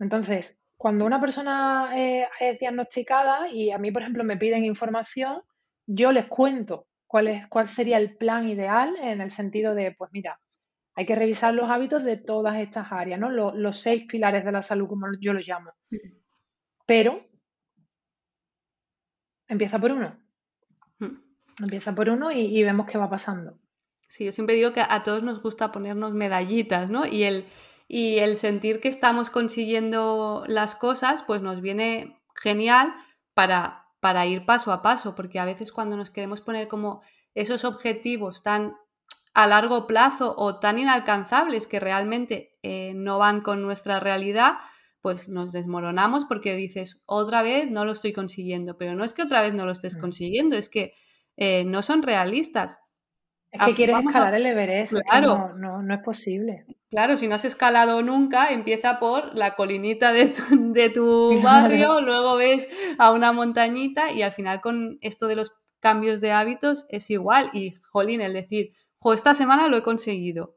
Entonces, 0.00 0.60
cuando 0.76 1.04
una 1.04 1.20
persona 1.20 1.90
eh, 1.94 2.28
es 2.40 2.58
diagnosticada 2.58 3.48
y 3.48 3.70
a 3.70 3.78
mí, 3.78 3.90
por 3.90 4.02
ejemplo, 4.02 4.24
me 4.24 4.36
piden 4.36 4.64
información, 4.64 5.42
yo 5.86 6.12
les 6.12 6.26
cuento 6.26 6.86
cuál, 7.06 7.28
es, 7.28 7.46
cuál 7.46 7.68
sería 7.68 7.98
el 7.98 8.16
plan 8.16 8.48
ideal 8.48 8.96
en 9.00 9.20
el 9.20 9.30
sentido 9.30 9.74
de, 9.74 9.92
pues 9.92 10.10
mira, 10.12 10.40
hay 10.96 11.06
que 11.06 11.14
revisar 11.14 11.54
los 11.54 11.70
hábitos 11.70 12.04
de 12.04 12.16
todas 12.16 12.56
estas 12.56 12.92
áreas, 12.92 13.18
¿no? 13.18 13.30
Los, 13.30 13.80
seis 13.80 14.04
pilares 14.08 14.44
de 14.44 14.52
la 14.52 14.62
salud, 14.62 14.88
como 14.88 15.06
yo 15.20 15.32
los 15.32 15.46
llamo. 15.46 15.72
Pero 16.86 17.26
empieza 19.48 19.78
por 19.78 19.92
uno. 19.92 20.16
Hmm. 20.98 21.16
Empieza 21.60 21.94
por 21.94 22.08
uno 22.08 22.30
y, 22.30 22.40
y, 22.40 22.62
vemos 22.62 22.86
qué 22.86 22.98
va 22.98 23.10
pasando. 23.10 23.58
Sí, 24.08 24.24
yo 24.24 24.32
siempre 24.32 24.54
digo 24.54 24.72
que 24.72 24.82
a 24.82 25.02
todos 25.02 25.24
nos 25.24 25.42
gusta 25.42 25.72
ponernos 25.72 26.14
medallitas, 26.14 26.88
¿no? 26.88 27.06
Y 27.06 27.24
el, 27.24 27.44
y 27.88 28.18
el 28.18 28.36
sentir 28.36 28.80
que 28.80 28.88
estamos 28.88 29.30
consiguiendo 29.30 30.44
las 30.46 30.76
cosas, 30.76 31.24
pues 31.24 31.42
nos 31.42 31.60
viene 31.60 32.20
genial 32.36 32.94
para, 33.34 33.86
para 34.00 34.26
ir 34.26 34.46
paso 34.46 34.70
a 34.70 34.82
paso, 34.82 35.16
porque 35.16 35.40
a 35.40 35.44
veces 35.44 35.72
cuando 35.72 35.96
nos 35.96 36.10
queremos 36.10 36.40
poner 36.40 36.68
como 36.68 37.02
esos 37.34 37.64
objetivos 37.64 38.44
tan 38.44 38.76
a 39.34 39.46
largo 39.48 39.86
plazo 39.86 40.34
o 40.38 40.60
tan 40.60 40.78
inalcanzables 40.78 41.66
que 41.66 41.80
realmente 41.80 42.56
eh, 42.62 42.92
no 42.94 43.18
van 43.18 43.40
con 43.40 43.62
nuestra 43.62 43.98
realidad, 44.00 44.54
pues 45.02 45.28
nos 45.28 45.52
desmoronamos 45.52 46.24
porque 46.24 46.54
dices, 46.54 47.02
otra 47.04 47.42
vez 47.42 47.70
no 47.70 47.84
lo 47.84 47.92
estoy 47.92 48.12
consiguiendo, 48.12 48.78
pero 48.78 48.94
no 48.94 49.04
es 49.04 49.12
que 49.12 49.22
otra 49.22 49.42
vez 49.42 49.52
no 49.52 49.66
lo 49.66 49.72
estés 49.72 49.96
mm. 49.96 50.00
consiguiendo, 50.00 50.56
es 50.56 50.68
que 50.68 50.94
eh, 51.36 51.64
no 51.64 51.82
son 51.82 52.02
realistas. 52.02 52.78
Es 53.50 53.66
que 53.66 53.74
quieres 53.74 53.96
escalar 54.04 54.34
el 54.34 54.46
Everest, 54.46 54.94
claro. 55.08 55.54
no, 55.56 55.82
no, 55.82 55.94
es 55.94 56.02
posible. 56.02 56.64
Claro, 56.88 57.16
si 57.16 57.28
no 57.28 57.36
has 57.36 57.44
escalado 57.44 58.02
nunca, 58.02 58.48
empieza 58.48 58.98
por 58.98 59.34
la 59.34 59.54
colinita 59.54 60.12
de 60.12 60.26
tu, 60.88 61.40
barrio, 61.42 62.00
luego 62.00 62.36
ves 62.36 62.68
a 62.98 63.12
una 63.12 63.32
montañita 63.32 64.10
y 64.10 64.22
al 64.22 64.32
final 64.32 64.60
con 64.60 64.98
esto 65.02 65.28
de 65.28 65.36
los 65.36 65.52
cambios 65.78 66.20
de 66.20 66.32
hábitos 66.32 66.86
es 66.88 67.10
igual. 67.10 67.50
Y, 67.52 67.74
jolín, 67.92 68.22
el 68.22 68.32
decir, 68.32 68.72
esta 69.12 69.34
semana 69.34 69.68
lo 69.68 69.76
he 69.76 69.82
conseguido. 69.82 70.56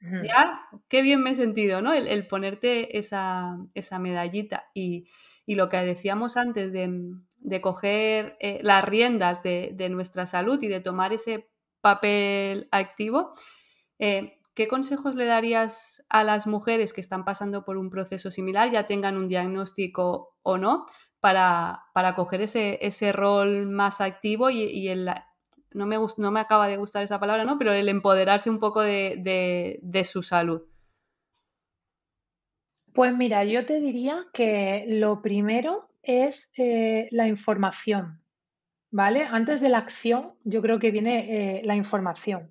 Ya, 0.00 0.68
qué 0.88 1.02
bien 1.02 1.22
me 1.22 1.30
he 1.30 1.34
sentido, 1.34 1.82
¿no? 1.82 1.92
El, 1.92 2.26
ponerte 2.28 2.96
esa, 2.96 3.56
medallita. 3.98 4.70
Y, 4.72 5.08
lo 5.46 5.68
que 5.68 5.78
decíamos 5.78 6.36
antes 6.36 6.72
de, 6.72 7.60
coger 7.60 8.36
eh, 8.40 8.60
las 8.62 8.84
riendas 8.84 9.42
de, 9.42 9.72
de 9.74 9.88
nuestra 9.88 10.26
salud 10.26 10.62
y 10.62 10.68
de 10.68 10.80
tomar 10.80 11.12
ese 11.12 11.48
papel 11.80 12.68
activo. 12.72 13.34
Eh, 13.98 14.40
¿Qué 14.54 14.68
consejos 14.68 15.14
le 15.14 15.26
darías 15.26 16.04
a 16.08 16.24
las 16.24 16.46
mujeres 16.46 16.92
que 16.92 17.00
están 17.00 17.24
pasando 17.24 17.64
por 17.64 17.76
un 17.76 17.90
proceso 17.90 18.30
similar, 18.30 18.70
ya 18.72 18.86
tengan 18.86 19.16
un 19.18 19.28
diagnóstico 19.28 20.34
o 20.42 20.56
no, 20.58 20.86
para, 21.20 22.14
coger 22.16 22.40
ese, 22.40 22.78
ese, 22.80 23.12
rol 23.12 23.66
más 23.66 24.00
activo 24.00 24.48
y, 24.50 24.88
el, 24.88 25.10
no, 25.76 25.86
me, 25.86 25.96
no 26.16 26.30
me 26.30 26.40
acaba 26.40 26.66
de 26.66 26.76
gustar 26.76 27.04
esa 27.04 27.20
palabra, 27.20 27.44
¿no? 27.44 27.58
pero 27.58 27.72
el 27.72 27.88
empoderarse 27.88 28.50
un 28.50 28.58
poco 28.58 28.82
de, 28.82 30.02
su 30.04 30.22
salud? 30.22 30.62
Pues 32.92 33.14
mira, 33.14 33.44
yo 33.44 33.64
te 33.66 33.80
diría 33.80 34.26
que 34.32 34.86
lo 34.88 35.22
primero 35.22 35.88
es 36.02 36.52
eh, 36.56 37.08
la 37.10 37.28
información. 37.28 38.22
¿vale? 38.90 39.26
Antes 39.30 39.60
de 39.60 39.68
la 39.68 39.78
acción, 39.78 40.32
yo 40.44 40.62
creo 40.62 40.78
que 40.78 40.90
viene 40.90 41.58
eh, 41.58 41.62
la 41.64 41.76
información. 41.76 42.50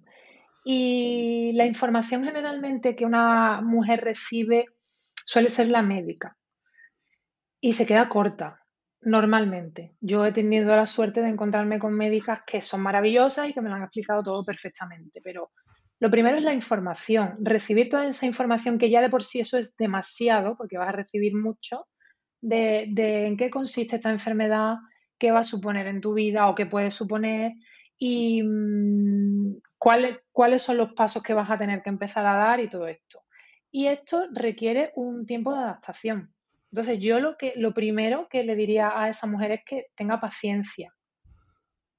Y 0.63 1.51
la 1.53 1.65
información 1.65 2.23
generalmente 2.23 2.95
que 2.95 3.05
una 3.05 3.61
mujer 3.61 4.01
recibe 4.03 4.65
suele 5.26 5.49
ser 5.49 5.69
la 5.69 5.82
médica. 5.82 6.38
Y 7.59 7.73
se 7.73 7.86
queda 7.86 8.09
corta, 8.09 8.64
normalmente. 9.06 9.91
Yo 10.01 10.26
he 10.26 10.32
tenido 10.32 10.76
la 10.76 10.86
suerte 10.86 11.22
de 11.22 11.30
encontrarme 11.30 11.80
con 11.80 11.93
médicas 11.93 12.41
que 12.45 12.60
son 12.60 12.82
maravillosas 12.82 13.49
y 13.49 13.53
que 13.53 13.62
me 13.62 13.70
lo 13.70 13.76
han 13.76 13.84
explicado 13.84 14.24
todo 14.24 14.43
perfectamente, 14.43 15.22
pero 15.24 15.51
lo 15.99 16.12
primero 16.12 16.38
es 16.38 16.43
la 16.43 16.53
información, 16.53 17.38
recibir 17.39 17.88
toda 17.89 18.06
esa 18.06 18.26
información 18.26 18.78
que 18.78 18.89
ya 18.89 19.01
de 19.01 19.10
por 19.10 19.24
sí 19.24 19.39
eso 19.39 19.58
es 19.58 19.78
demasiado, 19.78 20.58
porque 20.58 20.78
vas 20.78 20.89
a 20.89 20.91
recibir 20.91 21.36
mucho, 21.36 21.88
de, 22.41 22.91
en 23.26 23.38
qué 23.38 23.49
consiste 23.49 23.95
esta 23.95 24.10
enfermedad, 24.10 24.76
qué 25.18 25.32
va 25.32 25.39
a 25.39 25.43
suponer 25.43 25.88
en 25.88 26.01
tu 26.01 26.14
vida 26.14 26.49
o 26.49 26.56
qué 26.56 26.66
puede 26.66 26.91
suponer 26.91 27.53
y 27.97 28.43
mm, 28.43 29.62
cuáles, 29.78 30.18
cuáles 30.32 30.62
son 30.62 30.78
los 30.78 30.93
pasos 30.93 31.24
que 31.24 31.34
vas 31.34 31.49
a 31.49 31.58
tener 31.58 31.82
que 31.82 31.89
empezar 31.89 32.26
a 32.26 32.36
dar 32.36 32.60
y 32.60 32.70
todo 32.70 32.88
esto. 32.88 33.22
Y 33.72 33.88
esto 33.88 34.28
requiere 34.32 34.91
un 34.95 35.26
tiempo 35.26 35.53
de 35.53 35.60
adaptación. 35.60 36.34
Entonces, 36.76 36.99
yo 36.99 37.19
lo, 37.19 37.38
que, 37.38 37.53
lo 37.55 37.73
primero 37.73 38.28
que 38.30 38.43
le 38.43 38.55
diría 38.55 38.99
a 38.99 39.07
esa 39.07 39.28
mujer 39.28 39.51
es 39.51 39.61
que 39.65 39.86
tenga 39.95 40.19
paciencia, 40.19 40.93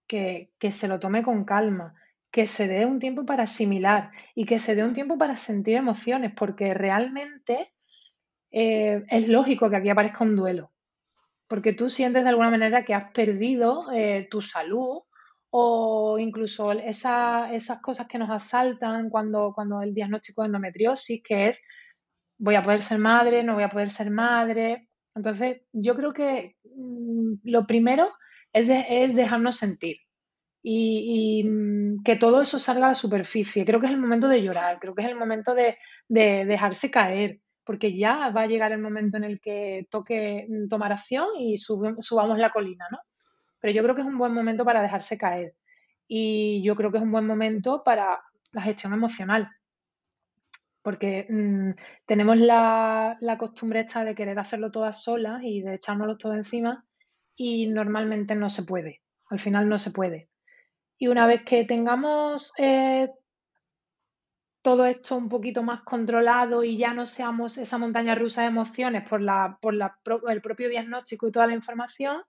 que, 0.07 0.37
que 0.61 0.71
se 0.71 0.87
lo 0.87 1.01
tome 1.01 1.23
con 1.23 1.45
calma, 1.45 1.95
que 2.31 2.47
se 2.47 2.69
dé 2.69 2.85
un 2.85 2.99
tiempo 2.99 3.25
para 3.25 3.45
asimilar 3.45 4.11
y 4.35 4.45
que 4.45 4.59
se 4.59 4.75
dé 4.75 4.85
un 4.85 4.93
tiempo 4.93 5.17
para 5.17 5.37
sentir 5.37 5.77
emociones, 5.77 6.33
porque 6.37 6.75
realmente 6.75 7.69
eh, 8.51 9.03
es 9.09 9.29
lógico 9.29 9.71
que 9.71 9.77
aquí 9.77 9.89
aparezca 9.89 10.25
un 10.25 10.37
duelo 10.37 10.73
porque 11.49 11.73
tú 11.73 11.91
sientes 11.91 12.25
de 12.25 12.31
alguna 12.31 12.51
manera 12.51 12.85
que 12.85 12.95
has 12.95 13.13
perdido 13.13 13.93
eh, 13.93 14.27
tu 14.31 14.43
salud 14.43 14.99
o 15.51 16.19
incluso 16.19 16.73
esas 16.73 17.81
cosas 17.81 18.07
que 18.07 18.19
nos 18.19 18.31
asaltan 18.31 19.09
cuando, 19.09 19.53
cuando 19.55 19.81
el 19.81 19.95
diagnóstico 19.95 20.43
de 20.43 20.47
endometriosis, 20.47 21.23
que 21.23 21.49
es 21.49 21.65
voy 22.39 22.55
a 22.55 22.63
poder 22.63 22.83
ser 22.83 22.99
madre, 22.99 23.43
no 23.43 23.55
voy 23.55 23.65
a 23.65 23.69
poder 23.69 23.91
ser 23.91 24.11
madre. 24.11 24.89
Entonces, 25.15 25.63
yo 25.73 25.97
creo 25.97 26.13
que 26.13 26.57
mm, 26.65 27.35
lo 27.45 27.67
primero 27.67 28.09
es, 28.53 28.69
es 28.71 29.15
dejarnos 29.15 29.57
sentir 29.57 29.97
y, 30.63 31.45
mm, 31.45 32.03
que 32.05 32.17
todo 32.17 32.43
eso 32.43 32.59
salga 32.59 32.87
a 32.87 32.89
la 32.91 32.95
superficie. 32.95 33.65
Creo 33.65 33.81
que 33.81 33.87
es 33.87 33.93
el 33.93 34.01
momento 34.01 34.29
de 34.29 34.43
llorar, 34.43 34.79
creo 34.81 34.95
que 34.95 35.03
es 35.03 35.09
el 35.09 35.17
momento 35.17 35.55
de, 35.55 35.79
de 36.09 36.45
dejarse 36.45 36.91
caer 36.91 37.41
porque 37.65 37.97
ya 37.97 38.31
va 38.31 38.43
a 38.43 38.47
llegar 38.47 38.73
el 38.73 38.81
momento 38.81 39.17
en 39.17 39.25
el 39.25 39.41
que 39.41 39.87
toque 39.91 40.47
mm, 40.49 40.69
tomar 40.69 40.93
acción 40.93 41.29
y 41.39 41.57
subamos 41.57 42.39
la 42.39 42.51
colina, 42.51 42.87
¿no? 42.91 42.99
Pero 43.61 43.75
yo 43.75 43.83
creo 43.83 43.95
que 43.95 44.03
es 44.03 44.07
un 44.07 44.19
buen 44.19 44.33
momento 44.33 44.65
para 44.65 44.83
dejarse 44.83 45.19
caer 45.19 45.55
y 46.09 46.63
yo 46.63 46.77
creo 46.77 46.93
que 46.93 46.99
es 46.99 47.03
un 47.03 47.13
buen 47.13 47.27
momento 47.27 47.83
para 47.85 48.21
la 48.53 48.63
gestión 48.63 48.93
emocional, 48.93 49.51
porque 50.87 51.27
mm, 51.29 51.71
tenemos 52.07 52.39
la, 52.39 53.19
costumbre 53.41 53.81
esta 53.81 54.05
de 54.05 54.15
querer 54.15 54.39
hacerlo 54.39 54.71
todas 54.71 55.03
solas 55.03 55.41
y 55.43 55.61
de 55.61 55.75
echárnoslo 55.75 56.17
todo 56.17 56.35
encima 56.35 56.87
y 57.35 57.67
normalmente 57.67 58.37
no 58.37 58.49
se 58.49 58.63
puede, 58.63 59.03
al 59.29 59.41
final 59.41 59.69
no 59.69 59.79
se 59.79 59.91
puede. 59.91 60.29
Y 60.97 61.09
una 61.09 61.27
vez 61.27 61.43
que 61.43 61.65
tengamos 61.65 62.53
eh, 62.57 63.11
todo 64.63 64.87
esto 64.87 65.17
un 65.17 65.29
poquito 65.29 65.65
más 65.65 65.83
controlado 65.83 66.63
y 66.63 66.77
ya 66.79 66.95
no 66.95 67.05
seamos 67.05 67.59
esa 67.59 67.79
montaña 67.79 68.15
rusa 68.15 68.43
de 68.43 68.47
emociones 68.47 69.09
por, 69.09 69.21
la, 69.21 69.59
por 69.61 69.75
el 70.31 70.41
propio 70.41 70.69
diagnóstico 70.69 71.27
y 71.27 71.33
toda 71.33 71.49
la 71.49 71.55
información, 71.55 72.23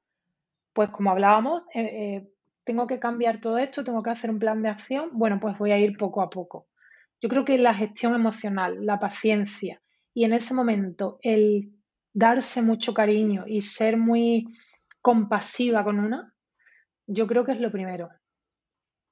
pues 0.73 0.89
como 0.89 1.11
hablábamos, 1.11 1.67
eh, 1.75 1.81
eh, 1.81 2.27
tengo 2.63 2.87
que 2.87 2.97
cambiar 2.97 3.39
todo 3.39 3.59
esto, 3.59 3.83
tengo 3.83 4.01
que 4.01 4.09
hacer 4.09 4.31
un 4.31 4.39
plan 4.39 4.63
de 4.63 4.69
acción, 4.69 5.11
bueno, 5.13 5.39
pues 5.39 5.55
voy 5.59 5.69
a 5.69 5.77
ir 5.77 5.95
poco 5.95 6.23
a 6.23 6.29
poco. 6.31 6.65
Yo 7.21 7.29
creo 7.29 7.45
que 7.45 7.57
la 7.57 7.73
gestión 7.73 8.13
emocional, 8.13 8.85
la 8.85 8.99
paciencia 8.99 9.81
y 10.13 10.25
en 10.25 10.33
ese 10.33 10.53
momento 10.53 11.19
el 11.21 11.73
darse 12.13 12.61
mucho 12.61 12.93
cariño 12.93 13.43
y 13.47 13.61
ser 13.61 13.97
muy 13.97 14.45
compasiva 15.01 15.83
con 15.83 15.99
una, 15.99 16.33
yo 17.05 17.27
creo 17.27 17.45
que 17.45 17.53
es 17.53 17.59
lo 17.59 17.71
primero. 17.71 18.09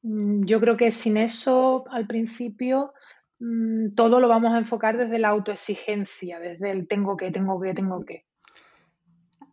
Mm, 0.01 0.45
yo 0.45 0.59
creo 0.59 0.77
que 0.77 0.91
sin 0.91 1.17
eso 1.17 1.85
al 1.89 2.07
principio 2.07 2.93
Mm, 3.39 3.95
todo 3.95 4.19
lo 4.19 4.27
vamos 4.27 4.53
a 4.53 4.57
enfocar 4.57 4.97
desde 4.97 5.19
la 5.19 5.29
autoexigencia, 5.29 6.39
desde 6.39 6.71
el 6.71 6.87
tengo 6.87 7.17
que, 7.17 7.31
tengo 7.31 7.59
que, 7.59 7.73
tengo 7.73 8.05
que. 8.05 8.25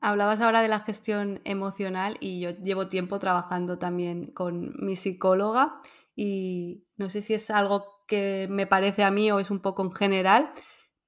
Hablabas 0.00 0.40
ahora 0.40 0.62
de 0.62 0.68
la 0.68 0.80
gestión 0.80 1.40
emocional 1.44 2.16
y 2.20 2.40
yo 2.40 2.50
llevo 2.50 2.88
tiempo 2.88 3.18
trabajando 3.18 3.78
también 3.78 4.26
con 4.26 4.74
mi 4.84 4.96
psicóloga 4.96 5.80
y 6.14 6.84
no 6.96 7.10
sé 7.10 7.22
si 7.22 7.34
es 7.34 7.50
algo 7.50 8.04
que 8.06 8.46
me 8.50 8.66
parece 8.66 9.04
a 9.04 9.10
mí 9.10 9.30
o 9.30 9.40
es 9.40 9.50
un 9.50 9.60
poco 9.60 9.82
en 9.82 9.92
general, 9.92 10.52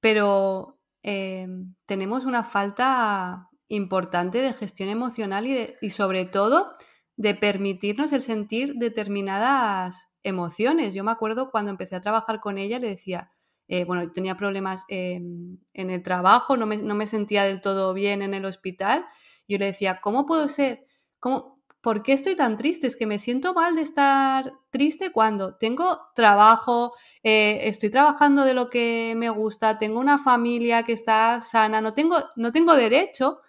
pero 0.01 0.81
em, 1.03 1.75
tenemos 1.87 2.25
una 2.25 2.45
falta 2.45 3.49
importante 3.69 4.39
de 4.39 4.53
gestión 4.53 4.89
emocional 4.89 5.47
y, 5.47 5.91
sobre 5.91 6.25
todo 6.25 6.77
de 7.17 7.35
permitirnos 7.35 8.13
el 8.13 8.23
sentir 8.23 8.75
determinadas 8.75 10.09
emociones. 10.23 10.95
Yo 10.95 11.05
me 11.05 11.13
acuerdo 11.13 11.51
cuando 11.51 11.71
empecé 11.71 11.97
a 11.97 12.01
trabajar 12.01 12.41
con 12.41 12.59
ella, 12.59 12.79
le 12.79 12.89
decía, 12.89 13.31
eh, 13.69 13.85
bueno, 13.85 14.11
tenía 14.13 14.37
problemas 14.37 14.85
en, 14.89 15.61
el 15.75 16.03
trabajo, 16.03 16.57
no 16.57 16.67
me, 16.67 17.07
sentía 17.07 17.45
del 17.45 17.61
todo 17.61 17.95
bien 17.95 18.23
en 18.23 18.35
el 18.35 18.45
hospital. 18.45 19.07
Yo 19.49 19.59
le 19.59 19.67
decía, 19.67 20.01
¿cómo 20.01 20.27
puedo 20.27 20.49
ser? 20.49 20.87
¿Cómo, 21.21 21.54
¿Por 21.85 22.03
qué 22.03 22.15
estoy 22.15 22.35
tan 22.35 22.57
triste? 22.57 22.87
Es 22.87 22.97
que 22.97 23.07
me 23.07 23.19
siento 23.19 23.53
mal 23.53 23.77
de 23.77 23.83
estar 23.83 24.55
triste 24.71 25.13
cuando 25.13 25.55
tengo 25.57 25.99
trabajo, 26.15 26.95
eh, 27.23 27.61
estoy 27.65 27.91
trabajando 27.91 28.47
de 28.47 28.55
lo 28.55 28.71
que 28.71 29.13
me 29.19 29.29
gusta, 29.29 29.79
tengo 29.79 30.01
una 30.01 30.17
familia 30.17 30.83
que 30.85 30.95
está 30.95 31.43
sana, 31.43 31.83
no 31.83 31.93
tengo, 31.93 32.17
no 32.37 32.53
tengo 32.53 32.75
derecho 32.75 33.41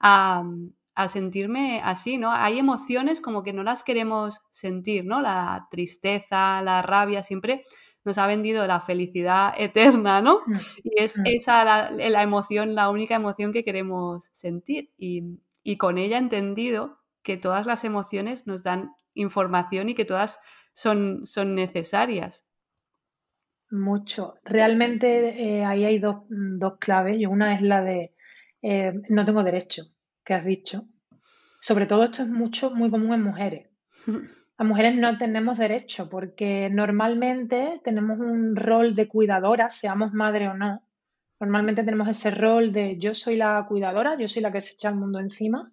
a, 0.00 0.42
a 0.96 1.08
sentirme 1.08 1.80
así, 1.84 2.18
¿no? 2.18 2.32
Hay 2.32 2.58
emociones 2.58 3.20
como 3.20 3.44
que 3.44 3.52
no 3.52 3.62
las 3.62 3.84
queremos 3.84 4.40
sentir, 4.50 5.06
¿no? 5.06 5.20
La 5.20 5.68
tristeza, 5.70 6.62
la 6.62 6.82
rabia, 6.82 7.22
siempre 7.22 7.64
nos 8.04 8.18
ha 8.18 8.26
vendido 8.26 8.66
la 8.66 8.80
felicidad 8.80 9.54
eterna, 9.56 10.20
¿no? 10.20 10.40
Mm, 10.46 10.54
y 10.82 10.90
es 10.96 11.18
mm. 11.18 11.26
esa 11.26 11.90
la, 11.90 12.22
emoción, 12.22 12.74
la 12.74 12.90
única 12.90 13.14
emoción 13.14 13.52
que 13.52 13.64
queremos 13.64 14.30
sentir. 14.32 14.90
Y, 14.98 15.38
con 15.78 15.96
ella 15.96 16.16
he 16.16 16.20
entendido 16.20 16.98
que 17.24 17.36
todas 17.36 17.66
las 17.66 17.82
emociones 17.82 18.46
nos 18.46 18.62
dan 18.62 18.92
información 19.14 19.88
y 19.88 19.94
que 19.94 20.04
todas 20.04 20.38
son, 20.74 21.26
son 21.26 21.54
necesarias. 21.54 22.46
Mucho. 23.70 24.34
Realmente 24.44 25.42
eh, 25.42 25.64
ahí 25.64 25.84
hay 25.84 25.98
dos, 25.98 26.18
dos, 26.28 26.74
claves. 26.78 27.18
Y 27.18 27.26
una 27.26 27.56
es 27.56 27.62
la 27.62 27.82
de 27.82 28.14
eh, 28.62 28.92
no 29.08 29.24
tengo 29.24 29.42
derecho 29.42 29.84
que 30.22 30.34
has 30.34 30.44
dicho. 30.44 30.86
Sobre 31.60 31.86
todo 31.86 32.04
esto 32.04 32.22
es 32.22 32.28
mucho, 32.28 32.70
muy 32.70 32.90
común 32.90 33.14
en 33.14 33.22
mujeres. 33.22 33.70
Las 34.56 34.68
mujeres 34.68 34.94
no 34.94 35.18
tenemos 35.18 35.58
derecho 35.58 36.08
porque 36.08 36.68
normalmente 36.70 37.80
tenemos 37.82 38.20
un 38.20 38.54
rol 38.54 38.94
de 38.94 39.08
cuidadora, 39.08 39.68
seamos 39.70 40.12
madre 40.12 40.46
o 40.46 40.54
no. 40.54 40.86
Normalmente 41.40 41.82
tenemos 41.82 42.06
ese 42.06 42.30
rol 42.30 42.70
de 42.70 42.96
yo 42.98 43.14
soy 43.14 43.36
la 43.36 43.64
cuidadora, 43.66 44.16
yo 44.16 44.28
soy 44.28 44.42
la 44.42 44.52
que 44.52 44.60
se 44.60 44.74
echa 44.74 44.90
el 44.90 44.94
mundo 44.94 45.18
encima 45.18 45.72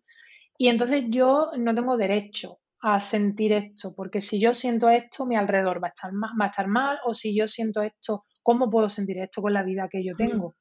y 0.61 0.67
entonces 0.67 1.05
yo 1.07 1.49
no 1.57 1.73
tengo 1.73 1.97
derecho 1.97 2.59
a 2.81 2.99
sentir 2.99 3.51
esto, 3.51 3.95
porque 3.97 4.21
si 4.21 4.39
yo 4.39 4.53
siento 4.53 4.91
esto, 4.91 5.25
mi 5.25 5.35
alrededor 5.35 5.83
va 5.83 5.87
a 5.87 5.89
estar 5.89 6.11
mal, 6.13 6.29
va 6.39 6.45
a 6.45 6.49
estar 6.49 6.67
mal 6.67 6.99
o 7.03 7.15
si 7.15 7.35
yo 7.35 7.47
siento 7.47 7.81
esto, 7.81 8.25
¿cómo 8.43 8.69
puedo 8.69 8.87
sentir 8.87 9.17
esto 9.17 9.41
con 9.41 9.53
la 9.53 9.63
vida 9.63 9.89
que 9.89 10.05
yo 10.05 10.15
tengo? 10.15 10.57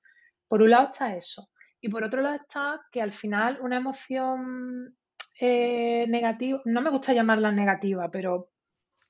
Por 0.49 0.63
un 0.63 0.71
lado 0.71 0.87
está 0.87 1.15
eso. 1.15 1.51
Y 1.83 1.91
por 1.91 2.03
otro 2.03 2.23
lado 2.23 2.37
está 2.37 2.81
que 2.91 3.03
al 3.03 3.13
final 3.13 3.59
una 3.61 3.77
emoción 3.77 4.97
eh, 5.39 6.07
negativa, 6.09 6.63
no 6.65 6.81
me 6.81 6.89
gusta 6.89 7.13
llamarla 7.13 7.53
negativa, 7.53 8.11
pero 8.11 8.49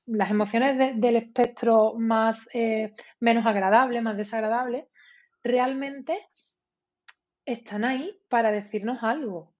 las 0.07 0.29
emociones 0.29 0.99
del 0.99 1.15
espectro 1.15 1.93
más 1.97 2.49
eh, 2.53 2.91
menos 3.21 3.45
agradables, 3.45 4.03
más 4.03 4.17
desagradables, 4.17 4.87
realmente 5.41 6.17
están 7.45 7.85
ahí 7.85 8.19
para 8.27 8.51
decirnos 8.51 8.97
algo. 9.03 9.50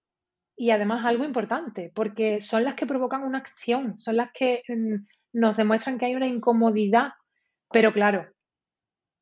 Y 0.56 0.72
además 0.72 1.06
algo 1.06 1.24
importante, 1.24 1.92
porque 1.94 2.42
son 2.42 2.64
las 2.64 2.76
que 2.76 2.86
provocan 2.86 3.24
una 3.24 3.40
acción, 3.40 3.98
son 3.98 4.18
las 4.18 4.32
que 4.32 4.62
mm, 4.68 5.06
nos 5.34 5.58
demuestran 5.58 5.98
que 5.98 6.06
hay 6.06 6.16
una 6.16 6.28
incomodidad. 6.28 7.14
Pero 7.72 7.94
claro, 7.94 8.28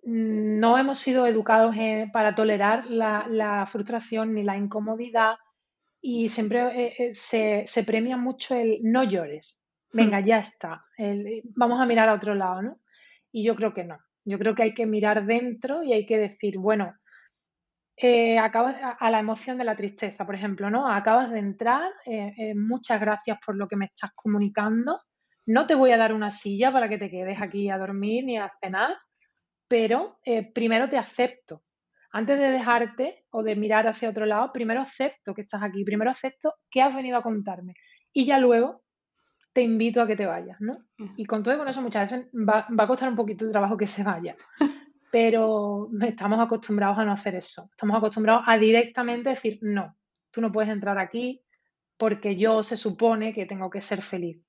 no 0.03 0.77
hemos 0.77 0.99
sido 0.99 1.25
educados 1.27 1.75
para 2.13 2.36
tolerar 2.36 2.86
la, 2.89 3.65
frustración 3.67 4.34
ni 4.34 4.43
la 4.43 4.57
incomodidad 4.57 5.36
y 6.01 6.30
siempre 6.30 6.86
eh, 6.86 6.93
eh, 6.97 7.13
se, 7.13 7.84
premia 7.86 8.17
mucho 8.17 8.55
el 8.55 8.80
no 8.84 9.03
llores, 9.03 9.63
venga, 9.91 10.21
hmm. 10.21 10.25
ya 10.25 10.39
está, 10.39 10.86
vamos 11.55 11.82
a 11.82 11.86
mirar 11.86 12.09
a 12.09 12.13
otro 12.13 12.36
lado, 12.36 12.61
¿no? 12.61 12.80
Y 13.32 13.43
yo 13.43 13.55
creo 13.55 13.73
que 13.73 13.84
no, 13.84 13.99
yo 14.23 14.39
creo 14.39 14.55
que 14.55 14.63
hay 14.63 14.73
que 14.73 14.86
mirar 14.86 15.25
dentro 15.25 15.84
y 15.84 15.93
hay 15.93 16.05
que 16.05 16.17
decir, 16.17 16.57
bueno, 16.57 16.93
eh, 18.02 18.39
acabas 18.39 18.76
a 18.97 19.12
la 19.12 19.20
emoción 19.20 19.58
de 19.58 19.66
la 19.66 19.76
tristeza, 19.76 20.26
por 20.26 20.36
ejemplo, 20.36 20.70
¿no? 20.70 20.88
Acabas 20.88 21.32
de 21.32 21.39
entrar, 21.39 21.91
muchas 22.56 23.00
gracias 23.00 23.38
por 23.45 23.56
lo 23.56 23.68
que 23.68 23.76
me 23.76 23.86
estás 23.86 24.12
comunicando, 24.16 24.97
no 25.50 25.66
te 25.66 25.74
voy 25.74 25.91
a 25.91 25.97
dar 25.97 26.14
una 26.14 26.30
silla 26.30 26.72
para 26.72 26.88
que 26.88 27.00
te 27.00 27.10
quedes 27.10 27.41
aquí 27.41 27.72
a 27.72 27.78
dormir 27.80 28.24
ni 28.24 28.38
a 28.38 28.52
cenar, 28.62 28.95
pero 29.68 30.20
eh, 30.24 30.52
primero 30.52 30.88
te 30.89 30.97
acepto. 30.97 31.64
Antes 32.12 32.38
de 32.38 32.52
dejarte 32.52 33.26
o 33.32 33.41
de 33.41 33.56
mirar 33.56 33.88
hacia 33.88 34.10
otro 34.10 34.28
lado, 34.28 34.52
primero 34.54 34.82
acepto 34.82 35.34
que 35.34 35.41
estás 35.41 35.64
aquí, 35.64 35.84
primero 35.84 36.12
acepto 36.12 36.54
que 36.70 36.84
has 36.84 36.95
venido 36.95 37.18
a 37.18 37.24
contarme 37.24 37.74
y 38.14 38.28
ya 38.28 38.38
luego 38.38 38.84
te 39.52 39.64
invito 39.64 40.04
a 40.04 40.08
que 40.08 40.16
te 40.16 40.28
vayas, 40.28 40.58
¿no? 40.60 40.74
Y 41.16 41.26
con 41.26 41.41
todo 41.41 41.56
y 41.56 41.58
con 41.58 41.68
eso 41.68 41.82
muchas 41.82 42.12
veces 42.12 42.28
va, 42.34 42.68
a 42.68 42.88
costar 42.88 43.10
un 43.10 43.16
poquito 43.16 43.45
de 43.45 43.52
trabajo 43.52 43.76
que 43.76 43.88
se 43.88 44.04
vaya, 44.04 44.36
pero 45.12 45.89
estamos 46.01 46.39
acostumbrados 46.39 46.97
a 46.97 47.05
no 47.05 47.14
hacer 47.14 47.36
eso, 47.36 47.68
estamos 47.72 47.97
acostumbrados 47.97 48.43
a 48.47 48.57
directamente 48.57 49.30
decir, 49.30 49.60
no, 49.62 49.95
tú 50.32 50.41
no 50.41 50.51
puedes 50.51 50.72
entrar 50.72 50.99
aquí 50.99 51.41
porque 51.97 52.38
yo 52.38 52.64
se 52.64 52.78
supone 52.78 53.34
que 53.34 53.45
tengo 53.45 53.70
que 53.70 53.82
ser 53.82 54.01
feliz. 54.01 54.41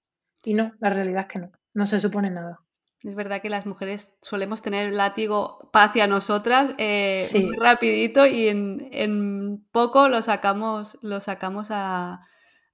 Y 0.44 0.54
no, 0.54 0.72
la 0.78 0.90
realidad 0.90 1.22
es 1.22 1.32
que 1.32 1.38
no, 1.40 1.50
no 1.74 1.84
se 1.84 2.00
supone 2.00 2.30
nada. 2.30 2.60
Es 3.02 3.14
verdad 3.14 3.40
que 3.40 3.48
las 3.48 3.64
mujeres 3.64 4.12
solemos 4.20 4.60
tener 4.60 4.88
el 4.88 4.96
látigo 4.96 5.70
hacia 5.72 6.06
nosotras 6.06 6.74
eh, 6.76 7.16
muy 7.34 7.56
rapidito 7.56 8.26
y 8.26 8.48
en, 8.48 9.66
poco 9.72 10.08
lo 10.08 10.20
sacamos, 10.20 10.98
lo 11.00 11.20
sacamos 11.20 11.68
a, 11.70 12.20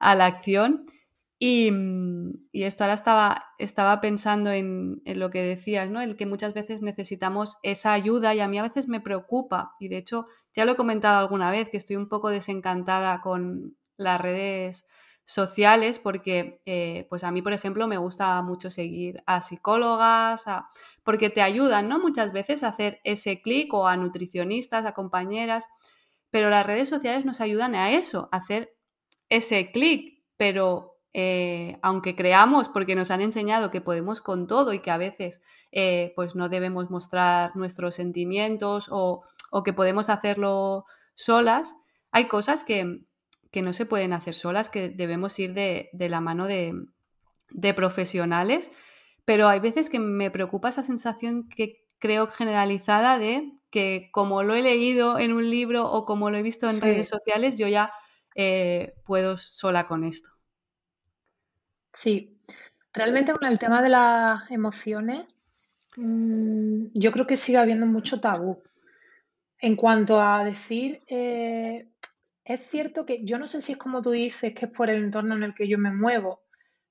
la 0.00 0.26
acción. 0.26 0.84
Y, 1.38 1.70
esto 2.52 2.84
ahora 2.84 2.94
estaba, 2.94 3.44
estaba 3.58 4.00
pensando 4.00 4.50
en, 4.50 5.02
lo 5.04 5.30
que 5.30 5.42
decías, 5.42 5.90
¿no? 5.90 6.00
El 6.00 6.16
que 6.16 6.26
muchas 6.26 6.54
veces 6.54 6.82
necesitamos 6.82 7.58
esa 7.62 7.92
ayuda 7.92 8.34
y 8.34 8.40
a 8.40 8.48
mí 8.48 8.58
a 8.58 8.62
veces 8.62 8.88
me 8.88 9.00
preocupa. 9.00 9.74
Y 9.78 9.88
de 9.88 9.98
hecho, 9.98 10.26
ya 10.54 10.64
lo 10.64 10.72
he 10.72 10.76
comentado 10.76 11.18
alguna 11.18 11.50
vez, 11.50 11.68
que 11.70 11.76
estoy 11.76 11.96
un 11.96 12.08
poco 12.08 12.30
desencantada 12.30 13.20
con 13.20 13.76
las 13.98 14.20
redes 14.20 14.86
sociales 15.26 15.98
porque 15.98 16.62
eh, 16.66 17.06
pues 17.10 17.24
a 17.24 17.32
mí, 17.32 17.42
por 17.42 17.52
ejemplo, 17.52 17.88
me 17.88 17.98
gusta 17.98 18.40
mucho 18.42 18.70
seguir 18.70 19.22
a 19.26 19.42
psicólogas, 19.42 20.44
porque 21.02 21.30
te 21.30 21.42
ayudan, 21.42 21.88
¿no? 21.88 21.98
Muchas 21.98 22.32
veces 22.32 22.62
a 22.62 22.68
hacer 22.68 23.00
ese 23.04 23.42
clic 23.42 23.74
o 23.74 23.88
a 23.88 23.96
nutricionistas, 23.96 24.86
a 24.86 24.94
compañeras, 24.94 25.66
pero 26.30 26.48
las 26.48 26.64
redes 26.64 26.88
sociales 26.88 27.24
nos 27.24 27.40
ayudan 27.40 27.74
a 27.74 27.90
eso, 27.90 28.28
a 28.32 28.38
hacer 28.38 28.76
ese 29.28 29.72
clic, 29.72 30.22
pero 30.36 30.95
eh, 31.18 31.78
aunque 31.80 32.14
creamos, 32.14 32.68
porque 32.68 32.94
nos 32.94 33.10
han 33.10 33.22
enseñado 33.22 33.70
que 33.70 33.80
podemos 33.80 34.20
con 34.20 34.46
todo 34.46 34.74
y 34.74 34.80
que 34.80 34.90
a 34.90 34.98
veces 34.98 35.40
eh, 35.72 36.12
pues 36.14 36.34
no 36.34 36.50
debemos 36.50 36.90
mostrar 36.90 37.56
nuestros 37.56 37.94
sentimientos 37.94 38.88
o, 38.90 39.22
o 39.50 39.62
que 39.62 39.72
podemos 39.72 40.10
hacerlo 40.10 40.84
solas, 41.14 41.74
hay 42.10 42.26
cosas 42.26 42.64
que, 42.64 43.00
que 43.50 43.62
no 43.62 43.72
se 43.72 43.86
pueden 43.86 44.12
hacer 44.12 44.34
solas, 44.34 44.68
que 44.68 44.90
debemos 44.90 45.38
ir 45.38 45.54
de, 45.54 45.88
la 45.94 46.20
mano 46.20 46.46
de, 46.46 46.74
profesionales, 47.74 48.70
pero 49.24 49.48
hay 49.48 49.60
veces 49.60 49.88
que 49.88 49.98
me 49.98 50.30
preocupa 50.30 50.68
esa 50.68 50.82
sensación 50.82 51.48
que 51.48 51.82
creo 51.98 52.26
generalizada 52.26 53.18
de 53.18 53.54
que 53.70 54.10
como 54.12 54.42
lo 54.42 54.54
he 54.54 54.60
leído 54.60 55.18
en 55.18 55.32
un 55.32 55.48
libro 55.48 55.90
o 55.90 56.04
como 56.04 56.28
lo 56.28 56.36
he 56.36 56.42
visto 56.42 56.68
en 56.68 56.78
redes 56.78 57.08
sociales, 57.08 57.56
yo 57.56 57.68
ya 57.68 57.90
eh, 58.34 58.92
puedo 59.06 59.38
sola 59.38 59.88
con 59.88 60.04
esto. 60.04 60.35
Sí, 61.96 62.38
realmente 62.92 63.32
con 63.32 63.48
el 63.48 63.58
tema 63.58 63.80
de 63.80 63.88
las 63.88 64.50
emociones, 64.50 65.24
mm, 65.96 66.88
yo 66.92 67.10
creo 67.10 67.26
que 67.26 67.38
sigue 67.38 67.56
habiendo 67.56 67.86
mucho 67.86 68.20
tabú. 68.20 68.62
En 69.58 69.76
cuanto 69.76 70.20
a 70.20 70.44
decir, 70.44 71.00
eh, 71.08 71.88
es 72.44 72.60
cierto 72.68 73.06
que 73.06 73.24
yo 73.24 73.38
no 73.38 73.46
sé 73.46 73.62
si 73.62 73.72
es 73.72 73.78
como 73.78 74.02
tú 74.02 74.10
dices, 74.10 74.52
que 74.54 74.66
es 74.66 74.72
por 74.72 74.90
el 74.90 75.04
entorno 75.04 75.34
en 75.36 75.42
el 75.42 75.54
que 75.54 75.68
yo 75.68 75.78
me 75.78 75.90
muevo, 75.90 76.42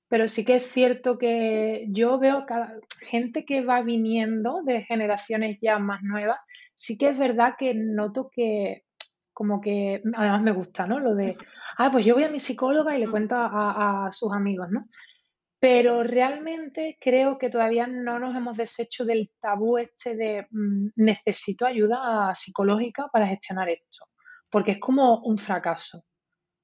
pero 0.08 0.26
sí 0.26 0.44
que 0.44 0.56
es 0.56 0.66
cierto 0.66 1.18
que 1.18 1.86
yo 1.90 2.18
veo 2.18 2.44
cada, 2.44 2.74
gente 3.00 3.44
que 3.44 3.64
va 3.64 3.82
viniendo 3.82 4.62
de 4.64 4.82
generaciones 4.82 5.58
ya 5.62 5.78
más 5.78 6.02
nuevas, 6.02 6.44
sí 6.74 6.98
que 6.98 7.10
es 7.10 7.18
verdad 7.18 7.54
que 7.56 7.74
noto 7.74 8.28
que 8.34 8.85
como 9.36 9.60
que 9.60 10.02
además 10.14 10.42
me 10.42 10.52
gusta, 10.52 10.86
¿no? 10.86 10.98
Lo 10.98 11.14
de, 11.14 11.36
ah, 11.76 11.90
pues 11.92 12.06
yo 12.06 12.14
voy 12.14 12.24
a 12.24 12.30
mi 12.30 12.38
psicóloga 12.38 12.96
y 12.96 13.00
le 13.00 13.10
cuento 13.10 13.34
a, 13.36 14.06
a 14.06 14.12
sus 14.12 14.32
amigos, 14.32 14.68
¿no? 14.70 14.86
Pero 15.60 16.02
realmente 16.02 16.96
creo 17.00 17.36
que 17.36 17.50
todavía 17.50 17.86
no 17.86 18.18
nos 18.18 18.34
hemos 18.34 18.56
deshecho 18.56 19.04
del 19.04 19.30
tabú 19.40 19.78
este 19.78 20.16
de 20.16 20.46
mm, 20.50 20.88
necesito 20.96 21.66
ayuda 21.66 22.34
psicológica 22.34 23.08
para 23.12 23.26
gestionar 23.26 23.68
esto 23.68 24.06
porque 24.50 24.72
es 24.72 24.78
como 24.78 25.18
un 25.18 25.38
fracaso. 25.38 26.04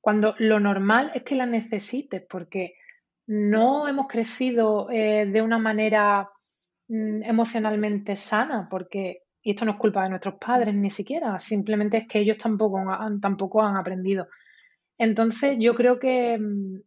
Cuando 0.00 0.34
lo 0.38 0.58
normal 0.60 1.10
es 1.14 1.22
que 1.22 1.36
la 1.36 1.46
necesites, 1.46 2.22
porque 2.28 2.74
no 3.26 3.86
hemos 3.86 4.06
crecido 4.08 4.90
eh, 4.90 5.26
de 5.26 5.42
una 5.42 5.58
manera 5.58 6.28
mm, 6.88 7.22
emocionalmente 7.22 8.16
sana, 8.16 8.68
porque, 8.70 9.21
y 9.42 9.50
esto 9.50 9.64
no 9.64 9.72
es 9.72 9.76
culpa 9.78 10.04
de 10.04 10.10
nuestros 10.10 10.34
padres 10.34 10.74
ni 10.74 10.90
siquiera, 10.90 11.38
simplemente 11.38 11.98
es 11.98 12.08
que 12.08 12.20
ellos 12.20 12.38
tampoco 12.38 12.78
han, 12.78 13.20
tampoco 13.20 13.62
han 13.62 13.76
aprendido. 13.76 14.28
Entonces, 14.98 15.56
yo 15.58 15.74
creo 15.74 15.98
que, 15.98 16.38
mm, 16.38 16.80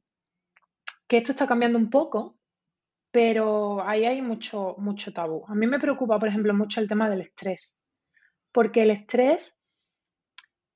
que 1.08 1.18
esto 1.18 1.34
está 1.34 1.48
cambiando 1.48 1.78
un 1.78 1.90
poco, 1.90 2.38
pero 3.12 3.86
ahí 3.86 4.06
hay 4.06 4.22
mucho, 4.22 4.76
mucho 4.78 5.14
tabú. 5.14 5.46
A 5.48 5.56
mí 5.56 5.68
me 5.68 5.80
preocupa, 5.80 6.20
por 6.20 6.30
ejemplo, 6.30 6.54
mucho 6.54 6.82
el 6.82 6.88
tema 6.88 7.10
del 7.10 7.22
estrés, 7.22 7.78
porque 8.52 8.84
el 8.84 8.92
estrés 8.92 9.60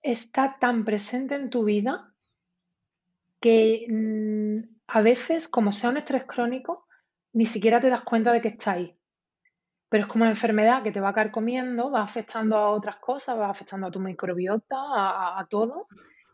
está 0.01 0.57
tan 0.59 0.86
presente 0.86 1.36
en 1.36 1.49
tu 1.49 1.63
vida 1.63 2.13
que 3.39 3.86
mm, 3.89 4.75
a 4.88 5.01
veces, 5.01 5.47
como 5.47 5.71
sea 5.71 5.91
un 5.91 5.97
estrés 5.97 6.25
crónico, 6.25 6.88
ni 7.32 7.45
siquiera 7.45 7.80
te 7.80 7.89
das 7.89 8.01
cuenta 8.01 8.34
de 8.34 8.41
que 8.41 8.49
está 8.49 8.73
ahí. 8.73 8.99
Pero 9.89 10.03
es 10.03 10.07
como 10.07 10.23
una 10.23 10.31
enfermedad 10.31 10.83
que 10.83 10.91
te 10.91 11.01
va 11.01 11.09
a 11.09 11.13
caer 11.13 11.31
comiendo, 11.31 11.89
va 11.89 12.03
afectando 12.03 12.55
a 12.57 12.69
otras 12.69 12.97
cosas, 12.97 13.37
va 13.39 13.49
afectando 13.49 13.87
a 13.87 13.91
tu 13.91 13.99
microbiota, 13.99 14.77
a, 14.77 15.47
todo, 15.49 15.87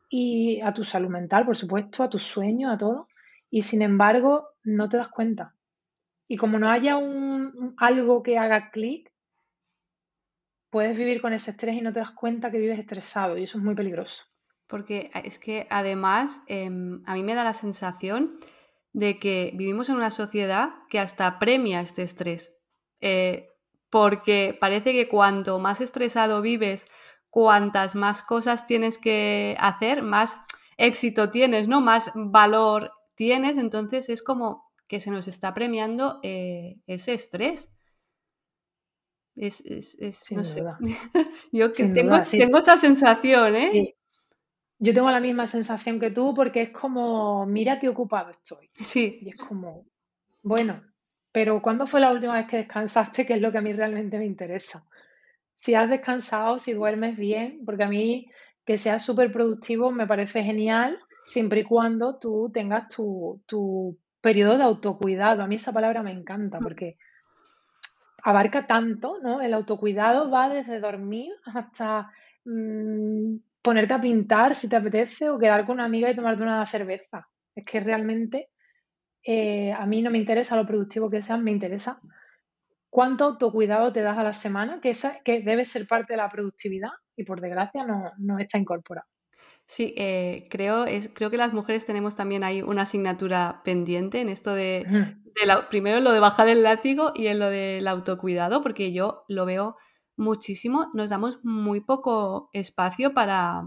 y 0.09 0.59
a 0.61 0.73
tu 0.73 0.83
salud 0.83 1.09
mental, 1.09 1.45
por 1.45 1.55
supuesto, 1.55 2.03
a 2.03 2.09
tus 2.09 2.23
sueños, 2.23 2.73
a 2.73 2.77
todo. 2.77 3.05
Y 3.49 3.61
sin 3.61 3.81
embargo, 3.81 4.49
no 4.63 4.89
te 4.89 4.97
das 4.97 5.07
cuenta. 5.07 5.55
Y 6.27 6.35
como 6.35 6.59
no 6.59 6.69
haya 6.69 6.97
un, 6.97 7.75
algo 7.77 8.23
que 8.23 8.37
haga 8.37 8.71
clic, 8.71 9.11
puedes 10.69 10.97
vivir 10.97 11.21
con 11.21 11.31
ese 11.31 11.51
estrés 11.51 11.75
y 11.75 11.81
no 11.81 11.93
te 11.93 11.99
das 11.99 12.11
cuenta 12.11 12.51
que 12.51 12.59
vives 12.59 12.77
estresado 12.77 13.37
y 13.37 13.43
eso 13.43 13.57
es 13.57 13.63
muy 13.63 13.75
peligroso. 13.75 14.25
Porque 14.67 15.11
es 15.23 15.39
que 15.39 15.67
además 15.69 16.41
em, 16.47 17.01
a 17.05 17.13
mí 17.13 17.23
me 17.23 17.35
da 17.35 17.45
la 17.45 17.53
sensación 17.53 18.37
de 18.91 19.19
que 19.19 19.51
vivimos 19.55 19.89
en 19.89 19.95
una 19.95 20.11
sociedad 20.11 20.71
que 20.89 20.99
hasta 20.99 21.39
premia 21.39 21.81
este 21.81 22.03
estrés. 22.03 22.54
Eh, 23.07 23.51
porque 23.91 24.57
parece 24.59 24.91
que 24.91 25.07
cuanto 25.07 25.59
más 25.59 25.79
estresado 25.79 26.41
vives, 26.41 26.87
cuantas 27.29 27.93
más 27.93 28.23
cosas 28.23 28.65
tienes 28.65 28.97
que 28.97 29.55
hacer, 29.59 30.01
más 30.01 30.39
éxito 30.75 31.29
tienes, 31.29 31.67
¿no? 31.67 31.81
Más 31.81 32.11
valor 32.15 32.91
tienes, 33.13 33.57
entonces 33.57 34.09
es 34.09 34.23
como 34.23 34.71
que 34.87 34.99
se 34.99 35.11
nos 35.11 35.27
está 35.27 35.53
premiando 35.53 36.19
eh, 36.23 36.79
ese 36.87 37.13
estrés. 37.13 37.71
Es, 39.35 39.63
no 40.31 40.43
sé. 40.43 40.63
Yo 41.51 41.71
que 41.73 41.85
tengo, 41.85 42.19
tengo 42.19 42.57
esa 42.57 42.77
sensación, 42.77 43.55
¿eh? 43.55 43.95
Yo 44.79 44.95
tengo 44.95 45.11
la 45.11 45.19
misma 45.19 45.45
sensación 45.45 45.99
que 45.99 46.09
tú 46.09 46.33
porque 46.33 46.63
es 46.63 46.69
como, 46.71 47.45
mira 47.45 47.79
qué 47.79 47.87
ocupado 47.87 48.31
estoy. 48.31 48.71
Sí. 48.79 49.19
Y 49.21 49.29
es 49.29 49.35
como, 49.35 49.85
bueno, 50.41 50.81
pero 51.35 51.61
¿cuándo 51.61 51.85
fue 51.85 51.99
la 51.99 52.13
última 52.13 52.35
vez 52.35 52.47
que 52.47 52.55
descansaste? 52.55 53.25
Que 53.25 53.33
es 53.33 53.41
lo 53.41 53.51
que 53.51 53.57
a 53.57 53.61
mí 53.61 53.73
realmente 53.73 54.17
me 54.17 54.25
interesa. 54.25 54.83
Si 55.53 55.75
has 55.75 55.89
descansado, 55.89 56.59
si 56.59 56.71
duermes 56.71 57.17
bien, 57.17 57.59
porque 57.65 57.83
a 57.83 57.89
mí 57.89 58.31
que 58.63 58.77
seas 58.77 59.03
súper 59.03 59.33
productivo 59.33 59.91
me 59.91 60.07
parece 60.07 60.43
genial, 60.43 60.97
siempre 61.25 61.59
y 61.59 61.63
cuando 61.65 62.19
tú 62.19 62.49
tengas 62.53 62.87
tu, 62.87 63.43
tu 63.47 63.97
periodo 64.21 64.57
de 64.57 64.63
autocuidado. 64.63 65.43
A 65.43 65.47
mí 65.47 65.55
esa 65.55 65.73
palabra 65.73 66.03
me 66.03 66.13
encanta 66.13 66.59
porque 66.59 66.97
abarca 68.23 68.65
tanto, 68.65 69.19
¿no? 69.21 69.41
El 69.41 69.53
autocuidado 69.55 70.31
va 70.31 70.47
desde 70.47 70.79
dormir 70.79 71.33
hasta 71.53 72.13
mm, 72.45 73.35
ponerte 73.61 73.93
a 73.93 73.99
pintar 73.99 74.55
si 74.55 74.69
te 74.69 74.77
apetece 74.77 75.29
o 75.29 75.37
quedar 75.37 75.65
con 75.65 75.73
una 75.73 75.83
amiga 75.83 76.09
y 76.09 76.15
tomarte 76.15 76.43
una 76.43 76.65
cerveza. 76.65 77.27
Es 77.53 77.65
que 77.65 77.81
realmente 77.81 78.51
eh, 79.25 79.73
a 79.73 79.85
mí 79.85 80.01
no 80.01 80.11
me 80.11 80.19
interesa 80.19 80.55
lo 80.55 80.67
productivo 80.67 81.09
que 81.09 81.21
seas, 81.21 81.41
me 81.41 81.51
interesa 81.51 81.99
cuánto 82.89 83.25
autocuidado 83.25 83.91
te 83.91 84.01
das 84.01 84.17
a 84.17 84.23
la 84.23 84.33
semana, 84.33 84.79
que, 84.79 84.91
esa, 84.91 85.19
que 85.23 85.41
debe 85.41 85.65
ser 85.65 85.87
parte 85.87 86.13
de 86.13 86.17
la 86.17 86.29
productividad 86.29 86.91
y 87.15 87.25
por 87.25 87.41
desgracia 87.41 87.83
no, 87.85 88.11
no 88.17 88.39
está 88.39 88.57
incorporado. 88.57 89.07
Sí, 89.67 89.95
eh, 89.97 90.47
creo, 90.49 90.85
es, 90.85 91.09
creo 91.13 91.31
que 91.31 91.37
las 91.37 91.53
mujeres 91.53 91.85
tenemos 91.85 92.15
también 92.15 92.43
ahí 92.43 92.61
una 92.61 92.83
asignatura 92.83 93.61
pendiente 93.65 94.21
en 94.21 94.29
esto 94.29 94.53
de, 94.53 94.85
primero 95.69 95.99
lo 95.99 96.11
de 96.11 96.19
bajar 96.19 96.47
el 96.47 96.61
látigo 96.61 97.11
y 97.15 97.27
en 97.27 97.39
lo 97.39 97.49
del 97.49 97.87
autocuidado, 97.87 98.61
porque 98.61 98.93
yo 98.93 99.25
lo 99.27 99.45
veo 99.45 99.75
muchísimo, 100.15 100.91
nos 100.93 101.09
damos 101.09 101.43
muy 101.43 101.81
poco 101.81 102.49
espacio 102.53 103.13
para, 103.13 103.63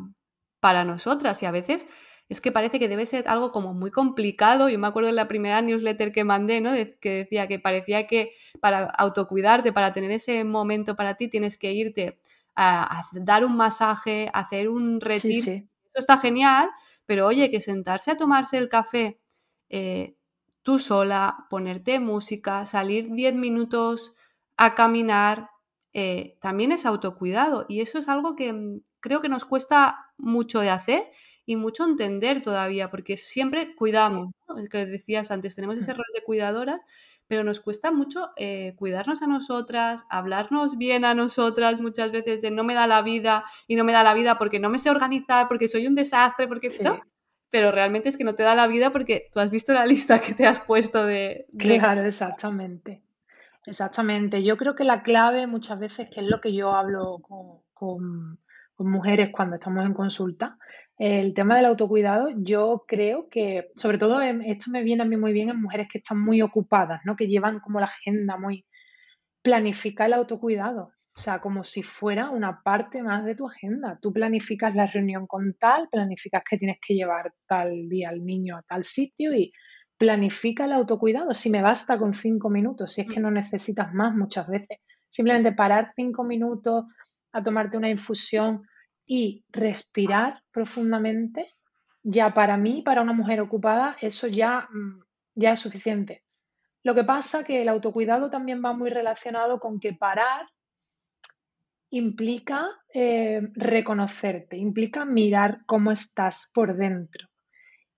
para 0.60 0.84
nosotras 0.84 1.42
y 1.42 1.46
a 1.46 1.50
veces 1.50 1.88
es 2.28 2.40
que 2.40 2.52
parece 2.52 2.78
que 2.78 2.88
debe 2.88 3.06
ser 3.06 3.28
algo 3.28 3.52
como 3.52 3.74
muy 3.74 3.90
complicado. 3.90 4.68
Yo 4.68 4.78
me 4.78 4.86
acuerdo 4.86 5.06
de 5.08 5.14
la 5.14 5.28
primera 5.28 5.62
newsletter 5.62 6.12
que 6.12 6.24
mandé, 6.24 6.60
¿no? 6.60 6.72
que 7.00 7.10
decía 7.10 7.48
que 7.48 7.58
parecía 7.58 8.06
que 8.06 8.32
para 8.60 8.84
autocuidarte, 8.84 9.72
para 9.72 9.92
tener 9.92 10.10
ese 10.10 10.44
momento 10.44 10.96
para 10.96 11.14
ti, 11.14 11.28
tienes 11.28 11.56
que 11.56 11.72
irte 11.72 12.18
a, 12.54 13.04
dar 13.12 13.44
un 13.44 13.56
masaje, 13.56 14.30
hacer 14.34 14.68
un 14.68 15.00
retiro 15.00 15.68
está 15.98 16.18
genial, 16.18 16.70
pero 17.06 17.26
oye, 17.26 17.50
que 17.50 17.60
sentarse 17.60 18.10
a 18.10 18.16
tomarse 18.16 18.58
el 18.58 18.68
café 18.68 19.20
eh, 19.68 20.16
tú 20.62 20.78
sola, 20.78 21.46
ponerte 21.50 22.00
música, 22.00 22.66
salir 22.66 23.10
10 23.10 23.34
minutos 23.34 24.14
a 24.56 24.74
caminar, 24.74 25.50
eh, 25.92 26.38
también 26.40 26.72
es 26.72 26.86
autocuidado. 26.86 27.66
Y 27.68 27.80
eso 27.80 27.98
es 27.98 28.08
algo 28.08 28.36
que 28.36 28.52
mm, 28.52 28.80
creo 29.00 29.20
que 29.22 29.28
nos 29.28 29.44
cuesta 29.44 30.12
mucho 30.16 30.60
de 30.60 30.70
hacer 30.70 31.10
y 31.48 31.56
mucho 31.56 31.86
entender 31.86 32.42
todavía, 32.42 32.90
porque 32.90 33.16
siempre 33.16 33.74
cuidamos, 33.74 34.34
el 34.54 34.68
que 34.68 34.84
decías 34.84 35.30
antes, 35.30 35.54
tenemos 35.54 35.78
ese 35.78 35.94
mm. 35.94 35.96
rol 35.96 36.04
de 36.14 36.22
cuidadoras, 36.22 36.82
pero 37.26 37.42
nos 37.42 37.60
cuesta 37.60 37.90
mucho 37.90 38.32
eh, 38.36 38.74
cuidarnos 38.76 39.22
a 39.22 39.26
nosotras, 39.26 40.04
hablarnos 40.10 40.76
bien 40.76 41.06
a 41.06 41.14
nosotras 41.14 41.80
muchas 41.80 42.12
veces 42.12 42.42
de 42.42 42.50
no 42.50 42.64
me 42.64 42.74
da 42.74 42.86
la 42.86 43.00
vida 43.00 43.46
y 43.66 43.76
no 43.76 43.84
me 43.84 43.94
da 43.94 44.02
la 44.02 44.12
vida 44.12 44.36
porque 44.36 44.60
no 44.60 44.68
me 44.68 44.78
sé 44.78 44.90
organizar, 44.90 45.48
porque 45.48 45.68
soy 45.68 45.86
un 45.86 45.94
desastre, 45.94 46.46
porque 46.48 46.66
eso. 46.66 47.00
Pero 47.48 47.72
realmente 47.72 48.10
es 48.10 48.18
que 48.18 48.24
no 48.24 48.34
te 48.34 48.42
da 48.42 48.54
la 48.54 48.66
vida 48.66 48.90
porque 48.90 49.30
tú 49.32 49.40
has 49.40 49.50
visto 49.50 49.72
la 49.72 49.86
lista 49.86 50.20
que 50.20 50.34
te 50.34 50.46
has 50.46 50.60
puesto 50.60 51.06
de... 51.06 51.46
Claro, 51.58 52.04
exactamente. 52.04 53.02
Exactamente. 53.64 54.42
Yo 54.44 54.58
creo 54.58 54.74
que 54.74 54.84
la 54.84 55.02
clave 55.02 55.46
muchas 55.46 55.78
veces, 55.78 56.10
que 56.10 56.20
es 56.20 56.26
lo 56.26 56.42
que 56.42 56.52
yo 56.52 56.74
hablo 56.74 57.22
con 57.72 58.38
mujeres 58.76 59.30
cuando 59.32 59.56
estamos 59.56 59.86
en 59.86 59.94
consulta, 59.94 60.58
el 60.98 61.32
tema 61.32 61.56
del 61.56 61.66
autocuidado, 61.66 62.28
yo 62.36 62.84
creo 62.86 63.28
que, 63.28 63.70
sobre 63.76 63.98
todo, 63.98 64.20
esto 64.20 64.70
me 64.72 64.82
viene 64.82 65.04
a 65.04 65.06
mí 65.06 65.16
muy 65.16 65.32
bien 65.32 65.48
en 65.48 65.62
mujeres 65.62 65.86
que 65.90 65.98
están 65.98 66.20
muy 66.20 66.42
ocupadas, 66.42 67.00
¿no? 67.04 67.14
Que 67.14 67.28
llevan 67.28 67.60
como 67.60 67.78
la 67.78 67.86
agenda 67.86 68.36
muy... 68.36 68.66
Planifica 69.40 70.06
el 70.06 70.14
autocuidado, 70.14 70.90
o 71.16 71.20
sea, 71.20 71.40
como 71.40 71.62
si 71.62 71.84
fuera 71.84 72.30
una 72.30 72.60
parte 72.62 73.02
más 73.02 73.24
de 73.24 73.36
tu 73.36 73.48
agenda. 73.48 73.98
Tú 74.02 74.12
planificas 74.12 74.74
la 74.74 74.86
reunión 74.86 75.26
con 75.28 75.54
tal, 75.54 75.88
planificas 75.88 76.42
que 76.48 76.56
tienes 76.56 76.78
que 76.84 76.94
llevar 76.94 77.32
tal 77.46 77.88
día 77.88 78.08
al 78.08 78.24
niño 78.24 78.56
a 78.56 78.62
tal 78.62 78.82
sitio 78.82 79.32
y 79.32 79.52
planifica 79.96 80.64
el 80.64 80.72
autocuidado. 80.72 81.32
Si 81.32 81.50
me 81.50 81.62
basta 81.62 81.98
con 81.98 82.14
cinco 82.14 82.50
minutos, 82.50 82.92
si 82.92 83.02
es 83.02 83.06
que 83.06 83.20
no 83.20 83.30
necesitas 83.30 83.94
más 83.94 84.14
muchas 84.14 84.48
veces, 84.48 84.78
simplemente 85.08 85.52
parar 85.52 85.92
cinco 85.94 86.24
minutos 86.24 86.84
a 87.32 87.42
tomarte 87.42 87.76
una 87.76 87.88
infusión 87.88 88.62
y 89.08 89.42
respirar 89.48 90.42
profundamente, 90.52 91.46
ya 92.02 92.34
para 92.34 92.58
mí, 92.58 92.82
para 92.82 93.00
una 93.00 93.14
mujer 93.14 93.40
ocupada, 93.40 93.96
eso 94.02 94.28
ya, 94.28 94.68
mm, 94.70 95.02
ya 95.34 95.52
es 95.52 95.60
suficiente. 95.60 96.22
Lo 96.84 96.94
que 96.94 97.04
pasa 97.04 97.42
que 97.42 97.62
el 97.62 97.70
autocuidado 97.70 98.30
también 98.30 98.62
va 98.64 98.74
muy 98.74 98.90
relacionado 98.90 99.58
con 99.58 99.80
que 99.80 99.94
parar 99.94 100.46
implica 101.90 102.68
eh, 102.92 103.48
reconocerte, 103.54 104.58
implica 104.58 105.06
mirar 105.06 105.60
cómo 105.64 105.90
estás 105.90 106.50
por 106.52 106.76
dentro. 106.76 107.28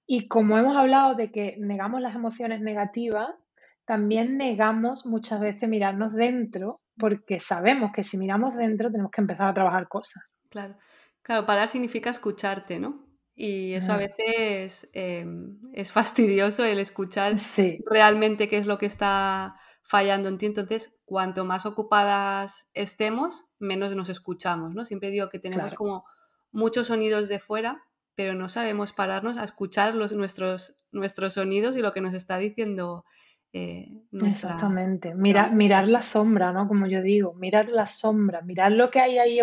Y 0.07 0.29
como 0.29 0.59
hemos 0.59 0.77
hablado 0.77 1.17
de 1.17 1.33
que 1.33 1.57
negamos 1.59 2.01
las 2.01 2.15
emociones 2.15 2.61
negativas, 2.61 3.31
también 3.85 4.39
negamos 4.39 5.07
muchas 5.07 5.41
veces 5.41 5.69
mirarnos 5.69 6.15
dentro 6.15 6.81
porque 6.97 7.41
sabemos 7.41 7.91
que 7.93 8.05
si 8.05 8.17
miramos 8.17 8.55
dentro 8.55 8.91
tenemos 8.93 9.11
que 9.11 9.21
empezar 9.21 9.49
a 9.49 9.55
trabajar 9.55 9.89
cosas. 9.89 10.23
Claro. 10.51 10.77
Claro, 11.23 11.47
parar 11.47 11.69
significa 11.69 12.11
escucharte, 12.11 12.79
¿no? 12.79 13.11
Y 13.35 13.73
eso 13.73 13.95
a 13.95 13.97
veces 13.97 14.91
em, 14.93 15.59
es 15.73 15.93
fastidioso 15.93 16.63
el 16.63 16.79
escuchar 16.79 17.35
realmente 17.87 18.51
qué 18.51 18.59
es 18.59 18.67
lo 18.67 18.77
que 18.77 18.85
está 18.85 19.57
fallando 19.83 20.29
en 20.29 20.37
ti. 20.37 20.45
Entonces, 20.45 21.01
cuanto 21.07 21.47
más 21.47 21.65
ocupadas 21.65 22.69
estemos, 22.75 23.47
menos 23.59 23.97
nos 23.97 24.11
escuchamos, 24.11 24.75
¿no? 24.75 24.85
Siempre 24.85 25.11
digo 25.11 25.31
que 25.31 25.39
tenemos 25.39 25.73
como 25.73 26.05
muchos 26.53 26.89
sonidos 26.89 27.29
de 27.29 27.39
fuera, 27.39 27.83
pero 28.15 28.35
no 28.35 28.51
sabemos 28.51 28.93
pararnos 28.93 29.39
a 29.39 29.45
escuchar 29.45 29.95
los, 29.95 30.13
nuestros, 30.13 30.77
nuestros 30.93 31.33
sonidos 31.33 31.77
y 31.77 31.81
lo 31.81 31.95
que 31.95 32.03
nos 32.03 32.13
está 32.13 32.37
diciendo. 32.37 33.07
Eh, 33.55 33.89
Exactamente. 34.13 35.15
Mirar, 35.15 35.55
mirar 35.55 35.89
la 35.89 36.03
sombra, 36.03 36.53
¿no? 36.53 36.69
Como 36.69 36.87
yo 36.87 37.01
digo, 37.01 37.33
mirar 37.33 37.69
la 37.71 37.87
sombra, 37.87 38.43
mirar 38.43 38.73
lo 38.73 38.91
que 38.91 39.01
hay 39.01 39.19
ahí 39.19 39.41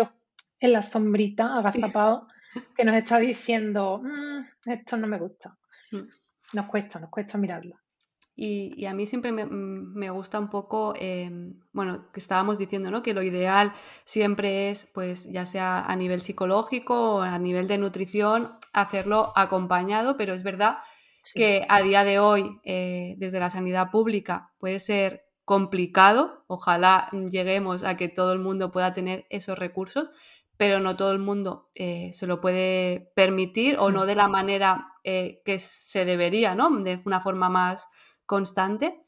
en 0.60 0.72
la 0.72 0.82
sombrita, 0.82 1.54
agazapado, 1.54 2.28
que 2.76 2.84
nos 2.84 2.96
está 2.96 3.18
diciendo, 3.18 4.00
mm, 4.02 4.70
esto 4.70 4.96
no 4.96 5.06
me 5.06 5.18
gusta. 5.18 5.56
Mm. 5.92 6.08
Nos 6.54 6.66
cuesta, 6.66 6.98
nos 6.98 7.10
cuesta 7.10 7.38
mirarlo. 7.38 7.76
Y, 8.40 8.86
a 8.86 8.94
mí 8.94 9.08
siempre 9.08 9.32
me, 9.32 10.10
gusta 10.10 10.38
un 10.38 10.48
poco, 10.48 10.94
em, 10.96 11.58
bueno, 11.72 12.12
que 12.12 12.20
estábamos 12.20 12.56
diciendo, 12.56 12.88
¿no? 12.88 13.02
Que 13.02 13.12
lo 13.12 13.24
ideal 13.24 13.72
siempre 14.04 14.70
es, 14.70 14.88
pues, 14.94 15.28
ya 15.32 15.44
sea 15.44 15.80
a 15.80 15.96
nivel 15.96 16.20
psicológico 16.20 17.16
o 17.16 17.20
a 17.22 17.36
nivel 17.40 17.66
de 17.66 17.78
nutrición, 17.78 18.52
hacerlo 18.72 19.32
acompañado, 19.34 20.16
pero 20.16 20.34
es 20.34 20.44
verdad 20.44 20.78
que 21.34 21.66
a 21.68 21.82
día 21.82 22.04
de 22.04 22.20
hoy, 22.20 22.60
eh, 22.62 23.16
desde 23.18 23.40
la 23.40 23.50
sanidad 23.50 23.90
pública, 23.90 24.52
puede 24.58 24.78
ser 24.78 25.24
complicado. 25.44 26.44
Ojalá 26.46 27.08
lleguemos 27.10 27.82
a 27.82 27.96
que 27.96 28.08
todo 28.08 28.32
el 28.32 28.38
mundo 28.38 28.70
pueda 28.70 28.94
tener 28.94 29.26
esos 29.30 29.58
recursos, 29.58 30.10
pero 30.58 30.80
no 30.80 30.96
todo 30.96 31.12
el 31.12 31.20
mundo 31.20 31.70
eh, 31.76 32.10
se 32.12 32.26
lo 32.26 32.40
puede 32.40 33.12
permitir 33.14 33.76
o 33.78 33.90
no 33.92 34.06
de 34.06 34.16
la 34.16 34.26
manera 34.26 34.92
eh, 35.04 35.40
que 35.44 35.60
se 35.60 36.04
debería, 36.04 36.56
¿no? 36.56 36.68
De 36.68 37.00
una 37.06 37.20
forma 37.20 37.48
más 37.48 37.88
constante. 38.26 39.00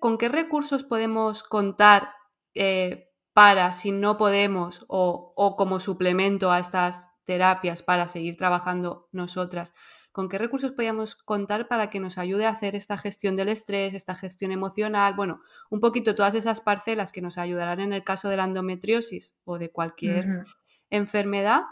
¿Con 0.00 0.16
qué 0.16 0.28
recursos 0.28 0.84
podemos 0.84 1.42
contar 1.42 2.08
eh, 2.54 3.10
para, 3.32 3.72
si 3.72 3.90
no 3.90 4.16
podemos, 4.16 4.84
o, 4.88 5.54
como 5.58 5.80
suplemento 5.80 6.52
a 6.52 6.60
estas 6.60 7.08
terapias 7.24 7.82
para 7.82 8.06
seguir 8.06 8.36
trabajando 8.36 9.08
nosotras? 9.10 9.74
¿Con 10.14 10.28
qué 10.28 10.38
recursos 10.38 10.70
podemos 10.70 11.16
contar 11.16 11.66
para 11.66 11.90
que 11.90 11.98
nos 11.98 12.18
ayude 12.18 12.46
a 12.46 12.50
hacer 12.50 12.76
esta 12.76 12.96
gestión 12.96 13.34
del 13.34 13.48
estrés, 13.48 13.94
esta 13.94 14.14
gestión 14.14 14.52
emocional? 14.52 15.14
Bueno, 15.14 15.40
un 15.70 15.80
poquito 15.80 16.14
todas 16.14 16.36
esas 16.36 16.60
parcelas 16.60 17.10
que 17.10 17.20
nos 17.20 17.36
ayudarán 17.36 17.80
en 17.80 17.92
el 17.92 18.04
caso 18.04 18.28
de 18.28 18.36
la 18.36 18.44
endometriosis 18.44 19.34
o 19.44 19.58
de 19.58 19.72
cualquier 19.72 20.44
enfermedad 20.88 21.62